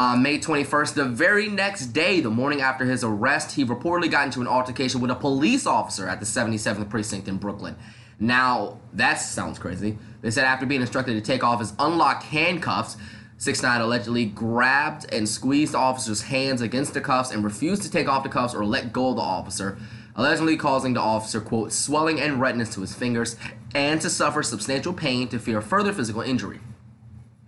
Uh, 0.00 0.16
May 0.16 0.38
21st, 0.38 0.94
the 0.94 1.04
very 1.04 1.46
next 1.50 1.88
day, 1.88 2.20
the 2.20 2.30
morning 2.30 2.62
after 2.62 2.86
his 2.86 3.04
arrest, 3.04 3.52
he 3.52 3.66
reportedly 3.66 4.10
got 4.10 4.24
into 4.24 4.40
an 4.40 4.46
altercation 4.46 5.02
with 5.02 5.10
a 5.10 5.14
police 5.14 5.66
officer 5.66 6.08
at 6.08 6.20
the 6.20 6.24
77th 6.24 6.88
precinct 6.88 7.28
in 7.28 7.36
Brooklyn. 7.36 7.76
Now, 8.18 8.78
that 8.94 9.16
sounds 9.16 9.58
crazy. 9.58 9.98
They 10.22 10.30
said 10.30 10.46
after 10.46 10.64
being 10.64 10.80
instructed 10.80 11.12
to 11.12 11.20
take 11.20 11.44
off 11.44 11.60
his 11.60 11.74
unlocked 11.78 12.22
handcuffs, 12.22 12.96
6 13.36 13.62
9 13.62 13.82
allegedly 13.82 14.24
grabbed 14.24 15.12
and 15.12 15.28
squeezed 15.28 15.74
the 15.74 15.78
officer's 15.78 16.22
hands 16.22 16.62
against 16.62 16.94
the 16.94 17.02
cuffs 17.02 17.30
and 17.30 17.44
refused 17.44 17.82
to 17.82 17.90
take 17.90 18.08
off 18.08 18.22
the 18.22 18.30
cuffs 18.30 18.54
or 18.54 18.64
let 18.64 18.94
go 18.94 19.10
of 19.10 19.16
the 19.16 19.22
officer, 19.22 19.76
allegedly 20.16 20.56
causing 20.56 20.94
the 20.94 21.00
officer, 21.00 21.42
quote, 21.42 21.74
swelling 21.74 22.18
and 22.18 22.40
redness 22.40 22.72
to 22.72 22.80
his 22.80 22.94
fingers 22.94 23.36
and 23.74 24.00
to 24.00 24.08
suffer 24.08 24.42
substantial 24.42 24.94
pain 24.94 25.28
to 25.28 25.38
fear 25.38 25.60
further 25.60 25.92
physical 25.92 26.22
injury. 26.22 26.60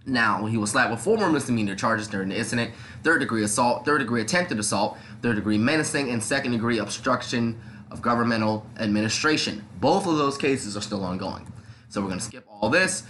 Now, 0.05 0.47
he 0.47 0.57
was 0.57 0.71
slapped 0.71 0.91
with 0.91 1.01
four 1.01 1.17
more 1.17 1.31
misdemeanor 1.31 1.77
charges 1.77 2.09
during 2.09 2.29
the 2.29 2.37
incident 2.37 2.73
third 3.03 3.21
degree 3.21 3.45
assault, 3.45 3.85
third 3.85 3.99
degree 3.99 4.21
attempted 4.21 4.59
assault, 4.59 4.99
third 5.23 5.37
degree 5.37 5.59
menacing, 5.59 6.11
and 6.11 6.23
second 6.23 6.53
degree 6.53 6.79
obstruction 6.79 7.61
of 7.91 8.03
governmental 8.03 8.67
administration. 8.79 9.65
Both 9.81 10.07
of 10.07 10.17
those 10.17 10.37
cases 10.37 10.77
are 10.77 10.81
still 10.81 11.05
ongoing. 11.05 11.51
So 11.89 12.01
we're 12.01 12.09
going 12.09 12.19
to 12.19 12.25
skip 12.25 12.45
all 12.49 12.71
this. 12.71 13.05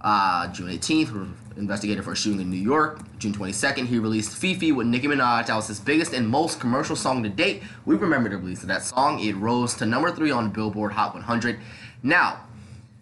Uh, 0.00 0.52
June 0.52 0.68
18th, 0.68 1.12
we're 1.12 1.26
investigated 1.56 2.04
for 2.04 2.12
a 2.12 2.16
shooting 2.16 2.40
in 2.40 2.50
New 2.50 2.56
York. 2.58 3.00
June 3.18 3.32
22nd, 3.32 3.86
he 3.86 3.98
released 3.98 4.32
FEFE 4.40 4.74
with 4.74 4.86
Nicki 4.86 5.06
Minaj. 5.06 5.46
That 5.46 5.56
was 5.56 5.68
his 5.68 5.80
biggest 5.80 6.12
and 6.12 6.28
most 6.28 6.60
commercial 6.60 6.96
song 6.96 7.22
to 7.22 7.28
date. 7.28 7.62
We 7.86 7.96
remember 7.96 8.28
the 8.28 8.36
release 8.36 8.62
of 8.62 8.68
that 8.68 8.82
song. 8.82 9.20
It 9.20 9.34
rose 9.36 9.74
to 9.76 9.86
number 9.86 10.10
three 10.10 10.30
on 10.30 10.50
Billboard 10.50 10.92
Hot 10.92 11.14
100. 11.14 11.58
Now, 12.02 12.40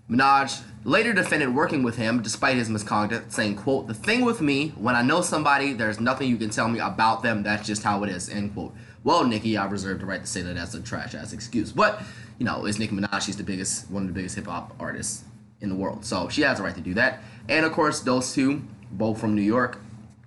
Minaj 0.09 0.63
later 0.85 1.13
defended 1.13 1.55
working 1.55 1.83
with 1.83 1.97
him 1.97 2.23
despite 2.23 2.57
his 2.57 2.69
misconduct, 2.69 3.33
saying, 3.33 3.57
quote, 3.57 3.87
The 3.87 3.95
thing 3.95 4.25
with 4.25 4.41
me, 4.41 4.71
when 4.77 4.95
I 4.95 5.03
know 5.03 5.23
somebody, 5.23 5.73
there's 5.73 5.99
nothing 6.01 6.29
you 6.29 6.37
can 6.37 6.51
tell 6.51 6.69
me 6.69 6.79
about 6.79 7.23
them. 7.23 7.43
That's 7.43 7.67
just 7.67 7.83
how 7.83 8.03
it 8.05 8.11
is, 8.11 8.29
end 8.29 8.55
quote. 8.55 8.75
Well, 9.03 9.25
Nicki, 9.25 9.57
I 9.57 9.67
reserve 9.67 10.01
the 10.01 10.07
right 10.07 10.21
to 10.21 10.27
say 10.27 10.43
that 10.43 10.55
that's 10.55 10.75
a 10.75 10.81
trash 10.81 11.15
ass 11.15 11.33
excuse. 11.33 11.73
But, 11.73 12.03
you 12.39 12.45
know, 12.45 12.65
it's 12.67 12.79
Nicki 12.79 12.95
Minaj. 12.95 13.23
She's 13.23 13.37
the 13.37 13.43
biggest, 13.43 13.91
one 13.91 14.03
of 14.03 14.09
the 14.09 14.15
biggest 14.15 14.37
hip 14.37 14.47
hop 14.47 14.75
artists 14.79 15.25
in 15.61 15.69
the 15.69 15.75
world. 15.75 16.05
So 16.05 16.29
she 16.29 16.43
has 16.43 16.59
the 16.59 16.65
right 16.65 16.75
to 16.75 16.81
do 16.81 16.95
that. 16.95 17.23
And 17.49 17.65
of 17.67 17.73
course, 17.73 18.01
those 18.01 18.33
two, 18.33 18.63
both 18.93 19.19
from 19.21 19.35
New 19.35 19.43
York, 19.43 19.79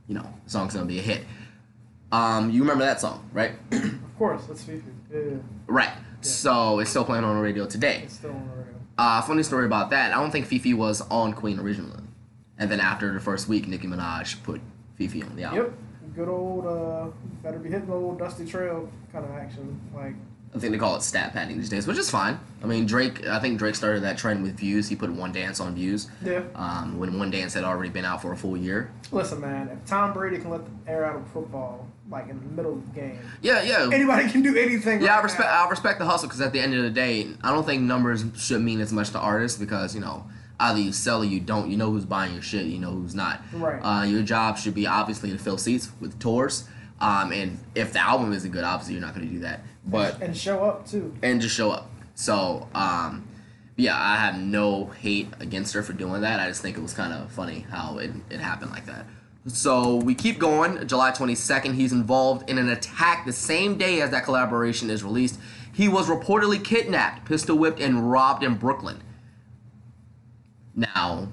you 0.08 0.16
know, 0.16 0.28
song's 0.46 0.74
gonna 0.74 0.86
be 0.86 1.00
a 1.00 1.02
hit. 1.02 1.24
Um, 2.12 2.50
you 2.50 2.62
remember 2.62 2.86
that 2.86 3.02
song, 3.02 3.30
right? 3.34 3.52
Of 3.72 4.18
course, 4.18 4.46
that's 4.46 4.64
FEFE. 4.64 4.82
Yeah, 5.12 5.20
yeah. 5.20 5.38
right. 5.68 5.92
So 6.22 6.80
it's 6.80 6.90
still 6.90 7.06
playing 7.06 7.24
on 7.24 7.36
the 7.36 7.42
radio 7.42 7.68
today. 7.68 8.02
It's 8.04 8.16
still 8.16 8.32
on 8.32 8.50
the 8.50 8.56
radio. 8.56 8.67
Uh, 8.98 9.22
funny 9.22 9.44
story 9.44 9.66
about 9.66 9.92
that. 9.92 10.12
I 10.12 10.20
don't 10.20 10.32
think 10.32 10.48
FEFE 10.48 10.74
was 10.76 11.02
on 11.10 11.34
Queen 11.34 11.60
originally, 11.60 12.04
and 12.58 12.70
then 12.72 12.80
after 12.80 13.14
the 13.14 13.20
first 13.20 13.48
week, 13.48 13.68
Nicki 13.68 13.88
Minaj 13.88 14.42
put 14.44 14.62
FEFE 15.00 15.24
on 15.30 15.36
the 15.36 15.44
album. 15.44 15.64
Yep. 15.64 15.74
Good 16.16 16.30
old, 16.30 16.66
uh, 16.66 17.08
better 17.44 17.60
be 17.60 17.70
hitting 17.70 17.86
the 17.86 17.94
old 17.94 18.18
Dusty 18.18 18.46
Trail 18.46 18.90
kind 19.12 19.24
of 19.24 19.32
action. 19.32 19.80
Like, 19.94 20.16
I 20.56 20.60
think 20.60 20.72
they 20.72 20.80
call 20.80 20.96
it 20.96 21.02
stat 21.04 21.34
padding 21.34 21.58
these 21.58 21.70
days, 21.70 21.86
which 21.86 21.98
is 21.98 22.10
fine. 22.10 22.40
I 22.64 22.66
mean, 22.66 22.86
Drake. 22.86 23.28
I 23.28 23.38
think 23.40 23.60
Drake 23.60 23.76
started 23.76 24.02
that 24.04 24.18
trend 24.18 24.42
with 24.44 24.58
Views. 24.58 24.88
He 24.88 24.96
put 24.96 25.12
One 25.12 25.32
Dance 25.32 25.60
on 25.60 25.76
Views. 25.76 26.10
yeah. 26.24 26.42
Um, 26.56 26.98
when 26.98 27.20
One 27.20 27.30
Dance 27.30 27.54
had 27.54 27.64
already 27.64 27.90
been 27.90 28.06
out 28.06 28.22
for 28.22 28.32
a 28.32 28.38
full 28.38 28.58
year. 28.58 28.92
Listen, 29.12 29.42
man, 29.42 29.68
if 29.70 29.86
Tom 29.86 30.14
Brady 30.14 30.40
can 30.40 30.50
let 30.50 30.62
the 30.66 30.92
air 30.92 31.06
out 31.06 31.18
of 31.18 31.28
football, 31.28 31.88
like 32.10 32.30
in 32.30 32.40
the 32.40 32.46
middle 32.56 32.74
of 32.74 32.94
the 32.94 33.00
game, 33.00 33.20
Yeah, 33.42 33.62
yeah. 33.62 33.90
anybody 33.94 34.30
can 34.30 34.42
do 34.42 34.56
anything. 34.58 35.02
Yeah, 35.02 35.10
right 35.10 35.20
I 35.20 35.24
respect. 35.24 35.50
now. 35.50 35.66
I 35.66 35.70
respect 35.70 36.00
the 36.00 36.06
hustle 36.06 36.28
because 36.28 36.42
at 36.42 36.54
the 36.54 36.60
end 36.60 36.74
of 36.74 36.82
the 36.82 36.90
day, 36.90 37.28
I 37.44 37.52
don't 37.52 37.66
think 37.66 37.84
numbers 37.84 38.24
should 38.38 38.62
mean 38.62 38.80
as 38.82 38.92
much 38.94 39.12
to 39.12 39.20
artists 39.20 39.60
because 39.60 39.94
you 39.94 40.02
know 40.02 40.26
either 40.60 40.80
you 40.80 40.92
sell 40.94 41.22
or 41.22 41.26
you 41.26 41.40
don't. 41.42 41.70
You 41.70 41.78
know 41.78 41.92
who's 41.92 42.06
buying 42.06 42.34
your 42.34 42.42
shit. 42.42 42.66
You 42.66 42.80
know 42.80 42.92
who's 42.92 43.14
not. 43.14 43.42
Right. 43.54 43.80
Uh, 43.84 44.04
your 44.06 44.24
job 44.24 44.58
should 44.58 44.74
be 44.74 44.88
obviously 44.88 45.30
to 45.32 45.38
fill 45.38 45.58
seats 45.60 45.92
with 46.00 46.18
tours. 46.20 46.68
Um, 47.00 47.32
and 47.32 47.60
if 47.76 47.94
the 47.94 48.00
album 48.00 48.34
isn't 48.34 48.50
good, 48.50 48.64
obviously 48.64 48.96
you're 48.96 49.04
not 49.04 49.14
going 49.14 49.28
to 49.28 49.32
do 49.32 49.40
that. 49.42 49.62
But 49.88 50.22
and 50.22 50.36
show 50.36 50.64
up 50.64 50.86
too. 50.86 51.14
and 51.24 51.42
just 51.42 51.56
show 51.56 51.72
up. 51.72 51.90
So 52.16 52.68
um, 52.76 53.28
yeah, 53.78 53.96
I 53.96 54.18
have 54.18 54.40
no 54.40 54.86
hate 54.86 55.30
against 55.40 55.74
her 55.76 55.84
for 55.84 55.94
doing 55.94 56.22
that. 56.22 56.40
I 56.40 56.48
just 56.48 56.62
think 56.62 56.78
it 56.78 56.82
was 56.82 56.94
kind 56.94 57.14
of 57.14 57.32
funny 57.32 57.66
how 57.70 58.00
it, 58.00 58.12
it 58.30 58.40
happened 58.40 58.72
like 58.72 58.86
that. 58.88 59.06
So 59.46 59.96
we 59.96 60.14
keep 60.14 60.40
going. 60.40 60.86
July 60.88 61.12
22nd, 61.12 61.76
he's 61.76 61.94
involved 61.94 62.50
in 62.50 62.58
an 62.58 62.70
attack 62.70 63.26
the 63.26 63.32
same 63.32 63.78
day 63.78 64.02
as 64.02 64.10
that 64.12 64.26
collaboration 64.26 64.90
is 64.90 65.04
released. 65.04 65.40
He 65.74 65.88
was 65.88 66.10
reportedly 66.10 66.62
kidnapped, 66.62 67.26
pistol 67.26 67.58
whipped, 67.58 67.80
and 67.80 68.12
robbed 68.12 68.44
in 68.44 68.56
Brooklyn. 68.56 69.02
Now, 70.76 71.30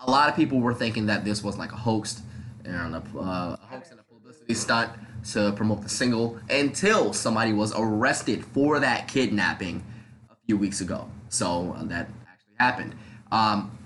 a 0.00 0.10
lot 0.10 0.28
of 0.28 0.34
people 0.34 0.60
were 0.60 0.74
thinking 0.74 1.06
that 1.06 1.24
this 1.24 1.44
was 1.44 1.56
like 1.56 1.72
a 1.72 1.76
hoax 1.76 2.22
and 2.64 2.96
a, 2.96 3.02
uh, 3.16 3.56
a 3.62 3.66
hoax 3.66 3.90
and 3.90 4.00
a 4.00 4.02
publicity 4.02 4.54
stunt 4.54 4.90
to 5.32 5.52
promote 5.52 5.82
the 5.82 5.88
single 5.88 6.38
until 6.50 7.12
somebody 7.12 7.52
was 7.52 7.72
arrested 7.76 8.44
for 8.44 8.80
that 8.80 9.08
kidnapping 9.08 9.84
a 10.30 10.36
few 10.46 10.56
weeks 10.56 10.80
ago. 10.80 11.08
So 11.28 11.74
uh, 11.78 11.84
that 11.84 12.08
actually 12.28 12.54
happened. 12.58 12.94
Um, 13.32 13.76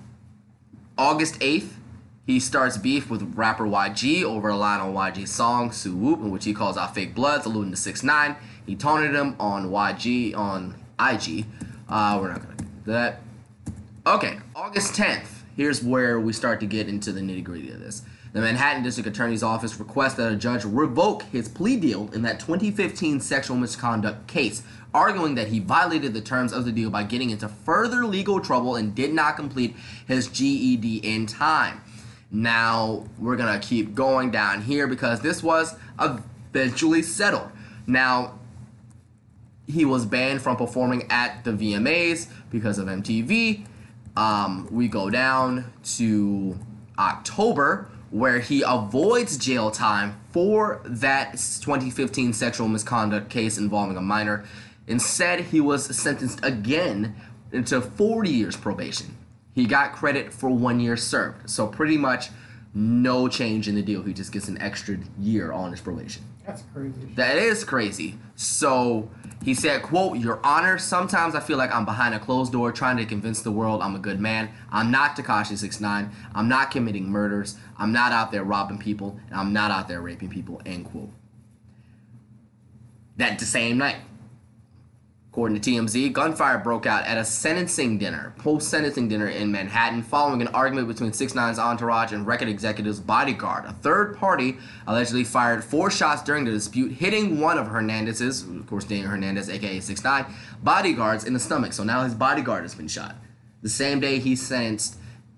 August 0.97 1.39
8th, 1.41 1.71
he 2.27 2.41
starts 2.41 2.77
beef 2.77 3.09
with 3.09 3.35
rapper 3.37 3.65
YG 3.65 4.23
over 4.23 4.49
a 4.49 4.57
line 4.57 4.81
on 4.81 4.93
YG's 4.93 5.31
song 5.31 5.71
"Suu 5.71 5.97
Whoop," 5.97 6.21
in 6.21 6.31
which 6.31 6.45
he 6.45 6.53
calls 6.53 6.77
out 6.77 6.95
fake 6.95 7.15
bloods, 7.15 7.47
alluding 7.47 7.71
to 7.71 7.77
Six 7.77 8.03
Nine. 8.03 8.37
He 8.67 8.75
taunted 8.75 9.15
him 9.15 9.35
on 9.41 9.71
YG 9.71 10.37
on 10.37 10.75
IG. 11.01 11.47
Uh, 11.89 12.19
we're 12.21 12.33
not 12.33 12.43
gonna 12.43 12.57
do 12.57 12.67
that. 12.93 13.21
Okay, 14.07 14.39
August 14.55 14.95
10th. 14.95 15.29
Here's 15.57 15.83
where 15.83 16.21
we 16.21 16.33
start 16.33 16.61
to 16.61 16.67
get 16.67 16.89
into 16.89 17.13
the 17.13 17.21
nitty 17.21 17.45
gritty 17.45 17.71
of 17.71 17.81
this. 17.81 18.03
The 18.33 18.41
Manhattan 18.41 18.83
District 18.83 19.09
Attorney's 19.09 19.43
Office 19.43 19.79
requests 19.79 20.15
that 20.15 20.31
a 20.31 20.37
judge 20.37 20.65
revoke 20.65 21.23
his 21.25 21.49
plea 21.49 21.77
deal 21.77 22.11
in 22.13 22.23
that 22.23 22.41
2015 22.41 23.21
sexual 23.21 23.57
misconduct 23.57 24.27
case, 24.27 24.63
arguing 24.93 25.35
that 25.37 25.49
he 25.49 25.61
violated 25.61 26.13
the 26.13 26.21
terms 26.21 26.53
of 26.53 26.65
the 26.65 26.73
deal 26.73 26.91
by 26.91 27.05
getting 27.05 27.31
into 27.31 27.49
further 27.49 28.05
legal 28.05 28.41
trouble 28.41 28.77
and 28.77 28.95
did 28.95 29.13
not 29.13 29.37
complete 29.37 29.75
his 30.07 30.29
GED 30.29 30.99
in 30.99 31.27
time. 31.27 31.81
Now, 32.31 33.07
we're 33.19 33.37
going 33.37 33.59
to 33.59 33.67
keep 33.67 33.95
going 33.95 34.31
down 34.31 34.63
here 34.63 34.87
because 34.87 35.21
this 35.21 35.43
was 35.43 35.75
eventually 35.99 37.03
settled. 37.03 37.51
Now, 37.87 38.39
he 39.67 39.85
was 39.85 40.05
banned 40.05 40.43
from 40.43 40.57
performing 40.57 41.11
at 41.11 41.45
the 41.45 41.53
VMAs 41.53 42.29
because 42.51 42.79
of 42.79 42.87
MTV. 42.87 43.65
Um, 44.17 44.69
we 44.71 44.89
go 44.89 45.09
down 45.09 45.73
to 45.97 46.59
October, 46.99 47.89
where 48.11 48.39
he 48.39 48.63
avoids 48.67 49.37
jail 49.37 49.71
time 49.71 50.19
for 50.31 50.81
that 50.85 51.33
2015 51.33 52.33
sexual 52.33 52.69
misconduct 52.69 53.29
case 53.29 53.59
involving 53.59 53.97
a 53.97 54.01
minor. 54.01 54.45
Instead, 54.87 55.41
he 55.41 55.61
was 55.61 55.85
sentenced 55.97 56.43
again 56.43 57.15
into 57.53 57.81
40 57.81 58.31
years 58.31 58.57
probation. 58.57 59.17
He 59.55 59.67
got 59.67 59.93
credit 59.93 60.33
for 60.33 60.49
one 60.49 60.81
year 60.81 60.97
served. 60.97 61.51
So, 61.51 61.67
pretty 61.67 61.99
much 61.99 62.31
no 62.75 63.29
change 63.29 63.69
in 63.69 63.75
the 63.75 63.83
deal. 63.83 64.03
He 64.03 64.13
just 64.13 64.33
gets 64.33 64.49
an 64.49 64.61
extra 64.61 64.99
year 65.19 65.53
on 65.53 65.71
his 65.71 65.81
probation. 65.81 66.23
That's 66.49 66.63
crazy. 66.73 67.05
That 67.15 67.37
is 67.37 67.63
crazy. 67.63 68.19
So 68.35 69.11
he 69.45 69.53
said, 69.53 69.83
quote, 69.83 70.17
Your 70.17 70.41
Honor, 70.43 70.79
sometimes 70.79 71.35
I 71.35 71.41
feel 71.41 71.59
like 71.59 71.75
I'm 71.75 71.85
behind 71.85 72.15
a 72.15 72.19
closed 72.19 72.53
door 72.53 72.73
trying 72.73 72.97
to 72.97 73.05
convince 73.05 73.43
the 73.43 73.53
world 73.53 73.83
I'm 73.83 73.95
a 73.95 73.99
good 73.99 74.19
man. 74.19 74.49
I'm 74.73 74.91
not 74.91 75.15
Tekashi 75.15 75.59
69. 75.59 76.11
I'm 76.35 76.49
not 76.49 76.71
committing 76.71 77.11
murders. 77.11 77.57
I'm 77.77 77.93
not 77.93 78.13
out 78.13 78.33
there 78.33 78.45
robbing 78.45 78.79
people. 78.79 79.21
And 79.29 79.39
I'm 79.39 79.53
not 79.53 79.71
out 79.71 79.89
there 79.89 80.01
raping 80.01 80.31
people, 80.31 80.63
end 80.65 80.87
quote. 80.87 81.11
That 83.19 83.39
the 83.39 83.45
same 83.45 83.77
night, 83.77 83.97
According 85.31 85.61
to 85.61 85.71
TMZ, 85.71 86.15
gunfire 86.15 86.57
broke 86.57 86.87
out 86.87 87.05
at 87.05 87.19
a 87.19 87.25
sentencing 87.25 87.99
dinner, 87.99 88.33
post 88.39 88.71
sentencing 88.71 89.09
dinner 89.09 89.29
in 89.29 89.53
Manhattan, 89.53 90.03
following 90.03 90.41
an 90.41 90.49
argument 90.49 90.89
between 90.89 91.13
6 91.13 91.33
9's 91.35 91.59
entourage 91.59 92.13
and 92.13 92.27
record 92.27 92.49
executive's 92.49 92.99
bodyguard. 92.99 93.67
A 93.67 93.75
third 93.75 94.17
party 94.17 94.57
allegedly 94.87 95.25
fired 95.25 95.63
four 95.63 95.91
shots 95.91 96.23
during 96.23 96.47
the 96.47 96.51
dispute, 96.51 96.93
hitting 96.93 97.41
one 97.41 97.59
of 97.59 97.67
Hernandez's, 97.67 98.43
of 98.43 98.67
course, 98.67 98.85
Daniel 98.85 99.11
Hernandez, 99.11 99.51
aka 99.51 99.79
6 99.81 100.03
9 100.03 100.27
bodyguards 100.63 101.25
in 101.25 101.35
the 101.35 101.41
stomach. 101.41 101.75
So 101.75 101.85
now 101.85 102.05
his 102.05 102.15
bodyguard 102.15 102.63
has 102.63 102.75
been 102.75 102.89
shot. 102.89 103.15
The 103.63 103.69
same 103.69 104.01
day 104.01 104.21
he's 104.21 104.45
sentenced 104.45 104.97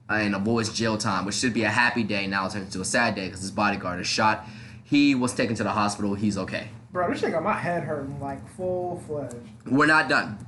uh, 0.08 0.14
and 0.14 0.36
avoids 0.36 0.72
jail 0.72 0.98
time, 0.98 1.24
which 1.24 1.34
should 1.34 1.52
be 1.52 1.64
a 1.64 1.68
happy 1.68 2.04
day, 2.04 2.28
now 2.28 2.46
turns 2.48 2.66
into 2.66 2.80
a 2.80 2.84
sad 2.84 3.16
day 3.16 3.26
because 3.26 3.40
his 3.40 3.50
bodyguard 3.50 4.00
is 4.00 4.06
shot. 4.06 4.46
He 4.84 5.16
was 5.16 5.34
taken 5.34 5.56
to 5.56 5.64
the 5.64 5.72
hospital. 5.72 6.14
He's 6.14 6.38
okay. 6.38 6.68
Bro, 6.92 7.10
this 7.10 7.20
shit 7.20 7.30
got 7.30 7.42
my 7.42 7.52
head 7.52 7.84
hurting 7.84 8.20
like 8.20 8.46
full 8.56 9.02
fledged. 9.06 9.36
We're 9.66 9.86
not 9.86 10.08
done. 10.08 10.38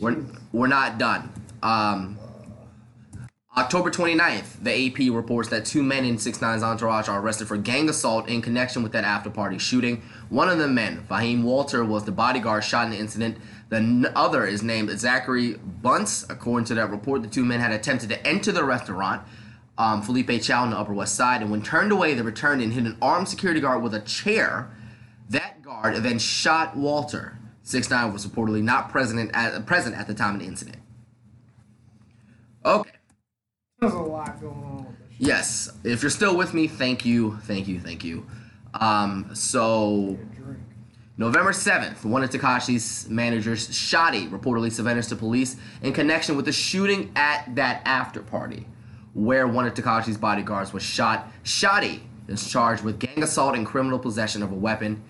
We're, 0.00 0.24
we're 0.52 0.66
not 0.66 0.98
done. 0.98 1.30
Um, 1.62 2.18
October 3.56 3.90
29th, 3.90 4.62
the 4.62 4.86
AP 4.86 5.12
reports 5.12 5.48
that 5.48 5.64
two 5.64 5.82
men 5.82 6.04
in 6.04 6.16
6 6.16 6.38
9's 6.38 6.62
entourage 6.62 7.08
are 7.08 7.20
arrested 7.20 7.48
for 7.48 7.56
gang 7.56 7.88
assault 7.88 8.28
in 8.28 8.40
connection 8.40 8.82
with 8.82 8.92
that 8.92 9.04
after 9.04 9.28
party 9.28 9.58
shooting. 9.58 10.02
One 10.30 10.48
of 10.48 10.58
the 10.58 10.68
men, 10.68 11.04
Fahim 11.10 11.42
Walter, 11.42 11.84
was 11.84 12.04
the 12.04 12.12
bodyguard 12.12 12.62
shot 12.62 12.84
in 12.86 12.92
the 12.92 12.98
incident. 12.98 13.36
The 13.68 13.76
n- 13.76 14.12
other 14.14 14.46
is 14.46 14.62
named 14.62 14.96
Zachary 14.98 15.54
Bunce. 15.54 16.24
According 16.30 16.66
to 16.66 16.74
that 16.76 16.90
report, 16.90 17.22
the 17.22 17.28
two 17.28 17.44
men 17.44 17.60
had 17.60 17.72
attempted 17.72 18.08
to 18.10 18.26
enter 18.26 18.52
the 18.52 18.64
restaurant, 18.64 19.22
um, 19.76 20.02
Philippe 20.02 20.38
Chow 20.38 20.62
on 20.62 20.70
the 20.70 20.78
Upper 20.78 20.94
West 20.94 21.16
Side, 21.16 21.42
and 21.42 21.50
when 21.50 21.62
turned 21.62 21.90
away, 21.90 22.14
they 22.14 22.22
returned 22.22 22.62
and 22.62 22.72
hit 22.72 22.84
an 22.84 22.96
armed 23.02 23.28
security 23.28 23.60
guard 23.60 23.82
with 23.82 23.92
a 23.92 24.00
chair. 24.00 24.70
That 25.30 25.57
guard 25.68 25.96
then 25.96 26.18
shot 26.18 26.76
Walter. 26.76 27.38
6 27.62 27.90
9 27.90 28.12
was 28.12 28.26
reportedly 28.26 28.62
not 28.62 28.90
present 28.90 29.30
at, 29.34 29.66
present 29.66 29.94
at 29.94 30.06
the 30.06 30.14
time 30.14 30.34
of 30.34 30.40
the 30.40 30.46
incident. 30.46 30.78
Okay. 32.64 32.90
There's 33.78 33.92
a 33.92 33.98
lot 33.98 34.40
going 34.40 34.54
on 34.54 34.86
with 34.86 34.98
this 34.98 35.16
shit. 35.18 35.26
Yes. 35.26 35.70
If 35.84 36.02
you're 36.02 36.10
still 36.10 36.36
with 36.36 36.54
me, 36.54 36.66
thank 36.66 37.04
you, 37.04 37.36
thank 37.42 37.68
you, 37.68 37.78
thank 37.80 38.02
you. 38.02 38.26
Um, 38.74 39.30
so 39.34 40.18
November 41.18 41.52
7th, 41.52 42.04
one 42.04 42.24
of 42.24 42.30
Tekashi's 42.30 43.08
managers, 43.10 43.68
Shotty, 43.68 44.30
reportedly 44.30 44.72
surrendered 44.72 45.04
to 45.04 45.16
police 45.16 45.56
in 45.82 45.92
connection 45.92 46.36
with 46.36 46.46
the 46.46 46.52
shooting 46.52 47.12
at 47.14 47.54
that 47.56 47.82
after 47.84 48.22
party, 48.22 48.66
where 49.12 49.46
one 49.46 49.66
of 49.66 49.74
Tekashi's 49.74 50.16
bodyguards 50.16 50.72
was 50.72 50.82
shot. 50.82 51.30
Shotty 51.44 52.00
is 52.28 52.50
charged 52.50 52.82
with 52.82 52.98
gang 52.98 53.22
assault 53.22 53.54
and 53.54 53.66
criminal 53.66 53.98
possession 53.98 54.42
of 54.42 54.52
a 54.52 54.54
weapon. 54.54 55.02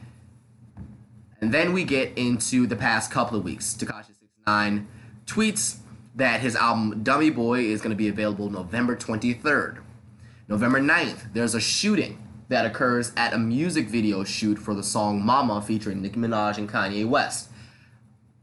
And 1.40 1.54
then 1.54 1.72
we 1.72 1.84
get 1.84 2.16
into 2.18 2.66
the 2.66 2.76
past 2.76 3.10
couple 3.10 3.38
of 3.38 3.44
weeks. 3.44 3.74
Tekashi 3.74 4.06
69 4.06 4.88
tweets 5.26 5.78
that 6.16 6.40
his 6.40 6.56
album 6.56 7.02
Dummy 7.02 7.30
Boy 7.30 7.60
is 7.60 7.80
going 7.80 7.90
to 7.90 7.96
be 7.96 8.08
available 8.08 8.50
November 8.50 8.96
23rd. 8.96 9.78
November 10.48 10.80
9th, 10.80 11.32
there's 11.32 11.54
a 11.54 11.60
shooting 11.60 12.26
that 12.48 12.64
occurs 12.64 13.12
at 13.16 13.34
a 13.34 13.38
music 13.38 13.88
video 13.88 14.24
shoot 14.24 14.58
for 14.58 14.74
the 14.74 14.82
song 14.82 15.24
Mama 15.24 15.60
featuring 15.62 16.02
Nicki 16.02 16.18
Minaj 16.18 16.58
and 16.58 16.68
Kanye 16.68 17.06
West. 17.06 17.50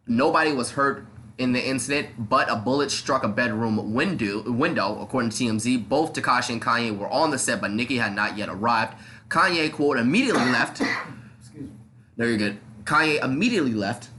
Nobody 0.07 0.53
was 0.53 0.71
hurt 0.71 1.07
in 1.37 1.51
the 1.51 1.67
incident, 1.67 2.29
but 2.29 2.49
a 2.49 2.55
bullet 2.55 2.91
struck 2.91 3.23
a 3.23 3.27
bedroom 3.27 3.93
window. 3.93 4.49
Window, 4.49 5.01
according 5.01 5.31
to 5.31 5.43
TMZ, 5.43 5.89
both 5.89 6.13
Tekashi 6.13 6.51
and 6.51 6.61
Kanye 6.61 6.97
were 6.97 7.09
on 7.09 7.31
the 7.31 7.39
set, 7.39 7.59
but 7.59 7.71
Nicki 7.71 7.97
had 7.97 8.15
not 8.15 8.37
yet 8.37 8.47
arrived. 8.47 8.95
Kanye 9.27 9.71
quote 9.73 9.97
immediately 9.97 10.45
left. 10.45 10.81
Excuse 11.39 11.69
me. 11.69 11.71
No, 12.15 12.25
you're 12.25 12.37
good. 12.37 12.59
Kanye 12.85 13.23
immediately 13.23 13.73
left 13.73 14.09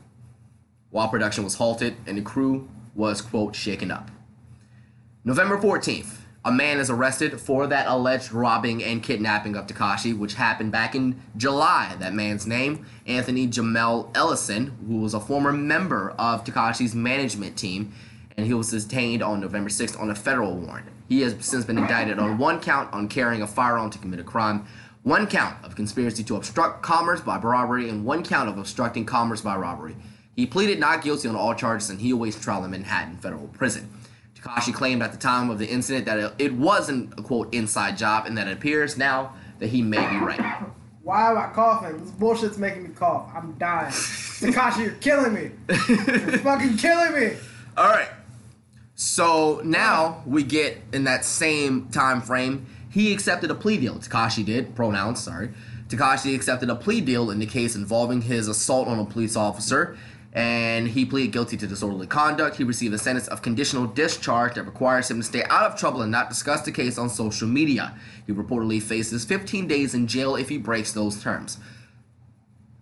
while 0.90 1.08
production 1.08 1.44
was 1.44 1.54
halted 1.54 1.96
and 2.06 2.18
the 2.18 2.22
crew 2.22 2.68
was, 2.94 3.20
quote, 3.20 3.54
shaken 3.54 3.90
up. 3.90 4.10
November 5.24 5.56
14th, 5.56 6.18
a 6.44 6.52
man 6.52 6.78
is 6.78 6.90
arrested 6.90 7.40
for 7.40 7.66
that 7.66 7.86
alleged 7.86 8.32
robbing 8.32 8.82
and 8.82 9.02
kidnapping 9.02 9.56
of 9.56 9.66
Tekashi, 9.66 10.16
which 10.16 10.34
happened 10.34 10.72
back 10.72 10.94
in 10.94 11.20
July. 11.36 11.96
That 11.98 12.14
man's 12.14 12.46
name, 12.46 12.86
Anthony 13.06 13.46
Jamel 13.46 14.16
Ellison, 14.16 14.76
who 14.86 14.98
was 14.98 15.14
a 15.14 15.20
former 15.20 15.52
member 15.52 16.10
of 16.18 16.44
Tekashi's 16.44 16.94
management 16.94 17.56
team, 17.56 17.92
and 18.36 18.46
he 18.46 18.54
was 18.54 18.70
detained 18.70 19.22
on 19.22 19.40
November 19.40 19.70
6th 19.70 20.00
on 20.00 20.10
a 20.10 20.14
federal 20.14 20.54
warrant. 20.54 20.86
He 21.08 21.20
has 21.22 21.36
since 21.40 21.64
been 21.64 21.78
indicted 21.78 22.18
on 22.18 22.38
one 22.38 22.60
count 22.60 22.92
on 22.92 23.08
carrying 23.08 23.42
a 23.42 23.46
firearm 23.46 23.90
to 23.90 23.98
commit 23.98 24.20
a 24.20 24.24
crime, 24.24 24.66
one 25.06 25.28
count 25.28 25.56
of 25.64 25.76
conspiracy 25.76 26.24
to 26.24 26.34
obstruct 26.34 26.82
commerce 26.82 27.20
by 27.20 27.38
robbery, 27.38 27.88
and 27.88 28.04
one 28.04 28.24
count 28.24 28.48
of 28.48 28.58
obstructing 28.58 29.04
commerce 29.06 29.40
by 29.40 29.54
robbery. 29.54 29.94
He 30.34 30.46
pleaded 30.46 30.80
not 30.80 31.00
guilty 31.00 31.28
on 31.28 31.36
all 31.36 31.54
charges 31.54 31.90
and 31.90 32.00
he 32.00 32.10
awaits 32.10 32.36
trial 32.40 32.64
in 32.64 32.72
Manhattan 32.72 33.16
federal 33.18 33.46
prison. 33.46 33.88
Tekashi 34.34 34.74
claimed 34.74 35.02
at 35.02 35.12
the 35.12 35.18
time 35.18 35.48
of 35.48 35.60
the 35.60 35.66
incident 35.68 36.06
that 36.06 36.18
it- 36.18 36.34
it 36.38 36.54
wasn't 36.54 37.12
a 37.16 37.22
quote 37.22 37.54
inside 37.54 37.96
job 37.96 38.26
and 38.26 38.36
that 38.36 38.48
it 38.48 38.54
appears 38.54 38.98
now 38.98 39.30
that 39.60 39.68
he 39.68 39.80
may 39.80 40.04
be 40.10 40.16
right. 40.16 40.40
Why 41.04 41.30
am 41.30 41.38
I 41.38 41.46
coughing? 41.54 41.98
This 42.00 42.10
bullshit's 42.10 42.58
making 42.58 42.82
me 42.82 42.88
cough. 42.88 43.30
I'm 43.32 43.52
dying. 43.60 43.92
Tekashi, 43.92 44.78
you're 44.82 44.90
killing 44.94 45.32
me. 45.34 45.52
You're 45.68 46.38
fucking 46.38 46.78
killing 46.78 47.12
me. 47.14 47.36
All 47.76 47.88
right. 47.90 48.08
So 48.96 49.60
now 49.62 50.22
we 50.26 50.42
get 50.42 50.82
in 50.92 51.04
that 51.04 51.24
same 51.24 51.86
time 51.90 52.20
frame. 52.22 52.66
He 52.90 53.12
accepted 53.12 53.50
a 53.50 53.54
plea 53.54 53.78
deal. 53.78 53.96
Tekashi 53.96 54.44
did. 54.44 54.74
Pronouns, 54.74 55.22
sorry. 55.22 55.50
Tekashi 55.88 56.34
accepted 56.34 56.68
a 56.70 56.74
plea 56.74 57.00
deal 57.00 57.30
in 57.30 57.38
the 57.38 57.46
case 57.46 57.76
involving 57.76 58.22
his 58.22 58.48
assault 58.48 58.88
on 58.88 58.98
a 58.98 59.04
police 59.04 59.36
officer, 59.36 59.96
and 60.32 60.88
he 60.88 61.04
pleaded 61.04 61.32
guilty 61.32 61.56
to 61.56 61.66
disorderly 61.66 62.06
conduct. 62.06 62.56
He 62.56 62.64
received 62.64 62.92
a 62.94 62.98
sentence 62.98 63.28
of 63.28 63.40
conditional 63.40 63.86
discharge 63.86 64.54
that 64.54 64.64
requires 64.64 65.10
him 65.10 65.18
to 65.18 65.22
stay 65.22 65.44
out 65.44 65.70
of 65.70 65.78
trouble 65.78 66.02
and 66.02 66.10
not 66.10 66.28
discuss 66.28 66.62
the 66.62 66.72
case 66.72 66.98
on 66.98 67.08
social 67.08 67.48
media. 67.48 67.94
He 68.26 68.32
reportedly 68.32 68.82
faces 68.82 69.24
15 69.24 69.66
days 69.68 69.94
in 69.94 70.06
jail 70.06 70.34
if 70.36 70.48
he 70.48 70.58
breaks 70.58 70.92
those 70.92 71.22
terms. 71.22 71.58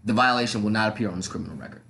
The 0.05 0.13
violation 0.13 0.63
will 0.63 0.71
not 0.71 0.89
appear 0.93 1.11
on 1.11 1.17
his 1.17 1.29
criminal 1.29 1.57
record. 1.57 1.83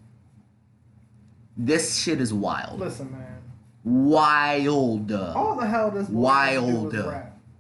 This 1.57 1.97
shit 1.97 2.21
is 2.21 2.35
wild. 2.35 2.81
Listen, 2.81 3.13
man. 3.13 3.43
wild. 3.85 5.13
All 5.13 5.55
the 5.55 5.67
hell 5.67 5.91
does 5.91 6.09
Wild. 6.09 6.95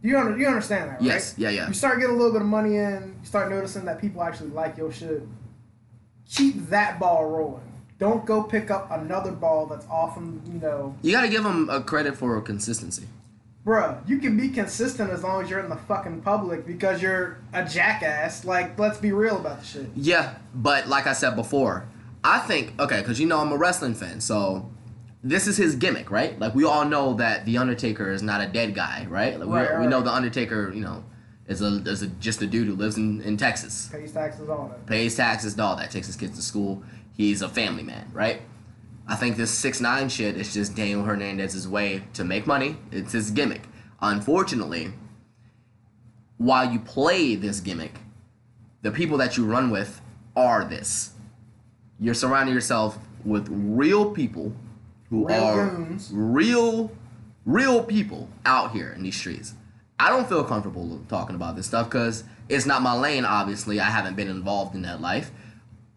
You 0.05 0.19
under, 0.19 0.37
you 0.37 0.47
understand 0.47 0.91
that, 0.91 0.95
right? 1.01 1.03
Yes, 1.03 1.35
yeah, 1.39 1.49
yeah. 1.49 1.67
You 1.67 1.73
start 1.73 1.99
getting 1.99 2.15
a 2.15 2.19
little 2.19 2.35
bit 2.35 2.43
of 2.43 2.47
money 2.47 2.77
in. 2.77 3.17
You 3.23 3.27
start 3.27 3.49
noticing 3.51 3.87
that 3.87 3.99
people 4.03 4.23
actually 4.23 4.51
like 4.51 4.77
your 4.77 4.93
shit. 4.93 5.23
Keep 6.31 6.69
that 6.69 7.01
ball 7.01 7.25
rolling. 7.25 7.63
Don't 7.99 8.27
go 8.27 8.43
pick 8.43 8.71
up 8.71 8.91
another 8.91 9.33
ball 9.33 9.65
that's 9.65 9.87
off 9.89 10.13
from 10.15 10.43
you 10.47 10.61
know, 10.61 10.95
You 11.01 11.13
gotta 11.13 11.29
give 11.29 11.43
them 11.43 11.71
a 11.71 11.81
credit 11.81 12.19
for 12.19 12.39
consistency. 12.43 13.05
bruh. 13.67 14.07
You 14.07 14.19
can 14.19 14.37
be 14.37 14.51
consistent 14.51 15.11
as 15.11 15.23
long 15.23 15.43
as 15.43 15.49
you're 15.49 15.61
in 15.61 15.71
the 15.71 15.77
fucking 15.77 16.21
public 16.21 16.67
because 16.67 17.01
you're 17.01 17.39
a 17.55 17.65
jackass. 17.65 18.45
Like, 18.45 18.79
let's 18.79 18.99
be 18.99 19.13
real 19.13 19.39
about 19.39 19.61
the 19.61 19.67
shit. 19.67 19.87
Yeah, 19.97 20.35
but 20.55 20.87
like 20.87 21.07
I 21.07 21.15
said 21.15 21.35
before, 21.35 21.87
I 22.23 22.41
think 22.41 22.79
okay, 22.79 23.01
because 23.01 23.19
you 23.19 23.27
know 23.27 23.39
I'm 23.41 23.53
a 23.53 23.57
wrestling 23.57 23.95
fan, 23.95 24.21
so 24.21 24.69
this 25.25 25.47
is 25.47 25.57
his 25.57 25.75
gimmick, 25.75 26.11
right? 26.11 26.39
Like 26.39 26.55
we 26.55 26.64
all 26.64 26.85
know 26.85 27.14
that 27.14 27.47
the 27.47 27.57
Undertaker 27.59 28.11
is 28.12 28.22
not 28.22 28.43
a 28.43 28.47
dead 28.47 28.75
guy, 28.75 29.07
right? 29.09 29.41
Like, 29.41 29.49
Right, 29.49 29.79
we, 29.79 29.87
we 29.87 29.91
know 29.91 30.03
the 30.03 30.12
Undertaker, 30.12 30.70
you 30.72 30.83
know, 30.83 31.03
is 31.49 31.62
a 31.62 31.83
is 31.87 32.03
a, 32.03 32.09
just 32.09 32.43
a 32.43 32.47
dude 32.47 32.68
who 32.68 32.75
lives 32.77 32.99
in, 32.99 33.22
in 33.22 33.37
Texas, 33.39 33.89
Pays 33.91 34.12
taxes, 34.12 34.49
on 34.49 34.68
that. 34.68 34.87
pays 34.87 35.16
taxes, 35.16 35.59
all 35.59 35.77
that, 35.77 35.91
takes 35.91 36.07
his 36.07 36.16
kids 36.16 36.37
to 36.37 36.43
school. 36.43 36.83
He's 37.16 37.41
a 37.43 37.49
family 37.49 37.83
man, 37.83 38.11
right? 38.12 38.43
I 39.09 39.16
think 39.16 39.37
this 39.37 39.51
six 39.51 39.81
nine 39.81 40.09
shit 40.11 40.37
is 40.37 40.53
just 40.53 40.75
Daniel 40.77 41.03
Hernandez's 41.05 41.66
way 41.66 42.05
to 42.14 42.22
make 42.25 42.47
money. 42.47 42.77
It's 42.93 43.12
his 43.12 43.31
gimmick. 43.31 43.62
Unfortunately, 44.03 44.93
while 46.37 46.70
you 46.70 46.79
play 46.81 47.35
this 47.35 47.61
gimmick, 47.61 47.95
the 48.83 48.91
people 48.91 49.16
that 49.18 49.37
you 49.39 49.47
run 49.47 49.70
with 49.70 50.03
are 50.37 50.64
this. 50.64 51.12
You're 51.99 52.14
surrounding 52.14 52.55
yourself 52.55 52.99
with 53.25 53.49
real 53.51 54.11
people 54.11 54.53
who 55.15 55.29
Real 55.29 55.45
are 55.45 55.89
real, 56.11 56.91
real 57.47 57.85
people 57.85 58.29
out 58.45 58.73
here 58.73 58.93
in 58.93 59.03
these 59.03 59.17
streets. 59.17 59.55
I 59.99 60.11
don't 60.11 60.29
feel 60.29 60.43
comfortable 60.43 61.01
talking 61.09 61.37
about 61.37 61.55
this 61.55 61.67
stuff 61.67 61.89
because 61.89 62.25
it's 62.49 62.67
not 62.67 62.83
my 62.83 62.95
lane. 62.95 63.25
Obviously, 63.25 63.79
I 63.79 63.85
haven't 63.85 64.17
been 64.17 64.29
involved 64.29 64.75
in 64.75 64.83
that 64.83 65.01
life, 65.01 65.31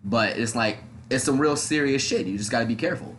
but 0.04 0.38
it's 0.38 0.56
like 0.56 0.84
it's 1.10 1.24
some 1.24 1.40
real 1.40 1.56
serious 1.56 2.04
shit. 2.04 2.28
You 2.28 2.38
just 2.38 2.52
got 2.52 2.60
to 2.60 2.66
be 2.66 2.76
careful. 2.76 3.16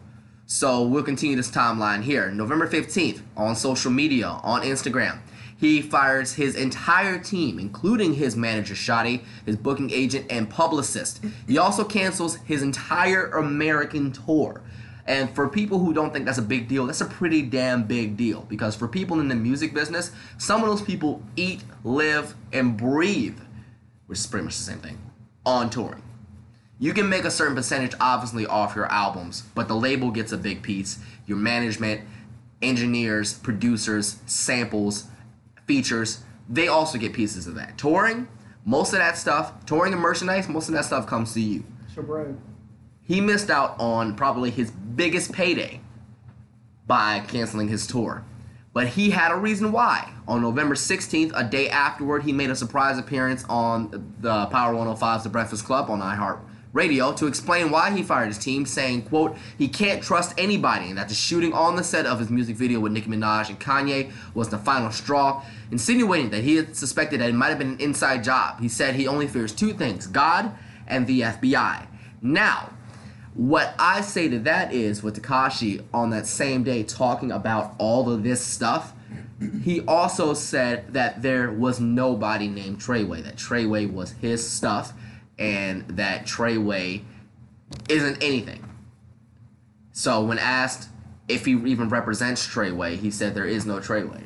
So 0.46 0.82
we'll 0.84 1.02
continue 1.02 1.36
this 1.36 1.50
timeline 1.50 2.02
here. 2.02 2.30
November 2.30 2.68
15th 2.68 3.20
on 3.36 3.56
social 3.56 3.90
media, 3.90 4.28
on 4.28 4.62
Instagram. 4.62 5.18
He 5.58 5.82
fires 5.82 6.34
his 6.34 6.54
entire 6.54 7.18
team, 7.18 7.58
including 7.58 8.14
his 8.14 8.36
manager 8.36 8.74
Shotty, 8.74 9.24
his 9.44 9.56
booking 9.56 9.90
agent, 9.90 10.26
and 10.30 10.48
publicist. 10.48 11.20
He 11.48 11.58
also 11.58 11.82
cancels 11.82 12.36
his 12.36 12.62
entire 12.62 13.26
American 13.32 14.12
tour. 14.12 14.62
And 15.08 15.34
for 15.34 15.48
people 15.48 15.78
who 15.78 15.94
don't 15.94 16.12
think 16.12 16.26
that's 16.26 16.36
a 16.36 16.42
big 16.42 16.68
deal, 16.68 16.84
that's 16.84 17.00
a 17.00 17.06
pretty 17.06 17.40
damn 17.40 17.84
big 17.84 18.18
deal. 18.18 18.42
Because 18.42 18.76
for 18.76 18.86
people 18.86 19.20
in 19.20 19.28
the 19.28 19.34
music 19.34 19.72
business, 19.72 20.12
some 20.36 20.62
of 20.62 20.68
those 20.68 20.82
people 20.82 21.22
eat, 21.34 21.62
live, 21.82 22.34
and 22.52 22.76
breathe, 22.76 23.38
which 24.06 24.18
is 24.18 24.26
pretty 24.26 24.44
much 24.44 24.58
the 24.58 24.62
same 24.62 24.80
thing, 24.80 24.98
on 25.46 25.70
touring. 25.70 26.02
You 26.78 26.92
can 26.92 27.08
make 27.08 27.24
a 27.24 27.30
certain 27.30 27.56
percentage, 27.56 27.94
obviously, 27.98 28.44
off 28.46 28.76
your 28.76 28.84
albums, 28.92 29.44
but 29.54 29.66
the 29.66 29.74
label 29.74 30.10
gets 30.10 30.30
a 30.30 30.36
big 30.36 30.62
piece. 30.62 30.98
Your 31.26 31.38
management, 31.38 32.02
engineers, 32.60 33.32
producers, 33.32 34.18
samples, 34.26 35.06
features, 35.66 36.22
they 36.50 36.68
also 36.68 36.98
get 36.98 37.14
pieces 37.14 37.46
of 37.46 37.54
that. 37.54 37.78
Touring, 37.78 38.28
most 38.66 38.92
of 38.92 38.98
that 38.98 39.16
stuff, 39.16 39.64
touring 39.64 39.94
and 39.94 40.02
merchandise, 40.02 40.50
most 40.50 40.68
of 40.68 40.74
that 40.74 40.84
stuff 40.84 41.06
comes 41.06 41.32
to 41.32 41.40
you. 41.40 41.64
Your 41.96 42.04
bread. 42.04 42.38
He 43.08 43.22
missed 43.22 43.48
out 43.48 43.74
on 43.80 44.14
probably 44.14 44.50
his 44.50 44.70
biggest 44.70 45.32
payday 45.32 45.80
by 46.86 47.20
canceling 47.20 47.68
his 47.68 47.86
tour. 47.86 48.22
But 48.74 48.88
he 48.88 49.10
had 49.10 49.32
a 49.32 49.36
reason 49.36 49.72
why. 49.72 50.12
On 50.28 50.42
November 50.42 50.74
16th, 50.74 51.32
a 51.34 51.42
day 51.42 51.70
afterward, 51.70 52.22
he 52.22 52.32
made 52.32 52.50
a 52.50 52.54
surprise 52.54 52.98
appearance 52.98 53.46
on 53.48 54.12
the 54.20 54.46
Power 54.46 54.74
105's 54.74 55.24
The 55.24 55.30
Breakfast 55.30 55.64
Club 55.64 55.88
on 55.88 56.00
iHeart 56.00 56.40
Radio 56.74 57.14
to 57.14 57.26
explain 57.26 57.70
why 57.70 57.90
he 57.90 58.02
fired 58.02 58.26
his 58.26 58.36
team, 58.36 58.66
saying, 58.66 59.02
quote, 59.06 59.38
he 59.56 59.68
can't 59.68 60.02
trust 60.02 60.34
anybody 60.36 60.90
and 60.90 60.98
that 60.98 61.08
the 61.08 61.14
shooting 61.14 61.54
on 61.54 61.76
the 61.76 61.82
set 61.82 62.04
of 62.04 62.18
his 62.18 62.28
music 62.28 62.56
video 62.56 62.78
with 62.78 62.92
Nicki 62.92 63.08
Minaj 63.08 63.48
and 63.48 63.58
Kanye 63.58 64.12
was 64.34 64.50
the 64.50 64.58
final 64.58 64.90
straw, 64.90 65.42
insinuating 65.70 66.28
that 66.28 66.44
he 66.44 66.56
had 66.56 66.76
suspected 66.76 67.20
that 67.22 67.30
it 67.30 67.34
might 67.34 67.48
have 67.48 67.58
been 67.58 67.72
an 67.72 67.80
inside 67.80 68.22
job. 68.22 68.60
He 68.60 68.68
said 68.68 68.94
he 68.94 69.08
only 69.08 69.26
fears 69.26 69.54
two 69.54 69.72
things, 69.72 70.06
God 70.06 70.52
and 70.86 71.06
the 71.06 71.22
FBI. 71.22 71.86
Now, 72.20 72.74
what 73.38 73.72
I 73.78 74.00
say 74.00 74.28
to 74.30 74.40
that 74.40 74.72
is 74.72 75.00
with 75.00 75.22
Tekashi 75.22 75.84
on 75.94 76.10
that 76.10 76.26
same 76.26 76.64
day 76.64 76.82
talking 76.82 77.30
about 77.30 77.72
all 77.78 78.10
of 78.10 78.24
this 78.24 78.44
stuff, 78.44 78.92
he 79.62 79.80
also 79.82 80.34
said 80.34 80.92
that 80.92 81.22
there 81.22 81.52
was 81.52 81.78
nobody 81.78 82.48
named 82.48 82.80
Treyway, 82.80 83.22
that 83.22 83.36
Treyway 83.36 83.88
was 83.90 84.10
his 84.20 84.46
stuff, 84.46 84.92
and 85.38 85.86
that 85.86 86.26
Treyway 86.26 87.02
isn't 87.88 88.20
anything. 88.20 88.68
So 89.92 90.24
when 90.24 90.40
asked 90.40 90.88
if 91.28 91.44
he 91.44 91.52
even 91.52 91.88
represents 91.88 92.44
Treyway, 92.44 92.98
he 92.98 93.12
said 93.12 93.36
there 93.36 93.46
is 93.46 93.64
no 93.64 93.76
Treyway. 93.76 94.24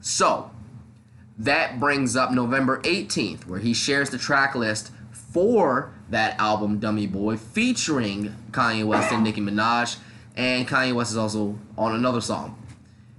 So 0.00 0.50
that 1.36 1.78
brings 1.78 2.16
up 2.16 2.32
November 2.32 2.80
18th, 2.80 3.46
where 3.46 3.60
he 3.60 3.74
shares 3.74 4.08
the 4.08 4.16
track 4.16 4.54
list 4.54 4.92
for 5.34 5.92
that 6.10 6.38
album 6.38 6.78
Dummy 6.78 7.08
Boy 7.08 7.36
featuring 7.36 8.34
Kanye 8.52 8.86
West 8.86 9.12
and 9.12 9.24
Nicki 9.24 9.40
Minaj, 9.40 9.98
and 10.36 10.66
Kanye 10.66 10.94
West 10.94 11.10
is 11.10 11.16
also 11.16 11.58
on 11.76 11.92
another 11.92 12.20
song. 12.20 12.56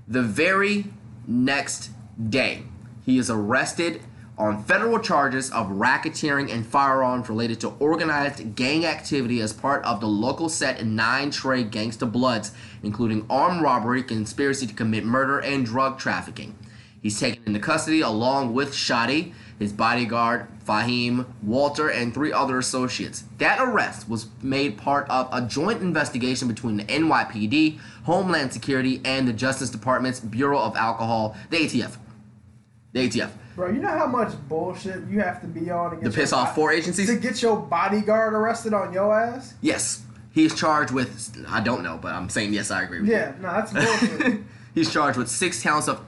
The 0.08 0.22
very 0.22 0.86
next 1.28 1.92
day, 2.30 2.64
he 3.06 3.18
is 3.18 3.30
arrested 3.30 4.02
on 4.38 4.64
federal 4.64 5.00
charges 5.00 5.52
of 5.52 5.68
racketeering 5.68 6.52
and 6.52 6.66
firearms 6.66 7.28
related 7.28 7.60
to 7.62 7.70
organized 7.80 8.56
gang 8.56 8.86
activity 8.86 9.42
as 9.42 9.52
part 9.52 9.84
of 9.84 10.00
the 10.00 10.08
local 10.08 10.48
set 10.48 10.86
Nine 10.86 11.32
Trey 11.32 11.66
Gangsta 11.66 12.10
Bloods, 12.10 12.54
including 12.82 13.26
armed 13.30 13.62
robbery, 13.62 14.02
conspiracy 14.02 14.66
to 14.68 14.74
commit 14.74 15.04
murder, 15.04 15.40
and 15.40 15.66
drug 15.66 16.00
trafficking. 16.00 16.56
He's 17.02 17.20
taken 17.20 17.44
into 17.46 17.60
custody 17.60 18.02
along 18.02 18.54
with 18.54 18.74
Shotty, 18.74 19.34
his 19.60 19.72
bodyguard, 19.72 20.48
Fahim, 20.66 21.26
Walter, 21.42 21.90
and 21.90 22.14
three 22.14 22.32
other 22.34 22.58
associates. 22.58 23.24
That 23.38 23.60
arrest 23.60 24.10
was 24.10 24.28
made 24.42 24.78
part 24.78 25.10
of 25.10 25.30
a 25.32 25.42
joint 25.42 25.82
investigation 25.82 26.48
between 26.48 26.78
the 26.78 26.84
NYPD, 26.86 27.80
Homeland 28.04 28.52
Security, 28.52 29.02
and 29.06 29.28
the 29.28 29.34
Justice 29.34 29.70
Department's 29.70 30.20
Bureau 30.20 30.60
of 30.60 30.76
Alcohol, 30.76 31.36
the 31.50 31.58
ATF. 31.58 31.98
The 32.94 33.08
ATF. 33.10 33.30
Bro, 33.56 33.70
you 33.72 33.82
know 33.82 33.88
how 33.90 34.08
much 34.08 34.34
bullshit 34.50 35.08
you 35.08 35.22
have 35.22 35.40
to 35.42 35.48
be 35.48 35.70
on 35.72 35.92
to, 35.92 35.96
get 35.98 36.06
To 36.06 36.12
piss 36.12 36.34
off 36.34 36.56
four 36.56 36.74
agencies? 36.74 37.08
to 37.08 37.16
get 37.16 37.42
your 37.42 37.56
bodyguard 37.58 38.34
arrested 38.34 38.74
on 38.74 38.92
your 38.92 39.18
ass? 39.18 39.54
Yes. 39.62 40.02
he's 40.34 40.54
charged 40.54 40.92
with, 40.92 41.46
I 41.48 41.62
don't 41.62 41.82
know, 41.84 41.98
but 42.02 42.14
I'm 42.14 42.28
saying 42.28 42.54
yes, 42.54 42.70
I 42.72 42.84
agree 42.84 43.00
with 43.00 43.10
you. 43.10 43.16
Yeah, 43.16 43.34
no, 43.40 43.52
that's 43.54 43.72
bullshit. 43.72 44.42
He's 44.74 44.92
charged 44.92 45.18
with 45.18 45.30
six 45.30 45.64
counts 45.64 45.88
of, 45.88 46.02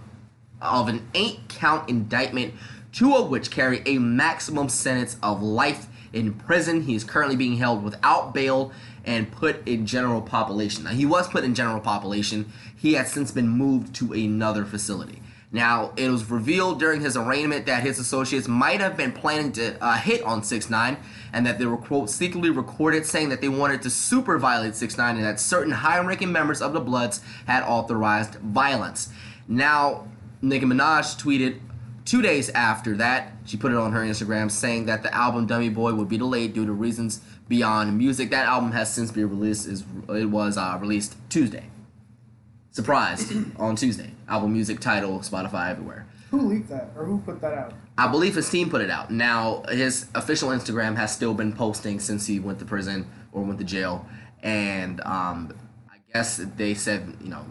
of 0.62 0.90
an 0.90 1.08
eight 1.14 1.40
count 1.48 1.88
indictment, 1.88 2.54
two 2.98 3.16
of 3.16 3.30
which 3.30 3.52
carry 3.52 3.84
a 3.86 4.00
maximum 4.00 4.68
sentence 4.68 5.18
of 5.22 5.44
life 5.44 5.86
in 6.14 6.34
prison. 6.34 6.82
He 6.82 6.96
is 6.96 7.04
currently 7.04 7.36
being 7.36 7.58
held 7.58 7.84
without 7.84 8.34
bail 8.34 8.72
and 9.06 9.32
put 9.32 9.68
in 9.68 9.86
general 9.86 10.20
population. 10.20 10.84
Now, 10.84 10.90
he 10.90 11.06
was 11.06 11.28
put 11.28 11.44
in 11.44 11.54
general 11.54 11.80
population. 11.80 12.52
He 12.76 12.94
has 12.94 13.12
since 13.12 13.32
been 13.32 13.50
moved 13.50 13.94
to 13.98 14.14
another 14.14 14.66
facility. 14.66 15.22
Now, 15.52 15.94
it 15.96 16.10
was 16.10 16.28
revealed 16.32 16.80
during 16.80 17.02
his 17.02 17.16
arraignment 17.16 17.68
that 17.68 17.84
his 17.84 18.00
associates 18.00 18.48
might 18.48 18.82
have 18.82 18.98
been 18.98 19.12
planning 19.12 19.52
to 19.54 19.82
uh, 19.82 19.98
hit 19.98 20.24
on 20.24 20.42
6 20.42 20.68
9 20.68 20.98
and 21.34 21.46
that 21.46 21.60
they 21.60 21.68
were, 21.68 21.78
quote, 21.78 22.10
secretly 22.10 22.50
recorded 22.50 23.06
saying 23.06 23.30
that 23.30 23.42
they 23.42 23.48
wanted 23.48 23.84
to 23.84 23.92
super 23.92 24.40
violate 24.40 24.76
6 24.76 24.98
9 24.98 25.18
and 25.18 25.24
that 25.24 25.40
certain 25.40 25.72
high 25.72 26.00
ranking 26.00 26.32
members 26.32 26.64
of 26.64 26.74
the 26.74 26.82
Bloods 26.82 27.22
had 27.46 27.62
authorized 27.62 28.36
violence. 28.36 29.10
Now, 29.48 30.08
Nicki 30.42 30.66
Minaj 30.66 31.22
tweeted 31.22 31.60
two 32.08 32.22
days 32.22 32.50
after 32.50 32.96
that, 32.96 33.34
she 33.46 33.58
put 33.58 33.72
it 33.72 33.78
on 33.78 33.92
her 33.92 34.00
Instagram 34.00 34.50
saying 34.50 34.86
that 34.86 35.04
the 35.04 35.14
album 35.14 35.46
Dummy 35.46 35.70
Boy 35.70 35.94
would 35.94 36.08
be 36.08 36.18
delayed 36.18 36.54
due 36.54 36.66
to 36.66 36.72
reasons 36.72 37.22
beyond 37.50 37.96
music. 37.98 38.32
That 38.32 38.48
album 38.48 38.72
has 38.72 38.92
since 38.92 39.12
been 39.12 39.30
released. 39.30 39.68
Is 39.68 39.84
It 40.10 40.30
was 40.30 40.58
uh, 40.58 40.78
released 40.80 41.18
Tuesday. 41.30 41.70
Surprised 42.72 43.34
on 43.60 43.76
Tuesday. 43.76 44.12
Album 44.28 44.54
music 44.54 44.80
title, 44.80 45.20
Spotify 45.20 45.70
everywhere. 45.70 46.08
who 46.32 46.42
leaked 46.42 46.70
that? 46.70 46.90
Or 46.96 47.04
who 47.04 47.20
put 47.20 47.42
that 47.42 47.54
out? 47.54 47.74
I 47.98 48.08
believe 48.08 48.36
his 48.36 48.50
team 48.50 48.70
put 48.70 48.82
it 48.82 48.90
out. 48.90 49.12
Now 49.12 49.64
his 49.70 50.08
official 50.16 50.50
Instagram 50.50 50.96
has 50.96 51.14
still 51.14 51.34
been 51.34 51.52
posting 51.52 52.00
since 52.00 52.26
he 52.26 52.40
went 52.40 52.60
to 52.60 52.66
prison 52.66 53.06
or 53.34 53.44
went 53.44 53.60
to 53.60 53.66
jail, 53.66 54.08
and 54.42 55.02
um, 55.02 55.54
I 55.92 55.98
guess 56.14 56.38
they 56.38 56.74
said 56.74 57.18
you 57.22 57.30
know 57.30 57.46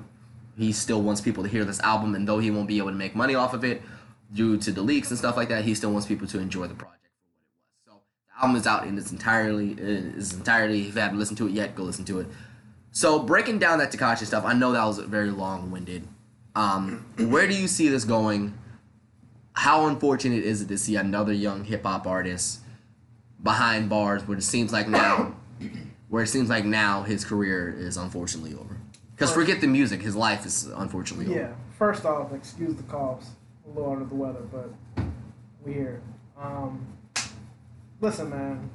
he 0.57 0.72
still 0.72 1.02
wants 1.02 1.20
people 1.20 1.42
to 1.42 1.48
hear 1.50 1.64
this 1.64 1.80
album, 1.80 2.14
and 2.14 2.26
though 2.26 2.38
he 2.38 2.50
won't 2.50 2.68
be 2.68 2.78
able 2.78 2.88
to 2.88 2.94
make 2.94 3.14
money 3.14 3.34
off 3.34 3.52
of 3.52 3.62
it 3.64 3.82
due 4.32 4.56
to 4.58 4.72
the 4.72 4.82
leaks 4.82 5.10
and 5.10 5.18
stuff 5.18 5.36
like 5.36 5.48
that, 5.48 5.64
he 5.64 5.74
still 5.74 5.92
wants 5.92 6.06
people 6.06 6.26
to 6.28 6.38
enjoy 6.38 6.66
the 6.66 6.74
project 6.74 7.08
for 7.14 7.28
what 7.28 7.36
it 7.36 7.92
was. 7.92 7.94
So 7.94 8.00
the 8.28 8.44
album 8.44 8.56
is 8.56 8.66
out 8.66 8.86
in 8.86 8.98
its 8.98 9.12
entirely 9.12 9.72
in 9.72 10.14
its 10.16 10.34
entirety. 10.34 10.88
If 10.88 10.94
you 10.94 11.00
haven't 11.00 11.18
listened 11.18 11.38
to 11.38 11.46
it 11.46 11.52
yet, 11.52 11.74
go 11.74 11.82
listen 11.82 12.04
to 12.06 12.20
it. 12.20 12.26
So 12.90 13.18
breaking 13.18 13.58
down 13.58 13.78
that 13.78 13.92
Tekashi 13.92 14.24
stuff, 14.24 14.44
I 14.44 14.54
know 14.54 14.72
that 14.72 14.84
was 14.84 14.98
very 14.98 15.30
long-winded. 15.30 16.08
Um, 16.54 17.04
where 17.18 17.46
do 17.46 17.54
you 17.54 17.68
see 17.68 17.88
this 17.88 18.04
going? 18.04 18.56
How 19.52 19.86
unfortunate 19.86 20.44
is 20.44 20.62
it 20.62 20.68
to 20.68 20.78
see 20.78 20.96
another 20.96 21.32
young 21.32 21.64
hip 21.64 21.84
hop 21.84 22.06
artist 22.06 22.60
behind 23.42 23.88
bars, 23.88 24.26
where 24.26 24.36
it 24.36 24.42
seems 24.42 24.72
like 24.72 24.88
now, 24.88 25.34
where 26.08 26.22
it 26.22 26.28
seems 26.28 26.48
like 26.48 26.64
now 26.64 27.02
his 27.02 27.24
career 27.24 27.74
is 27.76 27.96
unfortunately 27.96 28.54
over? 28.54 28.76
Because 29.14 29.32
forget 29.32 29.62
the 29.62 29.66
music, 29.66 30.02
his 30.02 30.14
life 30.14 30.44
is 30.44 30.66
unfortunately 30.66 31.26
over. 31.26 31.34
Yeah. 31.34 31.52
First 31.78 32.04
off, 32.04 32.32
excuse 32.32 32.74
the 32.76 32.82
coughs. 32.82 33.28
A 33.66 33.68
little 33.70 33.92
under 33.92 34.04
the 34.04 34.14
weather, 34.14 34.42
but 34.52 34.70
we 35.64 35.72
here. 35.74 36.00
Um, 36.40 36.86
listen, 38.00 38.30
man. 38.30 38.70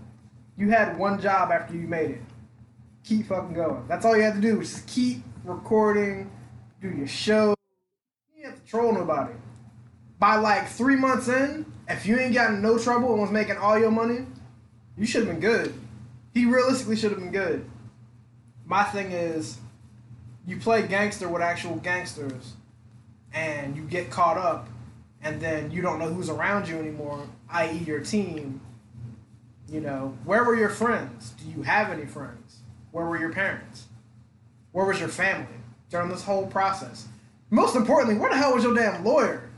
You 0.58 0.70
had 0.70 0.98
one 0.98 1.20
job 1.20 1.52
after 1.52 1.74
you 1.74 1.88
made 1.88 2.12
it. 2.12 2.22
Keep 3.04 3.28
fucking 3.28 3.54
going. 3.54 3.88
That's 3.88 4.06
all 4.06 4.16
you 4.16 4.24
had 4.24 4.36
to 4.36 4.42
do. 4.42 4.60
Just 4.60 4.86
keep 4.88 5.24
recording, 5.44 6.30
do 6.82 6.90
your 6.90 7.08
show. 7.08 7.56
You 8.38 8.46
have 8.46 8.64
to 8.64 8.70
troll 8.70 8.92
nobody. 8.94 9.34
By 10.20 10.36
like 10.36 10.68
three 10.68 10.96
months 10.96 11.28
in, 11.28 11.66
if 11.88 12.06
you 12.06 12.20
ain't 12.20 12.34
gotten 12.34 12.62
no 12.62 12.78
trouble 12.78 13.12
and 13.14 13.22
was 13.22 13.32
making 13.32 13.58
all 13.58 13.80
your 13.80 13.92
money, 13.92 14.26
you 14.98 15.06
should 15.06 15.26
have 15.26 15.32
been 15.32 15.40
good. 15.40 15.74
He 16.34 16.46
realistically 16.46 16.96
should 16.96 17.12
have 17.12 17.20
been 17.20 17.32
good. 17.32 17.70
My 18.66 18.84
thing 18.84 19.12
is, 19.12 19.58
you 20.46 20.58
play 20.58 20.88
gangster 20.88 21.28
with 21.28 21.42
actual 21.42 21.76
gangsters 21.78 22.54
and 23.34 23.76
you 23.76 23.84
get 23.84 24.10
caught 24.10 24.38
up 24.38 24.68
and 25.24 25.40
then 25.40 25.72
you 25.72 25.82
don't 25.82 26.00
know 26.00 26.08
who's 26.12 26.30
around 26.30 26.68
you 26.68 26.78
anymore, 26.78 27.28
i.e. 27.50 27.78
your 27.80 28.00
team. 28.00 28.62
You 29.70 29.80
know, 29.82 30.18
where 30.26 30.44
were 30.44 30.56
your 30.56 30.70
friends? 30.70 31.32
Do 31.32 31.50
you 31.50 31.64
have 31.64 31.90
any 31.92 32.06
friends? 32.06 32.58
Where 32.92 33.06
were 33.06 33.18
your 33.18 33.32
parents? 33.32 33.86
Where 34.74 34.86
was 34.86 35.00
your 35.00 35.10
family 35.10 35.48
during 35.90 36.10
this 36.10 36.24
whole 36.24 36.48
process? 36.48 37.08
Most 37.50 37.76
importantly, 37.76 38.16
where 38.20 38.30
the 38.30 38.38
hell 38.38 38.54
was 38.54 38.64
your 38.64 38.74
damn 38.76 39.04
lawyer? 39.04 39.50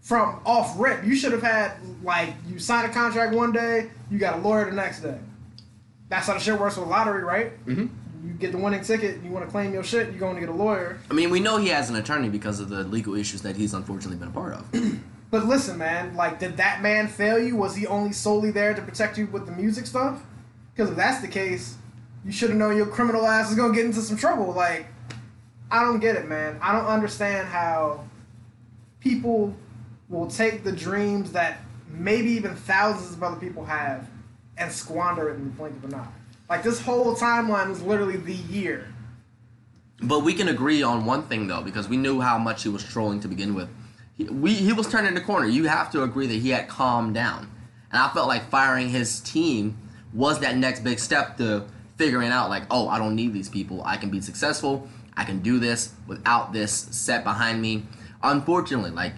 From 0.00 0.40
off 0.46 0.78
rip, 0.78 1.04
you 1.04 1.16
should 1.16 1.32
have 1.32 1.42
had 1.42 1.72
like 2.04 2.34
you 2.48 2.58
sign 2.60 2.84
a 2.88 2.92
contract 2.92 3.34
one 3.34 3.50
day, 3.52 3.90
you 4.10 4.18
got 4.18 4.38
a 4.38 4.42
lawyer 4.42 4.64
the 4.66 4.76
next 4.76 5.00
day. 5.00 5.18
That's 6.08 6.28
how 6.28 6.34
the 6.34 6.40
shit 6.40 6.58
works 6.60 6.76
with 6.76 6.86
lottery, 6.88 7.24
right? 7.24 7.50
hmm 7.64 7.86
You 8.26 8.32
get 8.32 8.52
the 8.52 8.58
winning 8.58 8.82
ticket, 8.82 9.22
you 9.22 9.30
want 9.30 9.44
to 9.44 9.50
claim 9.50 9.72
your 9.72 9.84
shit, 9.84 10.08
you're 10.08 10.18
going 10.18 10.34
to 10.34 10.40
get 10.40 10.48
a 10.48 10.52
lawyer. 10.52 10.98
I 11.10 11.14
mean, 11.14 11.30
we 11.30 11.38
know 11.38 11.58
he 11.58 11.68
has 11.68 11.88
an 11.90 11.96
attorney 11.96 12.28
because 12.28 12.58
of 12.58 12.68
the 12.68 12.82
legal 12.82 13.14
issues 13.14 13.42
that 13.42 13.56
he's 13.56 13.72
unfortunately 13.72 14.16
been 14.16 14.28
a 14.28 14.32
part 14.32 14.54
of. 14.54 14.74
But 15.28 15.46
listen, 15.46 15.76
man, 15.76 16.14
like, 16.14 16.38
did 16.38 16.56
that 16.58 16.82
man 16.82 17.08
fail 17.08 17.38
you? 17.38 17.56
Was 17.56 17.74
he 17.74 17.86
only 17.86 18.12
solely 18.12 18.52
there 18.52 18.74
to 18.74 18.80
protect 18.80 19.18
you 19.18 19.26
with 19.26 19.46
the 19.46 19.52
music 19.52 19.86
stuff? 19.86 20.22
Because 20.72 20.90
if 20.90 20.96
that's 20.96 21.20
the 21.20 21.28
case, 21.28 21.76
you 22.24 22.30
should 22.30 22.50
have 22.50 22.58
known 22.58 22.76
your 22.76 22.86
criminal 22.86 23.26
ass 23.26 23.50
is 23.50 23.56
gonna 23.56 23.74
get 23.74 23.84
into 23.84 24.00
some 24.00 24.16
trouble. 24.16 24.52
Like, 24.52 24.86
I 25.70 25.82
don't 25.82 26.00
get 26.00 26.16
it, 26.16 26.28
man. 26.28 26.58
I 26.62 26.72
don't 26.72 26.86
understand 26.86 27.48
how 27.48 28.04
people 29.00 29.54
will 30.08 30.28
take 30.28 30.62
the 30.62 30.72
dreams 30.72 31.32
that 31.32 31.60
maybe 31.88 32.30
even 32.30 32.54
thousands 32.54 33.14
of 33.14 33.22
other 33.22 33.36
people 33.36 33.64
have 33.64 34.08
and 34.56 34.70
squander 34.70 35.28
it 35.28 35.34
in 35.34 35.44
the 35.44 35.50
blink 35.50 35.76
of 35.76 35.84
an 35.84 35.94
eye. 35.94 36.08
Like, 36.48 36.62
this 36.62 36.80
whole 36.80 37.14
timeline 37.14 37.70
is 37.70 37.82
literally 37.82 38.16
the 38.16 38.34
year. 38.34 38.86
But 40.02 40.20
we 40.20 40.34
can 40.34 40.48
agree 40.48 40.82
on 40.82 41.06
one 41.06 41.22
thing 41.22 41.46
though, 41.46 41.62
because 41.62 41.88
we 41.88 41.96
knew 41.96 42.20
how 42.20 42.38
much 42.38 42.62
he 42.62 42.68
was 42.68 42.84
trolling 42.84 43.20
to 43.20 43.28
begin 43.28 43.54
with. 43.54 43.68
He, 44.16 44.24
we 44.24 44.54
he 44.54 44.72
was 44.72 44.88
turning 44.88 45.14
the 45.14 45.20
corner. 45.20 45.46
You 45.46 45.64
have 45.64 45.90
to 45.92 46.02
agree 46.02 46.26
that 46.26 46.34
he 46.34 46.50
had 46.50 46.68
calmed 46.68 47.14
down, 47.14 47.50
and 47.90 48.00
I 48.00 48.08
felt 48.10 48.28
like 48.28 48.50
firing 48.50 48.90
his 48.90 49.20
team 49.20 49.76
was 50.12 50.40
that 50.40 50.56
next 50.56 50.80
big 50.80 50.98
step 50.98 51.36
to 51.38 51.64
figuring 51.96 52.28
out 52.28 52.50
like, 52.50 52.64
oh, 52.70 52.88
I 52.88 52.98
don't 52.98 53.14
need 53.14 53.32
these 53.32 53.48
people. 53.48 53.82
I 53.84 53.96
can 53.96 54.10
be 54.10 54.20
successful. 54.20 54.88
I 55.16 55.24
can 55.24 55.40
do 55.40 55.58
this 55.58 55.94
without 56.06 56.52
this 56.52 56.72
set 56.72 57.24
behind 57.24 57.62
me. 57.62 57.84
Unfortunately, 58.22 58.90
like 58.90 59.14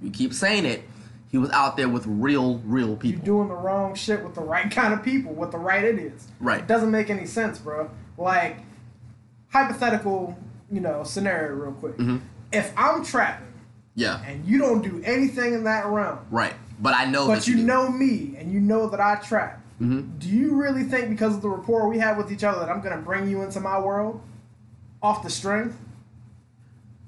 we 0.00 0.10
keep 0.10 0.32
saying 0.32 0.64
it, 0.64 0.84
he 1.34 1.38
was 1.38 1.50
out 1.50 1.76
there 1.76 1.88
with 1.88 2.06
real, 2.06 2.58
real 2.58 2.94
people. 2.94 3.16
You're 3.18 3.24
doing 3.24 3.48
the 3.48 3.56
wrong 3.56 3.96
shit 3.96 4.22
with 4.22 4.36
the 4.36 4.40
right 4.40 4.70
kind 4.70 4.94
of 4.94 5.02
people, 5.02 5.32
with 5.32 5.50
the 5.50 5.58
right 5.58 5.82
idiots. 5.82 6.28
Right. 6.38 6.60
It 6.60 6.68
doesn't 6.68 6.92
make 6.92 7.10
any 7.10 7.26
sense, 7.26 7.58
bro. 7.58 7.90
Like, 8.16 8.58
hypothetical, 9.48 10.38
you 10.70 10.80
know, 10.80 11.02
scenario, 11.02 11.56
real 11.56 11.72
quick. 11.72 11.96
Mhm. 11.96 12.20
If 12.52 12.72
I'm 12.76 13.04
trapping 13.04 13.48
Yeah, 13.96 14.20
and 14.24 14.44
you 14.44 14.58
don't 14.58 14.80
do 14.80 15.02
anything 15.04 15.54
in 15.54 15.64
that 15.64 15.86
realm, 15.86 16.18
right. 16.30 16.54
But 16.80 16.94
I 16.94 17.04
know 17.04 17.26
but 17.26 17.34
that 17.40 17.48
you 17.48 17.56
do. 17.56 17.62
know 17.64 17.88
me 17.90 18.36
and 18.38 18.52
you 18.52 18.60
know 18.60 18.88
that 18.90 19.00
I 19.00 19.16
trap, 19.16 19.60
Mhm. 19.80 20.20
do 20.20 20.28
you 20.28 20.54
really 20.54 20.84
think 20.84 21.08
because 21.08 21.34
of 21.34 21.42
the 21.42 21.48
rapport 21.48 21.88
we 21.88 21.98
have 21.98 22.16
with 22.16 22.30
each 22.30 22.44
other 22.44 22.60
that 22.60 22.68
I'm 22.70 22.80
gonna 22.80 22.98
bring 23.02 23.28
you 23.28 23.42
into 23.42 23.58
my 23.58 23.80
world 23.80 24.20
off 25.02 25.24
the 25.24 25.30
strength? 25.30 25.76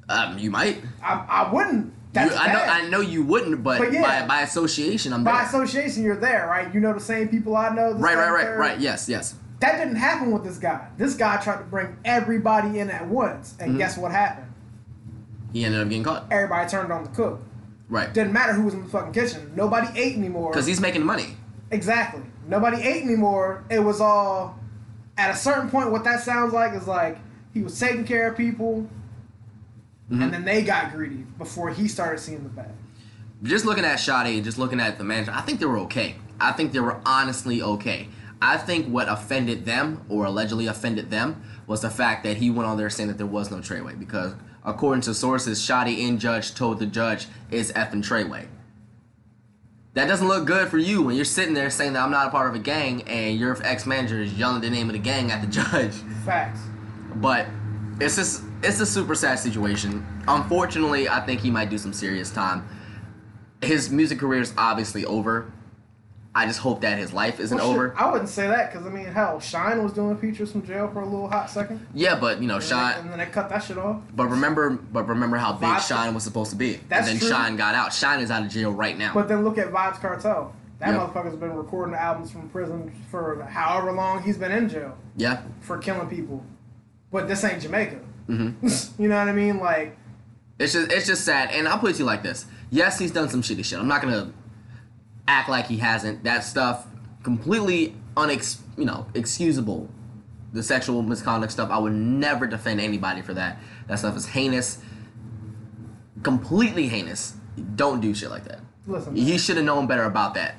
Um, 0.08 0.36
you 0.36 0.50
might. 0.50 0.82
I, 1.00 1.24
I 1.28 1.52
wouldn't. 1.52 1.92
That's 2.16 2.34
You- 2.34 2.40
I 2.40 2.46
know. 2.48 2.52
bad. 2.58 2.68
I 2.84 2.88
know 2.88 3.00
you 3.00 3.22
wouldn't, 3.22 3.62
but, 3.62 3.78
But 3.78 3.92
yeah. 3.92 4.22
by, 4.22 4.26
by 4.26 4.40
association, 4.42 5.12
I'm 5.12 5.22
By 5.22 5.32
there. 5.32 5.42
association, 5.46 6.02
you're 6.02 6.16
there, 6.16 6.46
right? 6.48 6.72
You 6.74 6.80
know 6.80 6.92
the 6.92 7.00
same 7.00 7.28
people 7.28 7.56
I 7.56 7.68
know. 7.74 7.92
Right, 7.92 8.16
right, 8.16 8.30
right, 8.30 8.56
right. 8.56 8.80
Yes, 8.80 9.08
yes. 9.08 9.34
That 9.60 9.78
didn't 9.78 9.96
happen 9.96 10.30
with 10.32 10.44
this 10.44 10.58
guy. 10.58 10.86
This 10.98 11.14
guy 11.14 11.36
tried 11.38 11.58
to 11.58 11.64
bring 11.64 11.96
everybody 12.04 12.78
in 12.78 12.90
at 12.90 13.06
once, 13.06 13.54
and 13.60 13.74
Mhm. 13.74 13.78
guess 13.78 13.96
what 13.96 14.12
happened? 14.12 14.46
He 15.52 15.64
ended 15.64 15.80
up 15.80 15.88
getting 15.88 16.04
caught. 16.04 16.26
Everybody 16.30 16.68
turned 16.68 16.92
on 16.92 17.04
the 17.04 17.10
cook. 17.10 17.40
Right. 17.88 18.12
Didn't 18.12 18.32
matter 18.32 18.52
who 18.52 18.62
was 18.62 18.74
in 18.74 18.82
the 18.82 18.88
fucking 18.88 19.12
kitchen. 19.12 19.52
Nobody 19.54 19.88
ate 19.98 20.16
anymore. 20.16 20.50
Because 20.50 20.66
he's 20.66 20.80
making 20.80 21.04
money. 21.04 21.36
exactly. 21.70 22.22
Nobody 22.48 22.80
ate 22.82 23.02
anymore. 23.04 23.64
It 23.70 23.80
was 23.80 24.00
all 24.00 24.58
at 25.18 25.30
a 25.30 25.36
certain 25.36 25.68
point. 25.70 25.90
What 25.90 26.04
that 26.04 26.20
sounds 26.22 26.52
like 26.52 26.74
is 26.74 26.86
like 26.86 27.18
he 27.52 27.62
was 27.62 27.78
taking 27.78 28.04
care 28.04 28.28
of 28.30 28.36
people, 28.36 28.86
Mhm. 30.10 30.22
and 30.22 30.32
then 30.34 30.44
they 30.44 30.62
got 30.62 30.92
greedy 30.92 31.24
before 31.38 31.70
he 31.70 31.88
started 31.88 32.20
seeing 32.20 32.42
the 32.44 32.48
bad. 32.48 32.72
Just 33.42 33.64
looking 33.64 33.84
at 33.84 33.98
Shotty, 33.98 34.42
just 34.42 34.56
looking 34.58 34.80
at 34.80 34.98
the 34.98 35.04
manager, 35.04 35.32
I 35.34 35.40
think 35.42 35.60
they 35.60 35.66
were 35.66 35.78
okay. 35.80 36.16
I 36.40 36.52
think 36.52 36.72
they 36.72 36.80
were 36.80 37.00
honestly 37.04 37.60
okay. 37.62 38.08
I 38.40 38.56
think 38.58 38.86
what 38.86 39.08
offended 39.08 39.64
them, 39.64 40.02
or 40.08 40.26
allegedly 40.26 40.66
offended 40.66 41.10
them, 41.10 41.42
was 41.66 41.80
the 41.80 41.90
fact 41.90 42.22
that 42.24 42.36
he 42.36 42.50
went 42.50 42.68
on 42.68 42.76
there 42.76 42.90
saying 42.90 43.08
that 43.08 43.18
there 43.18 43.26
was 43.26 43.50
no 43.50 43.56
Treyway. 43.58 43.98
Because 43.98 44.34
according 44.64 45.00
to 45.02 45.14
sources, 45.14 45.60
Shotty 45.60 46.06
and 46.08 46.20
Judge 46.20 46.54
told 46.54 46.78
the 46.78 46.86
judge 46.86 47.26
it's 47.50 47.72
effing 47.72 48.02
Treyway. 48.04 48.46
That 49.94 50.08
doesn't 50.08 50.28
look 50.28 50.46
good 50.46 50.68
for 50.68 50.76
you 50.78 51.00
when 51.02 51.16
you're 51.16 51.24
sitting 51.24 51.54
there 51.54 51.70
saying 51.70 51.94
that 51.94 52.02
I'm 52.02 52.10
not 52.10 52.26
a 52.28 52.30
part 52.30 52.48
of 52.50 52.54
a 52.54 52.58
gang 52.58 53.02
and 53.08 53.38
your 53.38 53.56
ex-manager 53.62 54.20
is 54.20 54.34
yelling 54.34 54.60
the 54.60 54.68
name 54.70 54.88
of 54.88 54.92
the 54.92 54.98
gang 54.98 55.30
at 55.32 55.40
the 55.40 55.46
judge. 55.62 55.92
Facts. 56.24 56.60
But 57.16 57.46
it's 57.98 58.16
just 58.16 58.42
it's 58.66 58.80
a 58.80 58.86
super 58.86 59.14
sad 59.14 59.38
situation. 59.38 60.04
Unfortunately, 60.28 61.08
I 61.08 61.20
think 61.20 61.40
he 61.40 61.50
might 61.50 61.70
do 61.70 61.78
some 61.78 61.92
serious 61.92 62.30
time. 62.30 62.66
His 63.62 63.90
music 63.90 64.18
career 64.18 64.40
is 64.40 64.52
obviously 64.58 65.04
over. 65.04 65.50
I 66.34 66.44
just 66.46 66.58
hope 66.58 66.82
that 66.82 66.98
his 66.98 67.14
life 67.14 67.40
isn't 67.40 67.56
Well, 67.56 67.68
shit, 67.68 67.76
over. 67.76 67.94
I 67.96 68.10
wouldn't 68.12 68.28
say 68.28 68.46
that 68.46 68.70
because 68.70 68.86
I 68.86 68.90
mean, 68.90 69.06
hell, 69.06 69.40
Shyne 69.40 69.82
was 69.82 69.94
doing 69.94 70.18
features 70.18 70.52
from 70.52 70.66
jail 70.66 70.90
for 70.92 71.00
a 71.00 71.04
little 71.06 71.28
hot 71.30 71.48
second. 71.48 71.86
Yeah, 71.94 72.20
but 72.20 72.42
you 72.42 72.46
know, 72.46 72.56
And 72.56 72.62
then 72.62 72.68
they- 72.68 72.74
Shyne. 72.92 73.00
and 73.00 73.10
then 73.10 73.18
they 73.20 73.26
cut 73.26 73.48
that 73.48 73.60
shit 73.64 73.78
off. 73.78 74.02
But 74.14 74.26
remember, 74.26 74.70
but 74.70 75.08
remember 75.08 75.38
how 75.38 75.52
big 75.54 75.70
Vybz- 75.70 75.88
Shyne 75.88 76.12
was 76.12 76.24
supposed 76.24 76.50
to 76.50 76.56
be. 76.56 76.78
That's 76.90 77.08
and 77.08 77.18
then 77.18 77.18
true. 77.20 77.28
Shyne 77.30 77.56
got 77.56 77.74
out. 77.74 77.94
Shyne 77.94 78.20
is 78.20 78.30
out 78.30 78.42
of 78.42 78.50
jail 78.50 78.70
right 78.70 78.98
now. 78.98 79.12
But 79.14 79.28
then 79.28 79.44
look 79.44 79.56
at 79.56 79.72
Vybz 79.72 79.98
Kartel. 80.00 80.52
That 80.78 80.90
Yeah. 80.90 80.98
motherfucker's 80.98 81.36
been 81.36 81.54
recording 81.56 81.94
albums 81.94 82.30
from 82.32 82.50
prison 82.50 82.92
for 83.10 83.42
however 83.48 83.92
long 83.92 84.22
he's 84.22 84.36
been 84.36 84.52
in 84.52 84.68
jail 84.68 84.94
yeah. 85.16 85.38
for 85.60 85.78
killing 85.78 86.06
people. 86.08 86.44
But 87.10 87.28
this 87.28 87.42
ain't 87.44 87.62
Jamaica. 87.62 87.96
Hmm 88.26 88.50
you 88.98 89.08
know 89.08 89.18
what 89.18 89.28
I 89.28 89.32
mean? 89.32 89.58
Like, 89.58 89.96
It's 90.58 90.72
just 90.72 90.90
it's 90.92 91.06
just 91.06 91.24
sad. 91.24 91.50
And 91.52 91.68
I'll 91.68 91.78
put 91.78 91.90
it 91.90 91.94
to 91.94 91.98
you 92.00 92.04
like 92.04 92.22
this. 92.22 92.46
Yes, 92.70 92.98
he's 92.98 93.10
done 93.12 93.28
some 93.28 93.42
shitty 93.42 93.64
shit. 93.64 93.78
I'm 93.78 93.88
not 93.88 94.02
gonna 94.02 94.32
act 95.28 95.48
like 95.48 95.66
he 95.66 95.76
hasn't. 95.78 96.24
That 96.24 96.44
stuff 96.44 96.86
completely 97.22 97.94
unex 98.16 98.58
you 98.76 98.84
know, 98.84 99.06
excusable. 99.14 99.88
The 100.52 100.62
sexual 100.62 101.02
misconduct 101.02 101.52
stuff, 101.52 101.70
I 101.70 101.78
would 101.78 101.92
never 101.92 102.46
defend 102.46 102.80
anybody 102.80 103.20
for 103.20 103.34
that. 103.34 103.58
That 103.88 103.98
stuff 103.98 104.16
is 104.16 104.26
heinous. 104.26 104.78
Completely 106.22 106.88
heinous. 106.88 107.34
Don't 107.74 108.00
do 108.00 108.14
shit 108.14 108.30
like 108.30 108.44
that. 108.44 108.60
listen, 108.86 109.14
He 109.16 109.38
should 109.38 109.56
have 109.56 109.66
known 109.66 109.86
better 109.86 110.04
about 110.04 110.34
that. 110.34 110.56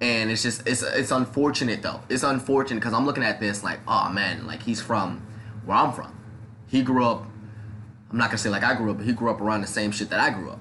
And 0.00 0.30
it's 0.30 0.42
just 0.42 0.66
it's 0.66 0.82
it's 0.82 1.10
unfortunate 1.10 1.82
though. 1.82 2.00
It's 2.08 2.22
unfortunate 2.22 2.80
because 2.80 2.92
I'm 2.92 3.06
looking 3.06 3.24
at 3.24 3.40
this 3.40 3.64
like, 3.64 3.80
oh 3.88 4.08
man, 4.10 4.46
like 4.46 4.62
he's 4.62 4.80
from 4.80 5.26
where 5.64 5.76
I'm 5.76 5.92
from. 5.92 6.16
He 6.66 6.82
grew 6.82 7.04
up. 7.04 7.26
I'm 8.10 8.18
not 8.18 8.28
gonna 8.28 8.38
say 8.38 8.50
like 8.50 8.62
I 8.62 8.74
grew 8.74 8.90
up, 8.90 8.98
but 8.98 9.06
he 9.06 9.12
grew 9.12 9.30
up 9.30 9.40
around 9.40 9.60
the 9.60 9.66
same 9.66 9.90
shit 9.90 10.10
that 10.10 10.20
I 10.20 10.30
grew 10.30 10.50
up. 10.50 10.60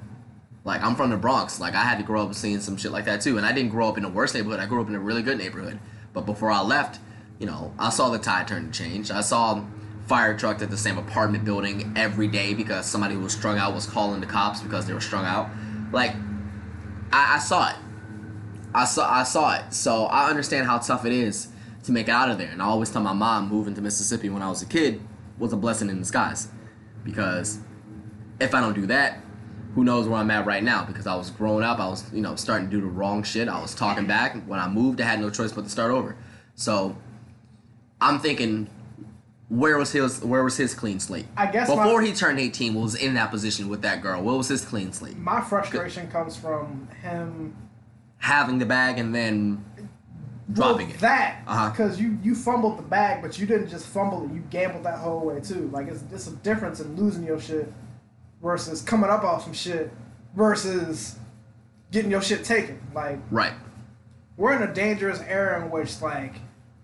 Like 0.66 0.82
I'm 0.82 0.96
from 0.96 1.10
the 1.10 1.18
Bronx. 1.18 1.60
Like 1.60 1.76
I 1.76 1.84
had 1.84 1.98
to 1.98 2.04
grow 2.04 2.24
up 2.24 2.34
seeing 2.34 2.60
some 2.60 2.78
shit 2.78 2.92
like 2.92 3.06
that 3.06 3.22
too. 3.22 3.38
And 3.38 3.46
I 3.46 3.52
didn't 3.52 3.72
grow 3.72 3.88
up 3.90 3.98
in 3.98 4.04
the 4.04 4.10
worst 4.10 4.34
neighborhood. 4.34 4.60
I 4.60 4.66
grew 4.66 4.82
up 4.82 4.88
in 4.88 4.96
a 4.96 5.00
really 5.00 5.22
good 5.22 5.38
neighborhood. 5.38 5.80
But 6.14 6.26
before 6.26 6.52
I 6.52 6.62
left, 6.62 7.00
you 7.40 7.46
know, 7.46 7.74
I 7.78 7.90
saw 7.90 8.10
the 8.10 8.20
tide 8.20 8.48
turn 8.48 8.72
to 8.72 8.78
change. 8.78 9.12
I 9.12 9.22
saw 9.22 9.64
fire 10.06 10.38
trucked 10.38 10.62
at 10.62 10.70
the 10.70 10.78
same 10.78 10.98
apartment 10.98 11.46
building 11.46 11.94
every 11.96 12.28
day 12.28 12.54
because 12.54 12.86
somebody 12.86 13.16
who 13.16 13.22
was 13.22 13.34
strung 13.34 13.58
out 13.58 13.74
was 13.74 13.86
calling 13.86 14.20
the 14.20 14.28
cops 14.28 14.62
because 14.62 14.86
they 14.86 14.94
were 14.94 15.02
strung 15.02 15.26
out. 15.26 15.50
Like 15.92 16.16
I, 17.12 17.36
I 17.36 17.40
saw 17.40 17.70
it. 17.70 17.76
I 18.74 18.86
saw 18.86 19.12
I 19.12 19.24
saw 19.24 19.56
it. 19.56 19.74
So 19.74 20.06
I 20.06 20.30
understand 20.30 20.66
how 20.66 20.78
tough 20.78 21.06
it 21.06 21.14
is 21.14 21.50
to 21.84 21.92
make 21.92 22.08
it 22.08 22.12
out 22.12 22.30
of 22.30 22.38
there. 22.38 22.50
And 22.50 22.62
I 22.62 22.66
always 22.66 22.90
tell 22.90 23.02
my 23.02 23.14
mom 23.14 23.50
moving 23.50 23.76
to 23.76 23.82
Mississippi 23.82 24.30
when 24.30 24.42
I 24.42 24.50
was 24.50 24.62
a 24.62 24.66
kid 24.66 25.02
was 25.38 25.54
a 25.54 25.58
blessing 25.58 25.90
in 25.90 26.00
disguise. 26.00 26.50
Because 27.04 27.60
if 28.40 28.54
I 28.54 28.62
don't 28.62 28.74
do 28.74 28.86
that, 28.88 29.20
who 29.76 29.84
knows 29.84 30.08
where 30.08 30.20
I'm 30.20 30.32
at 30.32 30.46
right 30.46 30.64
now? 30.64 30.86
Because 30.86 31.08
I 31.08 31.16
was 31.16 31.32
growing 31.32 31.64
up, 31.64 31.80
I 31.80 31.88
was, 31.88 32.12
you 32.14 32.22
know, 32.22 32.36
starting 32.36 32.70
to 32.70 32.72
do 32.76 32.82
the 32.82 32.88
wrong 32.88 33.24
shit. 33.24 33.48
I 33.48 33.60
was 33.62 33.74
talking 33.74 34.06
back. 34.06 34.36
When 34.46 34.60
I 34.60 34.68
moved, 34.68 35.02
I 35.02 35.06
had 35.06 35.20
no 35.20 35.30
choice 35.30 35.52
but 35.52 35.64
to 35.64 35.70
start 35.70 35.92
over. 35.92 36.16
So 36.56 36.96
I'm 38.00 38.20
thinking 38.20 38.70
where 39.50 39.78
was 39.78 39.92
his 39.92 40.24
where 40.24 40.44
was 40.44 40.58
his 40.58 40.74
clean 40.74 41.00
slate? 41.00 41.26
I 41.38 41.48
guess 41.48 41.70
before 41.70 42.02
my- 42.02 42.08
he 42.08 42.14
turned 42.14 42.40
18 42.40 42.74
was 42.74 42.96
in 42.96 43.16
that 43.16 43.32
position 43.32 43.70
with 43.70 43.82
that 43.82 44.02
girl. 44.02 44.22
What 44.22 44.38
was 44.38 44.48
his 44.48 44.64
clean 44.64 44.92
slate? 44.94 45.18
My 45.18 45.42
frustration 45.42 46.10
comes 46.10 46.36
from 46.36 46.88
him 47.02 47.56
Having 48.20 48.60
the 48.60 48.66
bag 48.66 49.00
and 49.00 49.14
then 49.14 49.66
dropping 50.52 50.88
well, 50.88 50.96
it. 50.96 51.00
That 51.02 51.42
Uh-huh. 51.48 51.70
because 51.70 52.00
you 52.00 52.18
you 52.22 52.36
fumbled 52.36 52.78
the 52.78 52.84
bag, 52.84 53.22
but 53.22 53.40
you 53.40 53.46
didn't 53.46 53.70
just 53.70 53.88
fumble 53.88 54.26
it. 54.26 54.34
You 54.34 54.42
gambled 54.50 54.84
that 54.84 55.00
whole 55.00 55.22
way 55.26 55.40
too. 55.40 55.70
Like 55.72 55.88
it's 55.88 56.04
it's 56.12 56.28
a 56.28 56.36
difference 56.38 56.80
in 56.80 56.96
losing 56.96 57.24
your 57.24 57.40
shit 57.40 57.72
versus 58.42 58.82
coming 58.82 59.10
up 59.10 59.24
off 59.24 59.44
some 59.44 59.54
shit 59.54 59.92
versus 60.36 61.18
getting 61.92 62.12
your 62.12 62.22
shit 62.22 62.44
taken. 62.44 62.80
Like 62.94 63.20
Right. 63.32 63.54
we're 64.38 64.54
in 64.54 64.64
a 64.64 64.74
dangerous 64.74 65.22
era 65.22 65.64
in 65.64 65.70
which 65.72 66.02
like 66.02 66.34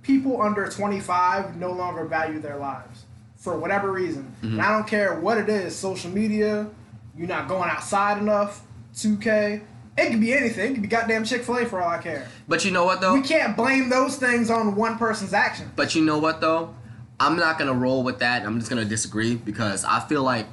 people 0.01 0.41
under 0.41 0.67
25 0.69 1.57
no 1.57 1.71
longer 1.71 2.05
value 2.05 2.39
their 2.39 2.57
lives 2.57 3.05
for 3.35 3.57
whatever 3.57 3.91
reason. 3.91 4.33
And 4.41 4.61
I 4.61 4.71
don't 4.71 4.87
care 4.87 5.19
what 5.19 5.37
it 5.37 5.49
is, 5.49 5.75
social 5.75 6.11
media, 6.11 6.67
you're 7.15 7.27
not 7.27 7.47
going 7.47 7.69
outside 7.69 8.17
enough, 8.17 8.65
2K. 8.95 9.61
It 9.99 10.11
could 10.11 10.21
be 10.21 10.33
anything. 10.33 10.71
It 10.71 10.73
could 10.75 10.81
be 10.81 10.87
goddamn 10.87 11.25
Chick-fil-A 11.25 11.65
for 11.65 11.81
all 11.81 11.89
I 11.89 11.97
care. 11.97 12.27
But 12.47 12.63
you 12.63 12.71
know 12.71 12.85
what 12.85 13.01
though? 13.01 13.13
We 13.13 13.21
can't 13.21 13.55
blame 13.55 13.89
those 13.89 14.15
things 14.15 14.49
on 14.49 14.75
one 14.75 14.97
person's 14.97 15.33
action. 15.33 15.71
But 15.75 15.93
you 15.93 16.03
know 16.03 16.17
what 16.17 16.41
though? 16.41 16.73
I'm 17.19 17.35
not 17.35 17.59
gonna 17.59 17.73
roll 17.73 18.03
with 18.03 18.19
that. 18.19 18.45
I'm 18.45 18.59
just 18.59 18.69
gonna 18.69 18.85
disagree 18.85 19.35
because 19.35 19.83
I 19.83 19.99
feel 19.99 20.23
like 20.23 20.45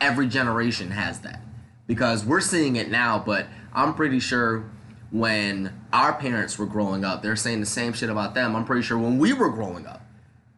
every 0.00 0.26
generation 0.26 0.90
has 0.90 1.20
that. 1.20 1.42
Because 1.86 2.24
we're 2.24 2.40
seeing 2.40 2.76
it 2.76 2.90
now, 2.90 3.22
but 3.24 3.46
I'm 3.74 3.94
pretty 3.94 4.20
sure 4.20 4.64
when 5.10 5.78
our 5.92 6.14
parents 6.14 6.58
were 6.58 6.66
growing 6.66 7.04
up, 7.04 7.22
they're 7.22 7.36
saying 7.36 7.60
the 7.60 7.66
same 7.66 7.92
shit 7.92 8.08
about 8.08 8.34
them. 8.34 8.56
I'm 8.56 8.64
pretty 8.64 8.82
sure 8.82 8.96
when 8.96 9.18
we 9.18 9.34
were 9.34 9.50
growing 9.50 9.86
up, 9.86 10.00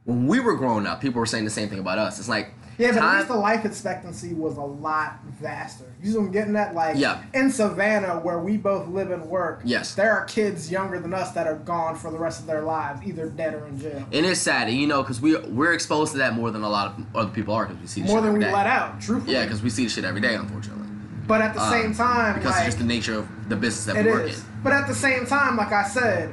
when 0.05 0.29
we 0.29 0.39
were 0.39 0.55
growing 0.55 0.87
up, 0.87 1.01
people 1.01 1.19
were 1.19 1.27
saying 1.27 1.45
the 1.45 1.51
same 1.51 1.69
thing 1.69 1.81
about 1.81 1.99
us. 1.99 2.21
It's 2.21 2.29
like 2.29 2.55
Yeah, 2.79 2.93
but 2.93 3.03
at 3.03 3.17
least 3.17 3.29
the 3.29 3.35
life 3.37 3.65
expectancy 3.65 4.35
was 4.35 4.57
a 4.57 4.61
lot 4.63 5.21
vaster. 5.41 5.85
You 6.03 6.11
see 6.13 6.19
what 6.19 6.25
I'm 6.27 6.33
getting 6.33 6.57
at? 6.57 6.75
Like 6.75 6.97
Yeah. 6.99 7.23
in 7.35 7.51
Savannah, 7.51 8.21
where 8.21 8.39
we 8.39 8.57
both 8.57 8.89
live 8.89 9.11
and 9.11 9.25
work, 9.27 9.61
Yes. 9.65 9.95
there 9.95 10.13
are 10.13 10.25
kids 10.25 10.71
younger 10.71 10.99
than 11.01 11.15
us 11.15 11.33
that 11.33 11.47
are 11.47 11.55
gone 11.57 11.95
for 11.97 12.11
the 12.11 12.19
rest 12.19 12.41
of 12.41 12.47
their 12.47 12.63
lives, 12.63 13.01
either 13.05 13.29
dead 13.29 13.55
or 13.55 13.67
in 13.67 13.79
jail. 13.79 14.05
and 14.13 14.27
it's 14.27 14.41
sad, 14.41 14.69
and 14.69 14.77
you 14.77 14.87
know, 14.87 15.03
because 15.03 15.21
we 15.21 15.37
we're 15.37 15.73
exposed 15.73 16.13
to 16.13 16.19
that 16.19 16.35
more 16.35 16.51
than 16.51 16.63
a 16.63 16.69
lot 16.69 16.89
of 16.99 17.05
other 17.17 17.31
people 17.31 17.55
are, 17.55 17.67
because 17.67 17.81
we 17.81 17.87
see 17.87 18.03
More 18.03 18.21
than 18.21 18.35
we 18.35 18.41
day. 18.41 18.53
let 18.53 18.67
out, 18.67 19.01
truthfully. 19.01 19.35
Yeah, 19.35 19.45
because 19.45 19.63
we 19.63 19.71
see 19.71 19.85
the 19.85 19.91
shit 19.91 20.05
every 20.05 20.21
day, 20.21 20.35
unfortunately. 20.35 20.83
but 21.27 21.41
at 21.41 21.55
the 21.55 21.61
Um, 21.63 21.71
same 21.73 21.95
time, 21.95 22.35
because 22.35 22.51
like, 22.53 22.59
it's 22.61 22.67
just 22.67 22.79
the 22.79 22.85
nature 22.85 23.19
of 23.19 23.27
the 23.49 23.57
business 23.57 23.85
that 23.87 24.05
we 24.05 24.11
work 24.11 24.29
is. 24.29 24.39
in. 24.39 24.45
But 24.63 24.73
at 24.75 24.87
the 24.87 24.95
same 24.95 25.27
time, 25.27 25.57
like 25.57 25.73
I 25.73 25.83
said, 25.83 26.31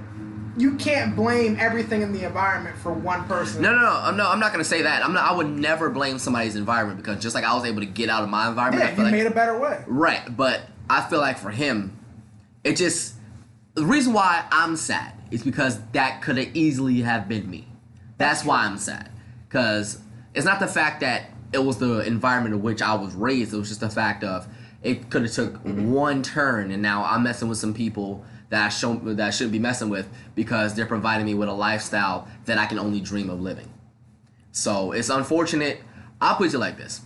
you 0.57 0.75
can't 0.75 1.15
blame 1.15 1.57
everything 1.59 2.01
in 2.01 2.13
the 2.13 2.23
environment 2.25 2.77
for 2.77 2.93
one 2.93 3.23
person. 3.25 3.61
No, 3.61 3.73
no, 3.73 3.81
no, 3.81 3.87
I'm- 3.91 4.17
no. 4.17 4.29
I'm 4.29 4.39
not 4.39 4.51
gonna 4.51 4.63
say 4.63 4.83
that. 4.83 5.03
I'm 5.03 5.13
not. 5.13 5.29
I 5.29 5.33
would 5.35 5.49
never 5.49 5.89
blame 5.89 6.19
somebody's 6.19 6.55
environment 6.55 6.97
because 6.97 7.21
just 7.21 7.33
like 7.35 7.43
I 7.43 7.53
was 7.55 7.65
able 7.65 7.79
to 7.81 7.85
get 7.87 8.09
out 8.09 8.23
of 8.23 8.29
my 8.29 8.47
environment, 8.49 8.83
Yeah, 8.83 8.89
I 8.91 8.97
you 8.97 9.03
like 9.03 9.11
made 9.11 9.25
a 9.25 9.31
better 9.31 9.57
way. 9.57 9.83
right. 9.87 10.35
But 10.37 10.61
I 10.89 11.01
feel 11.01 11.19
like 11.19 11.37
for 11.39 11.49
him, 11.49 11.97
it 12.63 12.75
just 12.77 13.15
the 13.75 13.83
reason 13.85 14.13
why 14.13 14.43
I'm 14.51 14.75
sad 14.75 15.13
is 15.31 15.43
because 15.43 15.79
that 15.93 16.21
could 16.21 16.37
have 16.37 16.55
easily 16.55 17.01
have 17.01 17.27
been 17.27 17.49
me. 17.49 17.67
That's 18.19 18.45
why 18.45 18.65
I'm 18.65 18.77
sad 18.77 19.09
because 19.49 19.99
it's 20.35 20.45
not 20.45 20.59
the 20.59 20.67
fact 20.67 20.99
that 21.01 21.31
it 21.51 21.63
was 21.63 21.77
the 21.77 21.99
environment 22.05 22.53
in 22.55 22.61
which 22.61 22.81
I 22.81 22.93
was 22.95 23.13
raised. 23.15 23.53
It 23.53 23.57
was 23.57 23.69
just 23.69 23.81
the 23.81 23.89
fact 23.89 24.23
of 24.23 24.47
it 24.83 25.09
could 25.09 25.23
have 25.23 25.31
took 25.31 25.55
one 25.63 26.21
turn 26.21 26.69
and 26.71 26.81
now 26.83 27.03
I'm 27.05 27.23
messing 27.23 27.47
with 27.47 27.57
some 27.57 27.73
people 27.73 28.23
that 28.53 28.67
I 28.67 28.69
show 28.69 28.93
that 28.97 29.19
I 29.19 29.31
shouldn't 29.31 29.51
be 29.51 29.57
messing 29.57 29.89
with 29.89 30.07
because 30.35 30.75
they're 30.75 30.85
providing 30.85 31.25
me 31.25 31.33
with 31.33 31.49
a 31.49 31.53
lifestyle 31.53 32.27
that 32.45 32.59
I 32.59 32.67
can 32.67 32.77
only 32.77 33.01
dream 33.01 33.31
of 33.31 33.41
living. 33.41 33.67
So 34.51 34.91
it's 34.91 35.09
unfortunate. 35.09 35.81
I'll 36.21 36.35
put 36.35 36.53
it 36.53 36.59
like 36.59 36.77
this. 36.77 37.01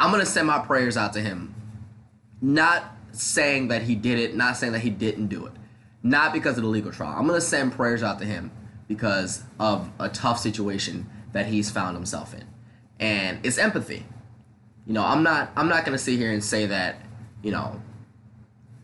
I'm 0.00 0.10
gonna 0.10 0.26
send 0.26 0.48
my 0.48 0.58
prayers 0.58 0.96
out 0.96 1.12
to 1.12 1.20
him. 1.20 1.54
Not 2.42 2.92
saying 3.12 3.68
that 3.68 3.82
he 3.82 3.94
did 3.94 4.18
it, 4.18 4.34
not 4.34 4.56
saying 4.56 4.72
that 4.72 4.80
he 4.80 4.90
didn't 4.90 5.28
do 5.28 5.46
it. 5.46 5.52
Not 6.02 6.32
because 6.32 6.56
of 6.56 6.64
the 6.64 6.68
legal 6.68 6.90
trial. 6.90 7.14
I'm 7.16 7.28
gonna 7.28 7.40
send 7.40 7.70
prayers 7.70 8.02
out 8.02 8.18
to 8.18 8.24
him 8.24 8.50
because 8.88 9.44
of 9.60 9.88
a 10.00 10.08
tough 10.08 10.40
situation 10.40 11.08
that 11.30 11.46
he's 11.46 11.70
found 11.70 11.96
himself 11.96 12.34
in. 12.34 12.42
And 12.98 13.38
it's 13.46 13.58
empathy. 13.58 14.04
You 14.88 14.94
know, 14.94 15.04
I'm 15.04 15.22
not 15.22 15.52
I'm 15.54 15.68
not 15.68 15.84
gonna 15.84 15.98
sit 15.98 16.18
here 16.18 16.32
and 16.32 16.42
say 16.42 16.66
that, 16.66 16.96
you 17.44 17.52
know, 17.52 17.80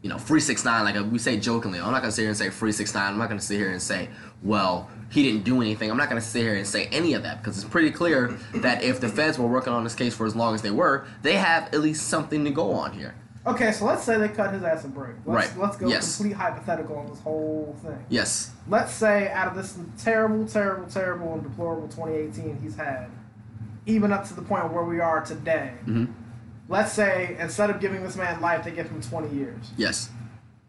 you 0.07 0.13
know, 0.13 0.19
free 0.19 0.39
six 0.39 0.65
nine, 0.65 0.85
like 0.85 1.11
we 1.11 1.19
say 1.19 1.37
jokingly. 1.37 1.81
I'm 1.81 1.91
not 1.91 2.01
gonna 2.01 2.13
sit 2.13 2.23
here 2.23 2.29
and 2.29 2.39
say 2.39 2.49
free 2.49 2.71
six 2.71 2.95
nine. 2.95 3.15
I'm 3.15 3.19
not 3.19 3.29
gonna 3.29 3.41
sit 3.41 3.57
here 3.59 3.73
and 3.73 3.83
say, 3.83 4.09
well, 4.41 4.89
he 5.11 5.25
didn't 5.25 5.43
do 5.43 5.61
anything. 5.61 5.91
I'm 5.91 5.97
not 5.97 6.09
gonna 6.09 6.21
sit 6.21 6.43
here 6.43 6.55
and 6.55 6.65
say 6.65 6.87
any 6.93 7.15
of 7.15 7.25
that 7.25 7.43
because 7.43 7.59
it's 7.59 7.69
pretty 7.69 7.91
clear 7.91 8.39
that 8.55 8.85
if 8.85 9.01
the 9.01 9.09
feds 9.09 9.37
were 9.37 9.49
working 9.49 9.73
on 9.73 9.83
this 9.83 9.97
case 9.97 10.15
for 10.15 10.25
as 10.25 10.37
long 10.37 10.55
as 10.55 10.63
they 10.63 10.71
were, 10.71 11.09
they 11.23 11.33
have 11.33 11.65
at 11.75 11.81
least 11.81 12.07
something 12.09 12.45
to 12.45 12.53
go 12.53 12.71
on 12.71 12.93
here. 12.93 13.17
Okay, 13.49 13.73
so 13.73 13.85
let's 13.85 14.05
say 14.05 14.17
they 14.17 14.29
cut 14.29 14.55
his 14.55 14.63
ass 14.63 14.85
a 14.85 14.89
break. 14.89 15.17
Let's, 15.25 15.49
Right. 15.51 15.59
Let's 15.59 15.77
go 15.77 15.89
Yes. 15.89 16.17
complete 16.19 16.35
hypothetical 16.37 16.97
on 16.99 17.07
this 17.09 17.19
whole 17.19 17.75
thing. 17.83 17.99
Yes. 18.09 18.53
Let's 18.69 18.93
say 18.93 19.29
out 19.33 19.49
of 19.49 19.57
this 19.57 19.77
terrible, 19.99 20.47
terrible, 20.47 20.87
terrible, 20.89 21.35
and 21.35 21.43
deplorable 21.43 21.89
2018 21.89 22.59
he's 22.63 22.77
had, 22.77 23.07
even 23.87 24.13
up 24.13 24.25
to 24.29 24.35
the 24.35 24.43
point 24.43 24.73
where 24.73 24.85
we 24.85 25.01
are 25.01 25.21
today. 25.25 25.73
hmm 25.85 26.05
Let's 26.69 26.93
say 26.93 27.37
instead 27.39 27.71
of 27.71 27.81
giving 27.81 28.03
this 28.03 28.17
man 28.17 28.41
life, 28.41 28.65
they 28.65 28.71
give 28.73 28.89
him 28.91 29.01
20 29.01 29.35
years. 29.37 29.71
Yes. 29.77 30.11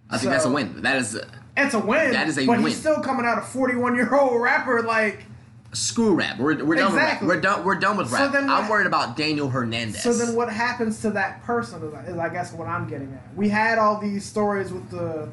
I 0.10 0.18
think 0.18 0.32
that's 0.32 0.46
a 0.46 0.50
win. 0.52 0.82
That 0.84 0.98
is 0.98 1.16
a 1.16 1.28
It's 1.58 1.74
a 1.74 1.80
win. 1.80 2.12
That 2.14 2.28
is 2.28 2.38
a 2.38 2.46
but 2.46 2.58
win. 2.58 2.68
he's 2.68 2.78
still 2.80 3.02
coming 3.02 3.26
out 3.26 3.38
a 3.40 3.42
41 3.42 3.96
year 3.96 4.14
old 4.16 4.42
rapper. 4.42 4.82
Like, 4.84 5.26
screw 5.74 6.14
rap. 6.16 6.38
We're, 6.40 6.64
we're 6.64 6.76
done 6.76 6.94
Exactly. 6.94 7.28
with 7.28 7.36
rap. 7.44 7.46
We're 7.46 7.56
done. 7.56 7.66
We're 7.66 7.80
done 7.80 7.98
with 7.98 8.10
So 8.10 8.16
rap. 8.18 8.32
then 8.32 8.50
I'm 8.50 8.70
worried 8.70 8.88
about 8.88 9.18
Daniel 9.18 9.50
Hernandez. 9.50 10.02
so 10.02 10.14
then 10.14 10.34
what 10.36 10.50
happens 10.52 11.02
to 11.02 11.10
that 11.12 11.44
person 11.44 11.82
is, 11.84 12.10
is 12.10 12.18
I 12.18 12.30
guess 12.30 12.54
what 12.54 12.68
I'm 12.68 12.88
getting 12.88 13.12
at. 13.14 13.36
We 13.36 13.50
had 13.50 13.78
all 13.78 14.00
these 14.00 14.24
stories 14.24 14.72
with 14.72 14.90
the 14.92 15.28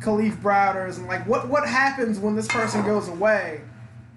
Kalief 0.00 0.40
Browders 0.40 0.96
and 0.96 1.06
like 1.06 1.26
what 1.28 1.48
what 1.48 1.68
happens 1.68 2.18
when 2.18 2.34
this 2.34 2.48
person 2.48 2.84
goes 2.84 3.06
away, 3.08 3.60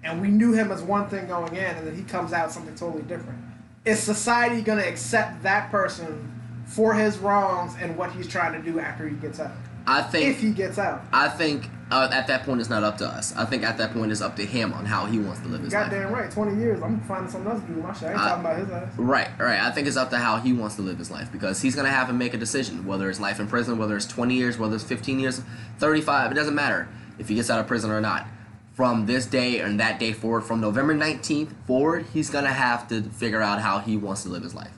and 0.02 0.20
we 0.20 0.28
knew 0.28 0.52
him 0.54 0.72
as 0.72 0.82
one 0.82 1.08
thing 1.08 1.26
going 1.28 1.54
in, 1.54 1.76
and 1.76 1.86
then 1.86 1.94
he 1.94 2.02
comes 2.02 2.32
out 2.32 2.50
something 2.50 2.74
totally 2.74 3.02
different. 3.02 3.38
Is 3.84 4.00
society 4.00 4.62
gonna 4.62 4.82
accept 4.82 5.42
that 5.42 5.70
person 5.70 6.32
for 6.66 6.94
his 6.94 7.18
wrongs 7.18 7.74
and 7.80 7.96
what 7.96 8.12
he's 8.12 8.26
trying 8.26 8.52
to 8.54 8.70
do 8.70 8.80
after 8.80 9.06
he 9.06 9.14
gets 9.16 9.40
out? 9.40 9.52
I 9.86 10.00
think 10.00 10.36
If 10.36 10.40
he 10.40 10.50
gets 10.52 10.78
out. 10.78 11.02
I 11.12 11.28
think 11.28 11.68
uh, 11.90 12.08
at 12.10 12.26
that 12.28 12.44
point 12.44 12.60
it's 12.60 12.70
not 12.70 12.82
up 12.82 12.96
to 12.98 13.06
us. 13.06 13.36
I 13.36 13.44
think 13.44 13.62
at 13.62 13.76
that 13.76 13.92
point 13.92 14.10
it's 14.10 14.22
up 14.22 14.36
to 14.36 14.46
him 14.46 14.72
on 14.72 14.86
how 14.86 15.04
he 15.04 15.18
wants 15.18 15.40
to 15.40 15.48
live 15.48 15.60
his 15.60 15.74
life. 15.74 15.90
Goddamn 15.90 16.10
right, 16.10 16.30
20 16.30 16.56
years. 16.58 16.82
I'm 16.82 16.98
finding 17.02 17.30
something 17.30 17.52
else 17.52 17.60
to 17.60 17.66
do 17.66 17.74
with 17.74 17.84
my 17.84 17.92
shit. 17.92 18.08
I 18.08 18.12
ain't 18.12 18.20
I- 18.20 18.28
talking 18.30 18.44
about 18.46 18.58
his 18.58 18.70
ass. 18.70 18.92
Right, 18.96 19.28
right. 19.38 19.60
I 19.60 19.70
think 19.70 19.86
it's 19.86 19.98
up 19.98 20.08
to 20.10 20.16
how 20.16 20.38
he 20.38 20.54
wants 20.54 20.76
to 20.76 20.82
live 20.82 20.96
his 20.96 21.10
life 21.10 21.30
because 21.30 21.60
he's 21.60 21.76
gonna 21.76 21.90
have 21.90 22.06
to 22.06 22.14
make 22.14 22.32
a 22.32 22.38
decision 22.38 22.86
whether 22.86 23.10
it's 23.10 23.20
life 23.20 23.38
in 23.38 23.46
prison, 23.46 23.76
whether 23.76 23.96
it's 23.96 24.06
20 24.06 24.34
years, 24.34 24.56
whether 24.58 24.74
it's 24.76 24.84
15 24.84 25.20
years, 25.20 25.42
35. 25.78 26.32
It 26.32 26.34
doesn't 26.34 26.54
matter 26.54 26.88
if 27.18 27.28
he 27.28 27.34
gets 27.34 27.50
out 27.50 27.60
of 27.60 27.66
prison 27.66 27.90
or 27.90 28.00
not. 28.00 28.26
From 28.74 29.06
this 29.06 29.26
day 29.26 29.60
and 29.60 29.78
that 29.78 30.00
day 30.00 30.12
forward, 30.12 30.40
from 30.40 30.60
November 30.60 30.96
19th 30.96 31.52
forward, 31.64 32.06
he's 32.12 32.28
gonna 32.28 32.52
have 32.52 32.88
to 32.88 33.02
figure 33.02 33.40
out 33.40 33.60
how 33.60 33.78
he 33.78 33.96
wants 33.96 34.24
to 34.24 34.28
live 34.28 34.42
his 34.42 34.52
life. 34.52 34.72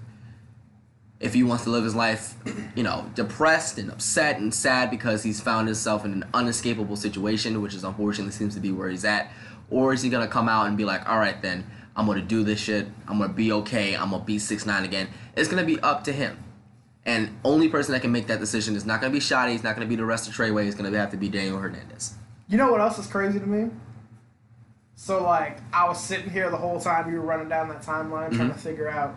If 1.18 1.32
he 1.32 1.42
wants 1.42 1.64
to 1.64 1.70
live 1.70 1.84
his 1.84 1.94
life, 1.94 2.34
you 2.76 2.82
know, 2.82 3.10
depressed 3.14 3.78
and 3.78 3.90
upset 3.90 4.38
and 4.38 4.52
sad 4.52 4.90
because 4.90 5.22
he's 5.22 5.40
found 5.40 5.66
himself 5.66 6.04
in 6.04 6.12
an 6.12 6.24
unescapable 6.34 6.96
situation, 6.96 7.62
which 7.62 7.72
is 7.72 7.84
unfortunately 7.84 8.32
seems 8.32 8.54
to 8.54 8.60
be 8.60 8.70
where 8.70 8.90
he's 8.90 9.06
at, 9.06 9.30
or 9.70 9.94
is 9.94 10.02
he 10.02 10.10
gonna 10.10 10.28
come 10.28 10.46
out 10.46 10.66
and 10.66 10.76
be 10.76 10.84
like, 10.84 11.08
all 11.08 11.18
right, 11.18 11.40
then 11.40 11.64
I'm 11.96 12.04
gonna 12.06 12.20
do 12.20 12.44
this 12.44 12.60
shit. 12.60 12.88
I'm 13.08 13.18
gonna 13.18 13.32
be 13.32 13.50
okay. 13.50 13.96
I'm 13.96 14.10
gonna 14.10 14.22
be 14.22 14.38
six 14.38 14.66
nine 14.66 14.84
again. 14.84 15.08
It's 15.34 15.48
gonna 15.48 15.64
be 15.64 15.80
up 15.80 16.04
to 16.04 16.12
him. 16.12 16.36
And 17.06 17.30
only 17.46 17.70
person 17.70 17.92
that 17.92 18.02
can 18.02 18.12
make 18.12 18.26
that 18.26 18.40
decision 18.40 18.76
is 18.76 18.84
not 18.84 19.00
gonna 19.00 19.14
be 19.14 19.20
Shotty. 19.20 19.54
It's 19.54 19.64
not 19.64 19.74
gonna 19.74 19.86
be 19.86 19.96
the 19.96 20.04
rest 20.04 20.28
of 20.28 20.34
Treyway. 20.34 20.66
It's 20.66 20.76
gonna 20.76 20.94
have 20.98 21.12
to 21.12 21.16
be 21.16 21.30
Daniel 21.30 21.56
Hernandez. 21.56 22.12
You 22.46 22.58
know 22.58 22.70
what 22.70 22.82
else 22.82 22.98
is 22.98 23.06
crazy 23.06 23.40
to 23.40 23.46
me? 23.46 23.70
So 24.96 25.22
like 25.22 25.58
I 25.72 25.86
was 25.88 26.02
sitting 26.02 26.30
here 26.30 26.50
the 26.50 26.56
whole 26.56 26.80
time 26.80 27.10
you 27.12 27.20
were 27.20 27.26
running 27.26 27.48
down 27.48 27.68
that 27.68 27.82
timeline 27.82 28.34
trying 28.34 28.50
Mhm. 28.50 28.54
to 28.54 28.58
figure 28.58 28.88
out 28.88 29.14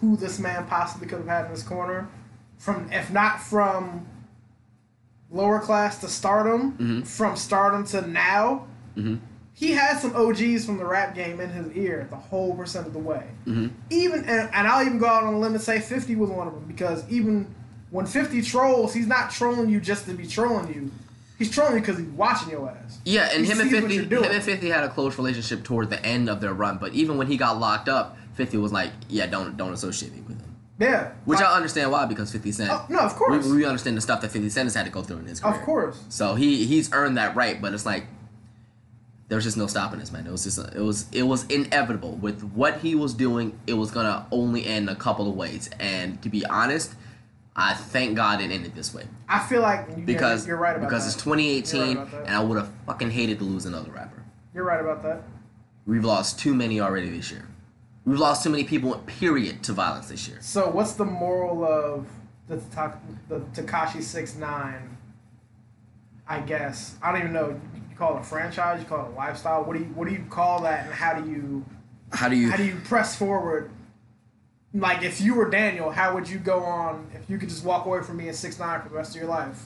who 0.00 0.16
this 0.16 0.38
man 0.38 0.64
possibly 0.66 1.06
could 1.08 1.18
have 1.18 1.26
had 1.28 1.44
in 1.46 1.50
his 1.50 1.62
corner. 1.64 2.06
From 2.56 2.90
if 2.92 3.12
not 3.12 3.40
from 3.42 4.06
lower 5.30 5.58
class 5.60 5.98
to 6.00 6.08
stardom, 6.08 6.72
Mhm. 6.78 7.06
from 7.06 7.36
stardom 7.36 7.84
to 7.86 8.00
now, 8.06 8.64
hmm 8.94 9.16
he 9.54 9.72
had 9.72 9.98
some 9.98 10.14
OGs 10.14 10.64
from 10.64 10.76
the 10.78 10.84
rap 10.84 11.16
game 11.16 11.40
in 11.40 11.50
his 11.50 11.66
ear 11.72 12.06
the 12.10 12.16
whole 12.16 12.54
percent 12.54 12.86
of 12.86 12.92
the 12.92 12.98
way. 13.00 13.24
hmm 13.44 13.66
Even 13.90 14.20
and, 14.24 14.48
and 14.54 14.68
I'll 14.68 14.86
even 14.86 14.98
go 14.98 15.06
out 15.06 15.24
on 15.24 15.34
a 15.34 15.38
limb 15.38 15.52
and 15.54 15.60
say 15.60 15.80
50 15.80 16.14
was 16.14 16.30
one 16.30 16.46
of 16.46 16.54
them 16.54 16.62
because 16.68 17.02
even 17.08 17.52
when 17.90 18.06
50 18.06 18.40
trolls, 18.42 18.94
he's 18.94 19.08
not 19.08 19.30
trolling 19.32 19.68
you 19.68 19.80
just 19.80 20.04
to 20.06 20.12
be 20.14 20.28
trolling 20.28 20.72
you. 20.72 20.90
He's 21.38 21.50
trolling 21.50 21.80
because 21.80 21.98
he's 21.98 22.08
watching 22.08 22.50
your 22.50 22.68
ass. 22.68 22.98
Yeah, 23.04 23.28
and 23.32 23.44
He 23.46 23.52
him 23.52 23.60
and 23.60 23.70
50 23.70 23.94
you're 23.94 24.24
him 24.24 24.32
and 24.32 24.42
50 24.42 24.68
had 24.68 24.82
a 24.84 24.88
close 24.88 25.16
relationship 25.18 25.62
toward 25.62 25.88
the 25.88 26.04
end 26.04 26.28
of 26.28 26.40
their 26.40 26.52
run, 26.52 26.78
but 26.78 26.92
even 26.94 27.16
when 27.16 27.28
he 27.28 27.36
got 27.36 27.58
locked 27.60 27.88
up, 27.88 28.16
50 28.34 28.56
was 28.56 28.72
like, 28.72 28.90
"Yeah, 29.08 29.26
don't 29.26 29.56
don't 29.56 29.72
associate 29.72 30.12
me 30.14 30.20
with 30.22 30.40
him." 30.40 30.56
Yeah. 30.80 31.12
Which 31.24 31.38
Like- 31.40 31.48
I 31.48 31.56
understand 31.56 31.90
why 31.92 32.06
because 32.06 32.30
50 32.32 32.52
Cent. 32.52 32.70
Oh, 32.72 32.84
no, 32.88 32.98
of 33.00 33.14
course. 33.16 33.44
We, 33.46 33.56
we 33.58 33.64
understand 33.64 33.96
the 33.96 34.00
stuff 34.00 34.20
that 34.20 34.30
50 34.30 34.48
Cent 34.50 34.66
has 34.66 34.74
had 34.74 34.84
to 34.86 34.92
go 34.92 35.02
through 35.02 35.18
in 35.18 35.26
his 35.26 35.40
career. 35.40 35.54
Of 35.54 35.62
course. 35.62 36.00
So 36.08 36.34
he 36.34 36.64
he's 36.66 36.92
earned 36.92 37.16
that 37.18 37.34
right, 37.36 37.60
but 37.60 37.72
it's 37.74 37.86
like 37.86 38.06
there 39.28 39.36
was 39.36 39.44
just 39.44 39.56
no 39.56 39.66
stopping 39.66 39.98
this 40.00 40.10
man. 40.10 40.26
It 40.26 40.32
was 40.32 40.44
just 40.44 40.58
it 40.58 40.80
was 40.80 41.06
it 41.12 41.24
was 41.24 41.44
inevitable 41.46 42.12
with 42.16 42.42
what 42.42 42.78
he 42.80 42.94
was 42.94 43.14
doing. 43.14 43.58
It 43.66 43.74
was 43.74 43.90
gonna 43.90 44.26
only 44.32 44.66
end 44.66 44.88
a 44.88 44.94
couple 44.96 45.28
of 45.28 45.36
ways, 45.36 45.68
and 45.78 46.20
to 46.22 46.28
be 46.28 46.44
honest, 46.46 46.94
I 47.58 47.74
thank 47.74 48.16
God 48.16 48.40
it 48.40 48.52
ended 48.52 48.76
this 48.76 48.94
way 48.94 49.04
I 49.28 49.40
feel 49.40 49.60
like 49.60 50.06
because 50.06 50.46
you're 50.46 50.56
right 50.56 50.76
about 50.76 50.88
because 50.88 51.04
that. 51.04 51.14
it's 51.14 51.24
2018, 51.24 51.96
right 51.98 52.14
and 52.26 52.30
I 52.30 52.42
would 52.42 52.56
have 52.56 52.70
fucking 52.86 53.10
hated 53.10 53.38
to 53.40 53.44
lose 53.44 53.66
another 53.66 53.90
rapper. 53.90 54.22
You're 54.54 54.64
right 54.64 54.80
about 54.80 55.02
that. 55.02 55.22
We've 55.84 56.04
lost 56.04 56.38
too 56.38 56.54
many 56.54 56.80
already 56.80 57.10
this 57.10 57.30
year. 57.30 57.48
We've 58.04 58.18
lost 58.18 58.42
too 58.42 58.50
many 58.50 58.64
people. 58.64 58.94
Period 59.06 59.62
to 59.64 59.72
violence 59.72 60.08
this 60.08 60.28
year. 60.28 60.38
So 60.40 60.70
what's 60.70 60.92
the 60.94 61.04
moral 61.04 61.64
of 61.64 62.06
the 62.46 62.56
Tekashi 63.52 64.02
Six 64.02 64.36
Nine? 64.36 64.96
I 66.26 66.40
guess 66.40 66.96
I 67.02 67.10
don't 67.12 67.20
even 67.20 67.32
know. 67.32 67.60
You 67.90 67.96
call 67.96 68.16
it 68.16 68.20
a 68.20 68.24
franchise? 68.24 68.80
You 68.80 68.86
call 68.86 69.06
it 69.06 69.12
a 69.12 69.14
lifestyle? 69.16 69.64
What 69.64 69.74
do 69.74 69.80
you 69.80 69.86
what 69.86 70.08
do 70.08 70.14
you 70.14 70.24
call 70.30 70.62
that? 70.62 70.86
And 70.86 70.94
how 70.94 71.20
do 71.20 71.28
you 71.30 71.64
How 72.12 72.28
do 72.28 72.36
you? 72.36 72.50
how 72.50 72.56
do 72.56 72.64
you 72.64 72.76
press 72.84 73.16
forward? 73.16 73.70
Like 74.74 75.02
if 75.02 75.20
you 75.20 75.34
were 75.34 75.48
Daniel, 75.48 75.90
how 75.90 76.14
would 76.14 76.28
you 76.28 76.38
go 76.38 76.60
on? 76.60 77.10
If 77.14 77.28
you 77.30 77.38
could 77.38 77.48
just 77.48 77.64
walk 77.64 77.86
away 77.86 78.02
from 78.02 78.18
being 78.18 78.32
Six 78.32 78.58
Nine 78.58 78.82
for 78.82 78.88
the 78.88 78.94
rest 78.94 79.14
of 79.14 79.20
your 79.20 79.30
life 79.30 79.64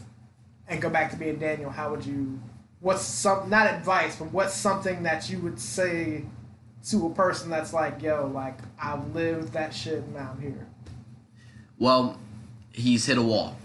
and 0.68 0.80
go 0.80 0.88
back 0.88 1.10
to 1.10 1.16
being 1.16 1.38
Daniel, 1.38 1.70
how 1.70 1.90
would 1.90 2.06
you? 2.06 2.40
What's 2.80 3.02
some 3.02 3.48
not 3.50 3.66
advice, 3.72 4.16
but 4.16 4.32
what's 4.32 4.54
something 4.54 5.02
that 5.04 5.28
you 5.28 5.38
would 5.40 5.58
say 5.58 6.24
to 6.88 7.06
a 7.06 7.10
person 7.10 7.50
that's 7.50 7.72
like, 7.72 8.02
yo, 8.02 8.26
like 8.32 8.58
I've 8.80 9.14
lived 9.14 9.52
that 9.52 9.74
shit 9.74 9.98
and 9.98 10.14
now 10.14 10.34
I'm 10.34 10.40
here. 10.40 10.66
Well, 11.78 12.18
he's 12.72 13.06
hit 13.06 13.18
a 13.18 13.22
wall. 13.22 13.56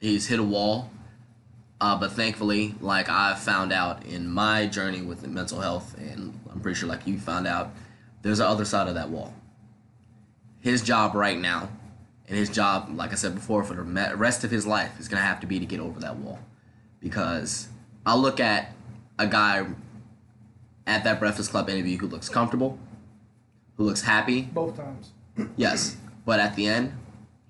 He's 0.00 0.26
hit 0.26 0.38
a 0.38 0.42
wall. 0.42 0.90
Uh, 1.80 1.98
but 1.98 2.12
thankfully, 2.12 2.74
like 2.80 3.08
I 3.08 3.34
found 3.34 3.72
out 3.72 4.04
in 4.06 4.28
my 4.28 4.66
journey 4.66 5.02
with 5.02 5.26
mental 5.26 5.60
health, 5.60 5.94
and 5.98 6.38
I'm 6.50 6.60
pretty 6.60 6.78
sure 6.78 6.88
like 6.88 7.06
you 7.06 7.18
found 7.18 7.46
out, 7.46 7.74
there's 8.22 8.38
the 8.38 8.48
other 8.48 8.64
side 8.64 8.88
of 8.88 8.94
that 8.94 9.10
wall. 9.10 9.34
His 10.64 10.80
job 10.80 11.14
right 11.14 11.38
now, 11.38 11.68
and 12.26 12.38
his 12.38 12.48
job, 12.48 12.88
like 12.94 13.12
I 13.12 13.16
said 13.16 13.34
before, 13.34 13.64
for 13.64 13.74
the 13.74 13.82
rest 14.16 14.44
of 14.44 14.50
his 14.50 14.66
life, 14.66 14.98
is 14.98 15.08
gonna 15.08 15.20
have 15.20 15.40
to 15.40 15.46
be 15.46 15.60
to 15.60 15.66
get 15.66 15.78
over 15.78 16.00
that 16.00 16.16
wall, 16.16 16.38
because 17.00 17.68
I 18.06 18.16
look 18.16 18.40
at 18.40 18.72
a 19.18 19.26
guy 19.26 19.66
at 20.86 21.04
that 21.04 21.20
Breakfast 21.20 21.50
Club 21.50 21.68
interview 21.68 21.98
who 21.98 22.06
looks 22.06 22.30
comfortable, 22.30 22.78
who 23.76 23.84
looks 23.84 24.00
happy, 24.00 24.48
Both 24.54 24.78
times. 24.78 25.12
Yes, 25.58 25.98
but 26.24 26.40
at 26.40 26.56
the 26.56 26.66
end, 26.66 26.94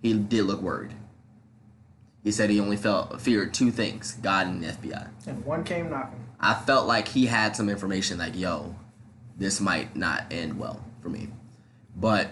he 0.02 0.12
did 0.14 0.46
look 0.46 0.60
worried. 0.60 0.94
He 2.24 2.32
said 2.32 2.50
he 2.50 2.58
only 2.58 2.76
felt 2.76 3.20
feared 3.20 3.54
two 3.54 3.70
things: 3.70 4.18
God 4.22 4.48
and 4.48 4.60
the 4.60 4.72
FBI. 4.72 5.08
And 5.28 5.44
one 5.44 5.62
came 5.62 5.88
knocking. 5.88 6.18
I 6.40 6.54
felt 6.54 6.88
like 6.88 7.06
he 7.06 7.26
had 7.26 7.54
some 7.54 7.68
information 7.68 8.18
like, 8.18 8.36
"Yo, 8.36 8.74
this 9.38 9.60
might 9.60 9.94
not 9.94 10.24
end 10.32 10.58
well 10.58 10.84
for 11.00 11.10
me." 11.10 11.28
But 11.94 12.30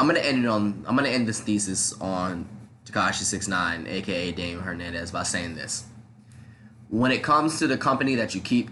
I'm 0.00 0.06
gonna 0.06 0.20
end 0.20 0.46
it 0.46 0.48
on. 0.48 0.82
I'm 0.88 0.96
gonna 0.96 1.10
end 1.10 1.28
this 1.28 1.40
thesis 1.40 1.92
on 2.00 2.48
Tekashi 2.86 3.22
Six 3.22 3.46
Nine, 3.46 3.86
aka 3.86 4.32
Dame 4.32 4.58
Hernandez, 4.58 5.10
by 5.10 5.24
saying 5.24 5.56
this: 5.56 5.84
When 6.88 7.12
it 7.12 7.22
comes 7.22 7.58
to 7.58 7.66
the 7.66 7.76
company 7.76 8.14
that 8.14 8.34
you 8.34 8.40
keep, 8.40 8.70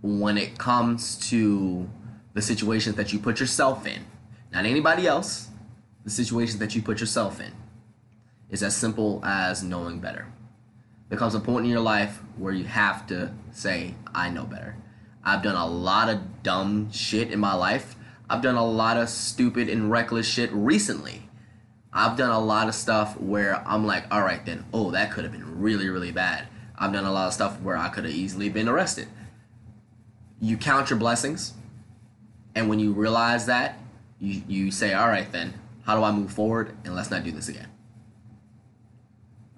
when 0.00 0.38
it 0.38 0.56
comes 0.56 1.18
to 1.28 1.86
the 2.32 2.40
situations 2.40 2.96
that 2.96 3.12
you 3.12 3.18
put 3.18 3.40
yourself 3.40 3.86
in, 3.86 4.06
not 4.50 4.64
anybody 4.64 5.06
else, 5.06 5.48
the 6.02 6.10
situations 6.10 6.58
that 6.60 6.74
you 6.74 6.80
put 6.80 6.98
yourself 6.98 7.38
in, 7.38 7.52
is 8.48 8.62
as 8.62 8.74
simple 8.74 9.20
as 9.22 9.62
knowing 9.62 10.00
better. 10.00 10.28
There 11.10 11.18
comes 11.18 11.34
a 11.34 11.40
point 11.40 11.66
in 11.66 11.70
your 11.70 11.80
life 11.80 12.22
where 12.38 12.54
you 12.54 12.64
have 12.64 13.06
to 13.08 13.34
say, 13.50 13.96
I 14.14 14.30
know 14.30 14.44
better. 14.44 14.76
I've 15.22 15.42
done 15.42 15.56
a 15.56 15.66
lot 15.66 16.08
of 16.08 16.42
dumb 16.42 16.90
shit 16.90 17.30
in 17.30 17.38
my 17.38 17.52
life. 17.52 17.96
I've 18.32 18.40
done 18.40 18.54
a 18.54 18.64
lot 18.64 18.96
of 18.96 19.10
stupid 19.10 19.68
and 19.68 19.90
reckless 19.90 20.26
shit 20.26 20.50
recently. 20.54 21.28
I've 21.92 22.16
done 22.16 22.30
a 22.30 22.40
lot 22.40 22.66
of 22.66 22.74
stuff 22.74 23.20
where 23.20 23.62
I'm 23.68 23.86
like, 23.86 24.06
all 24.10 24.22
right, 24.22 24.42
then, 24.46 24.64
oh, 24.72 24.90
that 24.92 25.12
could 25.12 25.24
have 25.24 25.34
been 25.34 25.60
really, 25.60 25.90
really 25.90 26.12
bad. 26.12 26.48
I've 26.78 26.94
done 26.94 27.04
a 27.04 27.12
lot 27.12 27.26
of 27.26 27.34
stuff 27.34 27.60
where 27.60 27.76
I 27.76 27.90
could 27.90 28.04
have 28.04 28.14
easily 28.14 28.48
been 28.48 28.70
arrested. 28.70 29.08
You 30.40 30.56
count 30.56 30.88
your 30.88 30.98
blessings, 30.98 31.52
and 32.54 32.70
when 32.70 32.78
you 32.78 32.94
realize 32.94 33.44
that, 33.46 33.78
you, 34.18 34.40
you 34.48 34.70
say, 34.70 34.94
all 34.94 35.08
right, 35.08 35.30
then, 35.30 35.52
how 35.84 35.94
do 35.98 36.02
I 36.02 36.10
move 36.10 36.32
forward? 36.32 36.74
And 36.86 36.94
let's 36.94 37.10
not 37.10 37.24
do 37.24 37.32
this 37.32 37.50
again. 37.50 37.68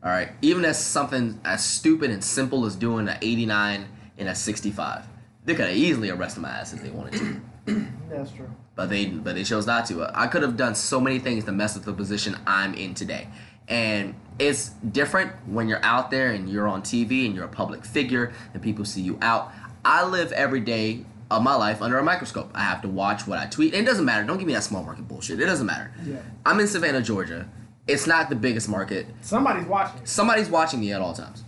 All 0.02 0.10
right, 0.10 0.30
even 0.42 0.64
as 0.64 0.84
something 0.84 1.40
as 1.44 1.64
stupid 1.64 2.10
and 2.10 2.24
simple 2.24 2.66
as 2.66 2.74
doing 2.74 3.06
an 3.08 3.18
89 3.22 3.86
and 4.18 4.28
a 4.28 4.34
65, 4.34 5.06
they 5.44 5.54
could 5.54 5.68
have 5.68 5.76
easily 5.76 6.10
arrested 6.10 6.40
my 6.40 6.48
ass 6.48 6.72
if 6.72 6.82
they 6.82 6.90
wanted 6.90 7.12
to, 7.20 7.40
That's 8.10 8.30
true. 8.32 8.50
But 8.76 8.88
they 8.88 9.06
but 9.06 9.34
they 9.34 9.44
chose 9.44 9.66
not 9.66 9.86
to. 9.86 10.10
I 10.14 10.26
could 10.26 10.42
have 10.42 10.56
done 10.56 10.74
so 10.74 11.00
many 11.00 11.18
things 11.18 11.44
to 11.44 11.52
mess 11.52 11.74
with 11.74 11.84
the 11.84 11.92
position 11.92 12.36
I'm 12.46 12.74
in 12.74 12.94
today, 12.94 13.28
and 13.68 14.14
it's 14.38 14.70
different 14.70 15.32
when 15.46 15.68
you're 15.68 15.84
out 15.84 16.10
there 16.10 16.30
and 16.32 16.48
you're 16.48 16.68
on 16.68 16.82
TV 16.82 17.26
and 17.26 17.34
you're 17.34 17.44
a 17.44 17.48
public 17.48 17.84
figure 17.84 18.32
and 18.52 18.62
people 18.62 18.84
see 18.84 19.00
you 19.00 19.18
out. 19.22 19.52
I 19.84 20.04
live 20.04 20.32
every 20.32 20.60
day 20.60 21.04
of 21.30 21.42
my 21.42 21.54
life 21.54 21.82
under 21.82 21.98
a 21.98 22.02
microscope. 22.02 22.50
I 22.54 22.62
have 22.62 22.82
to 22.82 22.88
watch 22.88 23.26
what 23.26 23.38
I 23.38 23.46
tweet. 23.46 23.74
And 23.74 23.82
it 23.82 23.86
doesn't 23.90 24.04
matter. 24.04 24.26
Don't 24.26 24.38
give 24.38 24.46
me 24.46 24.54
that 24.54 24.64
small 24.64 24.82
market 24.82 25.06
bullshit. 25.06 25.40
It 25.40 25.46
doesn't 25.46 25.66
matter. 25.66 25.92
Yeah. 26.04 26.16
I'm 26.44 26.58
in 26.60 26.66
Savannah, 26.66 27.02
Georgia. 27.02 27.48
It's 27.86 28.06
not 28.06 28.28
the 28.30 28.36
biggest 28.36 28.68
market. 28.68 29.06
Somebody's 29.20 29.66
watching. 29.66 30.00
Somebody's 30.04 30.48
watching 30.48 30.80
me 30.80 30.92
at 30.92 31.00
all 31.00 31.12
times. 31.12 31.44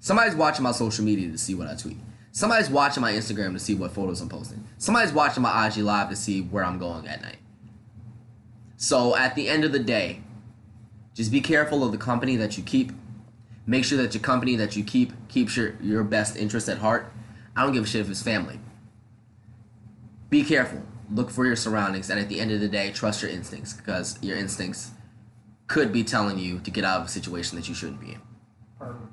Somebody's 0.00 0.34
watching 0.34 0.62
my 0.62 0.72
social 0.72 1.04
media 1.04 1.30
to 1.30 1.38
see 1.38 1.54
what 1.54 1.66
I 1.66 1.74
tweet. 1.74 1.96
Somebody's 2.36 2.68
watching 2.68 3.00
my 3.00 3.14
Instagram 3.14 3.54
to 3.54 3.58
see 3.58 3.74
what 3.74 3.92
photos 3.92 4.20
I'm 4.20 4.28
posting. 4.28 4.62
Somebody's 4.76 5.10
watching 5.10 5.42
my 5.42 5.66
IG 5.66 5.78
live 5.78 6.10
to 6.10 6.16
see 6.16 6.42
where 6.42 6.62
I'm 6.62 6.78
going 6.78 7.08
at 7.08 7.22
night. 7.22 7.38
So 8.76 9.16
at 9.16 9.34
the 9.34 9.48
end 9.48 9.64
of 9.64 9.72
the 9.72 9.78
day, 9.78 10.20
just 11.14 11.32
be 11.32 11.40
careful 11.40 11.82
of 11.82 11.92
the 11.92 11.96
company 11.96 12.36
that 12.36 12.58
you 12.58 12.62
keep. 12.62 12.92
Make 13.64 13.86
sure 13.86 13.96
that 13.96 14.12
your 14.12 14.22
company 14.22 14.54
that 14.56 14.76
you 14.76 14.84
keep 14.84 15.14
keeps 15.28 15.56
your, 15.56 15.76
your 15.80 16.04
best 16.04 16.36
interest 16.36 16.68
at 16.68 16.76
heart. 16.76 17.10
I 17.56 17.62
don't 17.62 17.72
give 17.72 17.84
a 17.84 17.86
shit 17.86 18.02
if 18.02 18.10
it's 18.10 18.22
family. 18.22 18.60
Be 20.28 20.44
careful. 20.44 20.82
Look 21.10 21.30
for 21.30 21.46
your 21.46 21.56
surroundings, 21.56 22.10
and 22.10 22.20
at 22.20 22.28
the 22.28 22.38
end 22.38 22.52
of 22.52 22.60
the 22.60 22.68
day, 22.68 22.92
trust 22.92 23.22
your 23.22 23.30
instincts 23.30 23.72
because 23.72 24.22
your 24.22 24.36
instincts 24.36 24.90
could 25.68 25.90
be 25.90 26.04
telling 26.04 26.38
you 26.38 26.58
to 26.58 26.70
get 26.70 26.84
out 26.84 27.00
of 27.00 27.06
a 27.06 27.08
situation 27.08 27.56
that 27.56 27.66
you 27.66 27.74
shouldn't 27.74 28.02
be 28.02 28.12
in. 28.12 28.20
Perfect. 28.78 29.10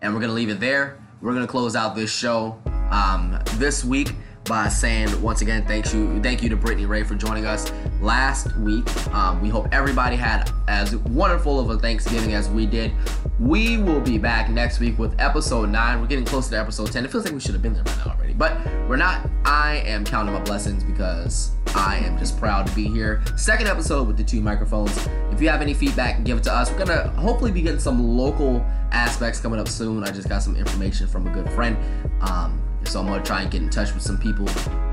And 0.00 0.14
we're 0.14 0.20
gonna 0.20 0.32
leave 0.32 0.50
it 0.50 0.60
there. 0.60 1.03
We're 1.24 1.32
gonna 1.32 1.46
close 1.46 1.74
out 1.74 1.96
this 1.96 2.14
show 2.14 2.60
um, 2.90 3.38
this 3.54 3.82
week 3.82 4.12
by 4.44 4.68
saying 4.68 5.22
once 5.22 5.40
again, 5.40 5.66
thank 5.66 5.94
you, 5.94 6.22
thank 6.22 6.42
you 6.42 6.50
to 6.50 6.56
Brittany 6.56 6.84
Ray 6.84 7.02
for 7.02 7.14
joining 7.14 7.46
us 7.46 7.72
last 8.02 8.54
week. 8.58 8.84
Um, 9.14 9.40
we 9.40 9.48
hope 9.48 9.68
everybody 9.72 10.16
had 10.16 10.52
as 10.68 10.94
wonderful 10.96 11.58
of 11.58 11.70
a 11.70 11.78
Thanksgiving 11.78 12.34
as 12.34 12.50
we 12.50 12.66
did. 12.66 12.92
We 13.40 13.78
will 13.78 14.02
be 14.02 14.18
back 14.18 14.50
next 14.50 14.80
week 14.80 14.98
with 14.98 15.18
episode 15.18 15.70
nine. 15.70 15.98
We're 16.02 16.08
getting 16.08 16.26
closer 16.26 16.50
to 16.50 16.58
episode 16.58 16.92
ten. 16.92 17.06
It 17.06 17.10
feels 17.10 17.24
like 17.24 17.32
we 17.32 17.40
should 17.40 17.54
have 17.54 17.62
been 17.62 17.72
there 17.72 17.84
by 17.84 17.96
now 17.96 18.12
already, 18.12 18.23
but 18.36 18.58
we're 18.88 18.96
not. 18.96 19.28
I 19.44 19.82
am 19.86 20.04
counting 20.04 20.34
my 20.34 20.40
blessings 20.40 20.82
because 20.84 21.52
I 21.74 21.98
am 21.98 22.18
just 22.18 22.38
proud 22.38 22.66
to 22.66 22.74
be 22.74 22.84
here. 22.84 23.22
Second 23.36 23.66
episode 23.66 24.06
with 24.06 24.16
the 24.16 24.24
two 24.24 24.40
microphones. 24.40 25.08
If 25.32 25.40
you 25.40 25.48
have 25.48 25.60
any 25.60 25.74
feedback, 25.74 26.22
give 26.24 26.38
it 26.38 26.44
to 26.44 26.52
us. 26.52 26.70
We're 26.70 26.78
gonna 26.78 27.08
hopefully 27.10 27.50
be 27.50 27.62
getting 27.62 27.80
some 27.80 28.16
local 28.16 28.64
aspects 28.92 29.40
coming 29.40 29.58
up 29.58 29.68
soon. 29.68 30.04
I 30.04 30.10
just 30.10 30.28
got 30.28 30.42
some 30.42 30.56
information 30.56 31.06
from 31.06 31.26
a 31.26 31.30
good 31.30 31.50
friend. 31.50 31.76
Um, 32.20 32.60
so 32.84 33.00
I'm 33.00 33.06
gonna 33.06 33.22
try 33.22 33.42
and 33.42 33.50
get 33.50 33.62
in 33.62 33.70
touch 33.70 33.92
with 33.92 34.02
some 34.02 34.18
people, 34.18 34.46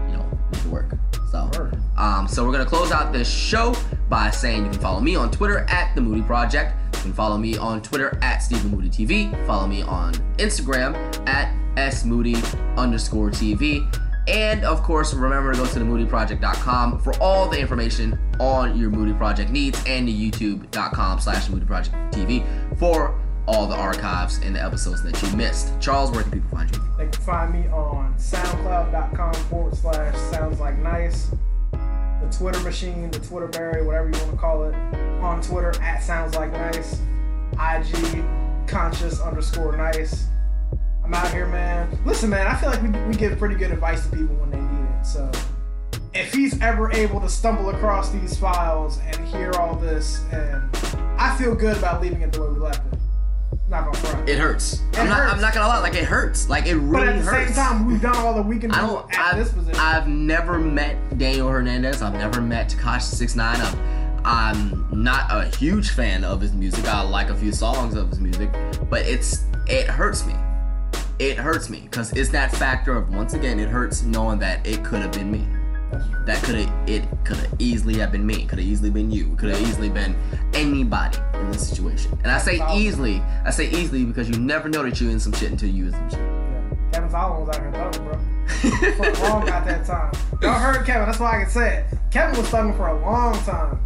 you 0.10 0.18
know, 0.18 0.40
make 0.52 0.66
work. 0.66 0.94
So, 1.32 1.50
um, 1.98 2.28
so 2.28 2.46
we're 2.46 2.52
gonna 2.52 2.66
close 2.66 2.92
out 2.92 3.14
this 3.14 3.32
show 3.32 3.76
by 4.10 4.32
saying 4.32 4.66
you 4.66 4.72
can 4.72 4.80
follow 4.80 5.00
me 5.00 5.16
on 5.16 5.32
Twitter 5.32 5.60
at 5.70 5.94
the 5.96 6.02
Moody 6.02 6.22
Project. 6.22 6.76
You 6.96 7.02
can 7.02 7.14
follow 7.14 7.38
me 7.38 7.58
on 7.58 7.82
Twitter 7.82 8.18
at 8.22 8.40
Stephen 8.40 8.72
Moody 8.72 8.90
TV. 8.90 9.32
Follow 9.46 9.68
me 9.68 9.82
on 9.82 10.14
Instagram 10.38 10.96
at 11.28 11.54
smoody 11.76 12.36
underscore 12.78 13.30
TV. 13.30 13.88
And 14.28 14.64
of 14.64 14.84
course, 14.84 15.14
remember 15.14 15.54
to 15.54 15.60
go 15.60 15.66
to 15.66 15.80
themoodyproject.com 15.80 17.00
for 17.00 17.16
all 17.20 17.50
the 17.50 17.60
information 17.60 18.20
on 18.40 18.78
your 18.78 18.90
Moody 18.90 19.14
Project 19.14 19.50
needs 19.50 19.82
and 19.88 20.08
to 20.08 20.14
youtube.com 20.14 21.20
slash 21.20 21.50
Moody 21.50 21.66
Project 21.66 21.96
TV 22.14 22.46
for 22.78 23.20
all 23.48 23.68
the 23.68 23.76
archives 23.76 24.40
and 24.44 24.56
the 24.56 24.64
episodes 24.64 25.02
that 25.04 25.22
you 25.22 25.36
missed. 25.36 25.74
Charles, 25.80 26.12
where 26.12 26.22
can 26.22 26.32
people 26.32 26.50
find 26.50 26.74
you? 26.74 26.82
They 26.98 27.08
can 27.08 27.22
find 27.24 27.54
me 27.54 27.68
on 27.70 28.14
soundcloud.com 28.16 29.34
forward 29.34 29.76
slash 29.76 30.16
sounds 30.32 30.60
like 30.60 30.78
nice. 30.78 31.32
The 31.72 32.38
Twitter 32.38 32.60
machine, 32.60 33.10
the 33.10 33.20
Twitter 33.20 33.48
berry, 33.48 33.84
whatever 33.84 34.06
you 34.06 34.18
want 34.20 34.32
to 34.32 34.38
call 34.38 34.64
it. 34.66 34.76
On 35.22 35.42
Twitter 35.42 35.74
at 35.82 36.04
sounds 36.04 36.36
like 36.36 36.52
nice. 36.52 37.02
IG 37.54 38.24
conscious 38.68 39.20
underscore 39.20 39.76
nice. 39.76 40.28
I'm 41.04 41.14
out 41.14 41.32
here, 41.34 41.48
man. 41.48 41.98
Listen, 42.06 42.30
man, 42.30 42.48
I 42.48 42.56
feel 42.56 42.70
like 42.70 42.82
we, 42.82 42.90
we 43.08 43.16
give 43.16 43.38
pretty 43.38 43.56
good 43.56 43.72
advice 43.72 44.06
to 44.08 44.16
people 44.16 44.36
when 44.36 44.52
they 44.52 44.60
need 44.60 45.00
it. 45.00 45.06
So 45.06 45.30
if 46.14 46.34
he's 46.34 46.62
ever 46.62 46.92
able 46.92 47.20
to 47.22 47.30
stumble 47.30 47.70
across 47.70 48.12
these 48.12 48.38
files 48.38 49.00
and 49.06 49.28
hear 49.28 49.52
all 49.54 49.76
this, 49.76 50.24
and 50.32 50.64
I 51.18 51.36
feel 51.38 51.56
good 51.56 51.78
about 51.78 52.02
leaving 52.02 52.22
it 52.22 52.32
the 52.32 52.42
way 52.42 52.50
we 52.50 52.60
left 52.60 52.86
it. 52.94 53.00
Not 53.68 53.86
gonna 53.86 53.98
front. 53.98 54.30
It 54.30 54.38
hurts. 54.38 54.82
I'm 54.96 55.08
not. 55.08 55.20
hurts. 55.20 55.34
I'm 55.34 55.42
not 55.42 55.54
gonna 55.54 55.68
lie. 55.68 55.80
Like 55.80 55.96
it 55.96 56.04
hurts. 56.04 56.50
Like 56.50 56.66
it 56.66 56.76
really 56.76 57.06
hurts. 57.06 57.06
but 57.06 57.08
at 57.08 57.16
the 57.16 57.32
hurts. 57.32 57.56
same 57.56 57.66
time, 57.66 57.88
we've 57.88 58.02
done 58.02 58.16
all 58.18 58.34
that 58.34 58.46
we 58.46 58.60
can 58.60 58.70
do 58.70 58.78
I 58.78 58.82
don't, 58.82 59.14
at 59.18 59.36
I've, 59.36 59.54
position. 59.54 59.80
I've 59.80 60.08
never 60.08 60.60
met 60.60 61.18
Daniel 61.18 61.48
Hernandez. 61.48 62.02
I've 62.02 62.14
never 62.14 62.42
met 62.42 62.70
Tekashi 62.70 63.02
Six 63.02 63.36
Nine. 63.36 63.58
I'm, 63.62 63.80
I'm 64.26 65.04
not 65.04 65.26
a 65.30 65.46
huge 65.58 65.92
fan 65.92 66.24
of 66.24 66.42
his 66.42 66.54
music. 66.54 66.86
I 66.86 67.02
like 67.02 67.30
a 67.30 67.36
few 67.36 67.52
songs 67.54 67.96
of 67.96 68.10
his 68.10 68.20
music, 68.20 68.52
but 68.90 69.06
it's 69.06 69.46
it 69.68 69.88
hurts 69.88 70.26
me. 70.26 70.36
It 71.22 71.38
hurts 71.38 71.70
me 71.70 71.82
because 71.82 72.12
it's 72.14 72.32
that 72.32 72.52
factor 72.52 72.98
of 72.98 73.14
once 73.14 73.36
again 73.36 73.60
it 73.60 73.70
hurts 73.70 74.02
knowing 74.02 74.40
that 74.40 74.66
it 74.66 74.84
could 74.84 75.04
have 75.04 75.12
been 75.12 75.32
me. 75.32 75.46
That 76.26 76.42
could 76.42 76.56
have 76.56 76.90
it 76.90 77.04
could 77.24 77.38
have 77.38 77.54
easily 77.60 78.00
have 78.00 78.12
been 78.12 78.26
me. 78.26 78.46
Could 78.48 78.58
have 78.58 78.68
easily 78.68 78.90
been 78.90 79.12
you. 79.12 79.36
Could 79.36 79.50
have 79.50 79.62
easily 79.62 79.90
been 79.90 80.16
anybody 80.56 81.20
in 81.36 81.52
this 81.52 81.70
situation. 81.70 82.18
And 82.24 82.32
I 82.32 82.40
say 82.40 82.60
easily. 82.74 83.22
I 83.46 83.52
say 83.52 83.70
easily 83.70 84.04
because 84.04 84.32
you 84.32 84.40
never 84.40 84.68
know 84.68 84.82
that 84.82 85.00
you're 85.00 85.12
in 85.12 85.20
some 85.20 85.32
shit 85.34 85.52
until 85.52 85.70
you 85.70 85.86
in 85.86 85.92
some 85.92 86.10
shit. 86.10 86.20
Yeah. 86.20 86.76
Kevin 86.92 87.10
Solomon 87.12 87.46
was 87.46 87.56
out 87.56 87.62
here 87.62 87.72
thugging, 87.72 88.04
bro. 88.04 89.14
For 89.14 89.24
a 89.24 89.30
long 89.30 89.46
goddamn 89.46 89.86
time. 89.86 90.12
Y'all 90.42 90.58
heard 90.58 90.84
Kevin, 90.88 91.06
that's 91.06 91.20
why 91.20 91.38
I 91.38 91.44
can 91.44 91.52
say 91.52 91.86
it. 91.92 92.00
Kevin 92.10 92.36
was 92.36 92.50
thugging 92.50 92.76
for 92.76 92.88
a 92.88 93.00
long 93.00 93.36
time. 93.44 93.80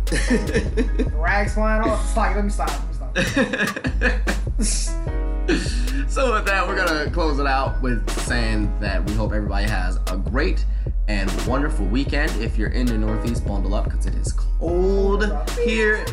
Rags 1.20 1.54
flying 1.56 1.84
off. 1.84 2.02
It's 2.02 2.16
like, 2.16 2.34
let 2.34 2.46
me 2.46 2.50
stop. 2.50 2.72
Let 3.16 4.58
me 4.58 4.64
stop. 4.64 5.12
so 6.08 6.34
with 6.34 6.46
that, 6.46 6.68
we're 6.68 6.76
gonna 6.76 7.10
close 7.12 7.40
it 7.40 7.46
out 7.46 7.80
with 7.82 8.10
saying 8.22 8.80
that 8.80 9.04
we 9.06 9.14
hope 9.14 9.32
everybody 9.32 9.68
has 9.68 10.00
a 10.08 10.18
great 10.18 10.66
and 11.08 11.30
wonderful 11.46 11.86
weekend. 11.86 12.32
If 12.42 12.58
you're 12.58 12.70
in 12.70 12.88
the 12.88 12.98
Northeast, 12.98 13.46
bundle 13.46 13.76
up 13.76 13.86
because 13.86 14.08
it 14.08 14.16
is 14.16 14.34
cold 14.34 15.24
here 15.64 16.04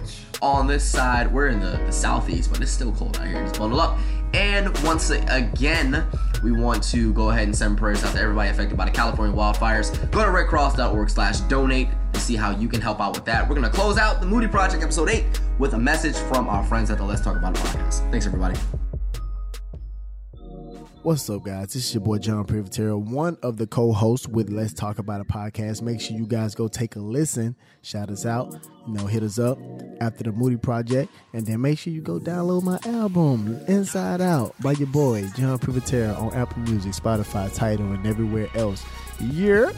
on 0.43 0.67
this 0.67 0.85
side. 0.85 1.33
We're 1.33 1.49
in 1.49 1.61
the, 1.61 1.81
the 1.87 1.93
Southeast, 1.93 2.51
but 2.51 2.61
it's 2.61 2.71
still 2.71 2.93
cold 2.93 3.17
out 3.17 3.27
here. 3.27 3.43
Just 3.43 3.59
bundle 3.59 3.81
up. 3.81 3.99
And 4.35 4.77
once 4.83 5.11
again, 5.11 6.05
we 6.43 6.53
want 6.53 6.83
to 6.85 7.13
go 7.15 7.31
ahead 7.31 7.45
and 7.45 7.57
send 7.57 7.79
prayers 7.79 8.03
out 8.05 8.15
to 8.15 8.21
everybody 8.21 8.51
affected 8.51 8.77
by 8.77 8.87
the 8.87 8.91
California 8.91 9.35
wildfires. 9.35 10.11
Go 10.11 10.25
to 10.25 10.31
redcross.org 10.31 11.09
slash 11.09 11.41
donate 11.41 11.89
to 12.13 12.21
see 12.21 12.37
how 12.37 12.51
you 12.51 12.69
can 12.69 12.81
help 12.81 13.01
out 13.01 13.15
with 13.15 13.25
that. 13.27 13.49
We're 13.49 13.55
gonna 13.55 13.71
close 13.71 13.97
out 13.97 14.21
the 14.21 14.27
Moody 14.27 14.49
Project 14.49 14.83
episode 14.83 15.09
8 15.09 15.25
with 15.59 15.75
a 15.75 15.79
message 15.79 16.17
from 16.17 16.49
our 16.49 16.65
friends 16.65 16.91
at 16.91 16.99
the 16.99 17.05
Let's 17.05 17.23
Talk 17.23 17.37
About 17.37 17.57
It 17.57 17.61
podcast. 17.61 18.11
Thanks 18.11 18.27
everybody. 18.27 18.59
What's 21.03 21.29
up, 21.29 21.43
guys? 21.43 21.73
This 21.73 21.89
is 21.89 21.95
your 21.95 22.01
boy 22.01 22.19
John 22.19 22.45
Privatera, 22.47 22.97
one 22.97 23.37
of 23.43 23.57
the 23.57 23.67
co-hosts 23.67 24.29
with 24.29 24.51
Let's 24.51 24.73
Talk 24.73 25.01
About 25.01 25.21
a 25.21 25.25
podcast. 25.25 25.83
Make 25.83 26.01
sure 26.01 26.17
you 26.17 26.27
guys 26.27 26.55
go 26.55 26.69
take 26.69 26.95
a 26.95 27.01
listen, 27.01 27.57
shout 27.83 28.09
us 28.09 28.25
out, 28.25 28.57
you 28.87 28.95
know, 28.95 29.07
hit 29.09 29.25
us 29.25 29.37
up 29.37 29.59
after 30.01 30.23
the 30.23 30.31
Moody 30.31 30.59
Project, 30.59 31.13
and 31.33 31.45
then 31.45 31.61
make 31.61 31.81
sure 31.81 31.93
you 31.93 32.03
go 32.03 32.21
download 32.21 32.63
my 32.63 32.79
album 32.89 33.59
Inside 33.67 34.21
Out 34.21 34.55
by 34.63 34.73
your 34.73 34.87
boy 34.87 35.23
John 35.37 35.59
Privatera 35.59 36.17
on 36.21 36.33
Apple 36.35 36.63
Music, 36.63 36.93
Spotify, 36.93 37.53
Tidal, 37.53 37.91
and 37.91 38.07
everywhere 38.07 38.47
else. 38.55 38.85
Yeah. 39.19 39.73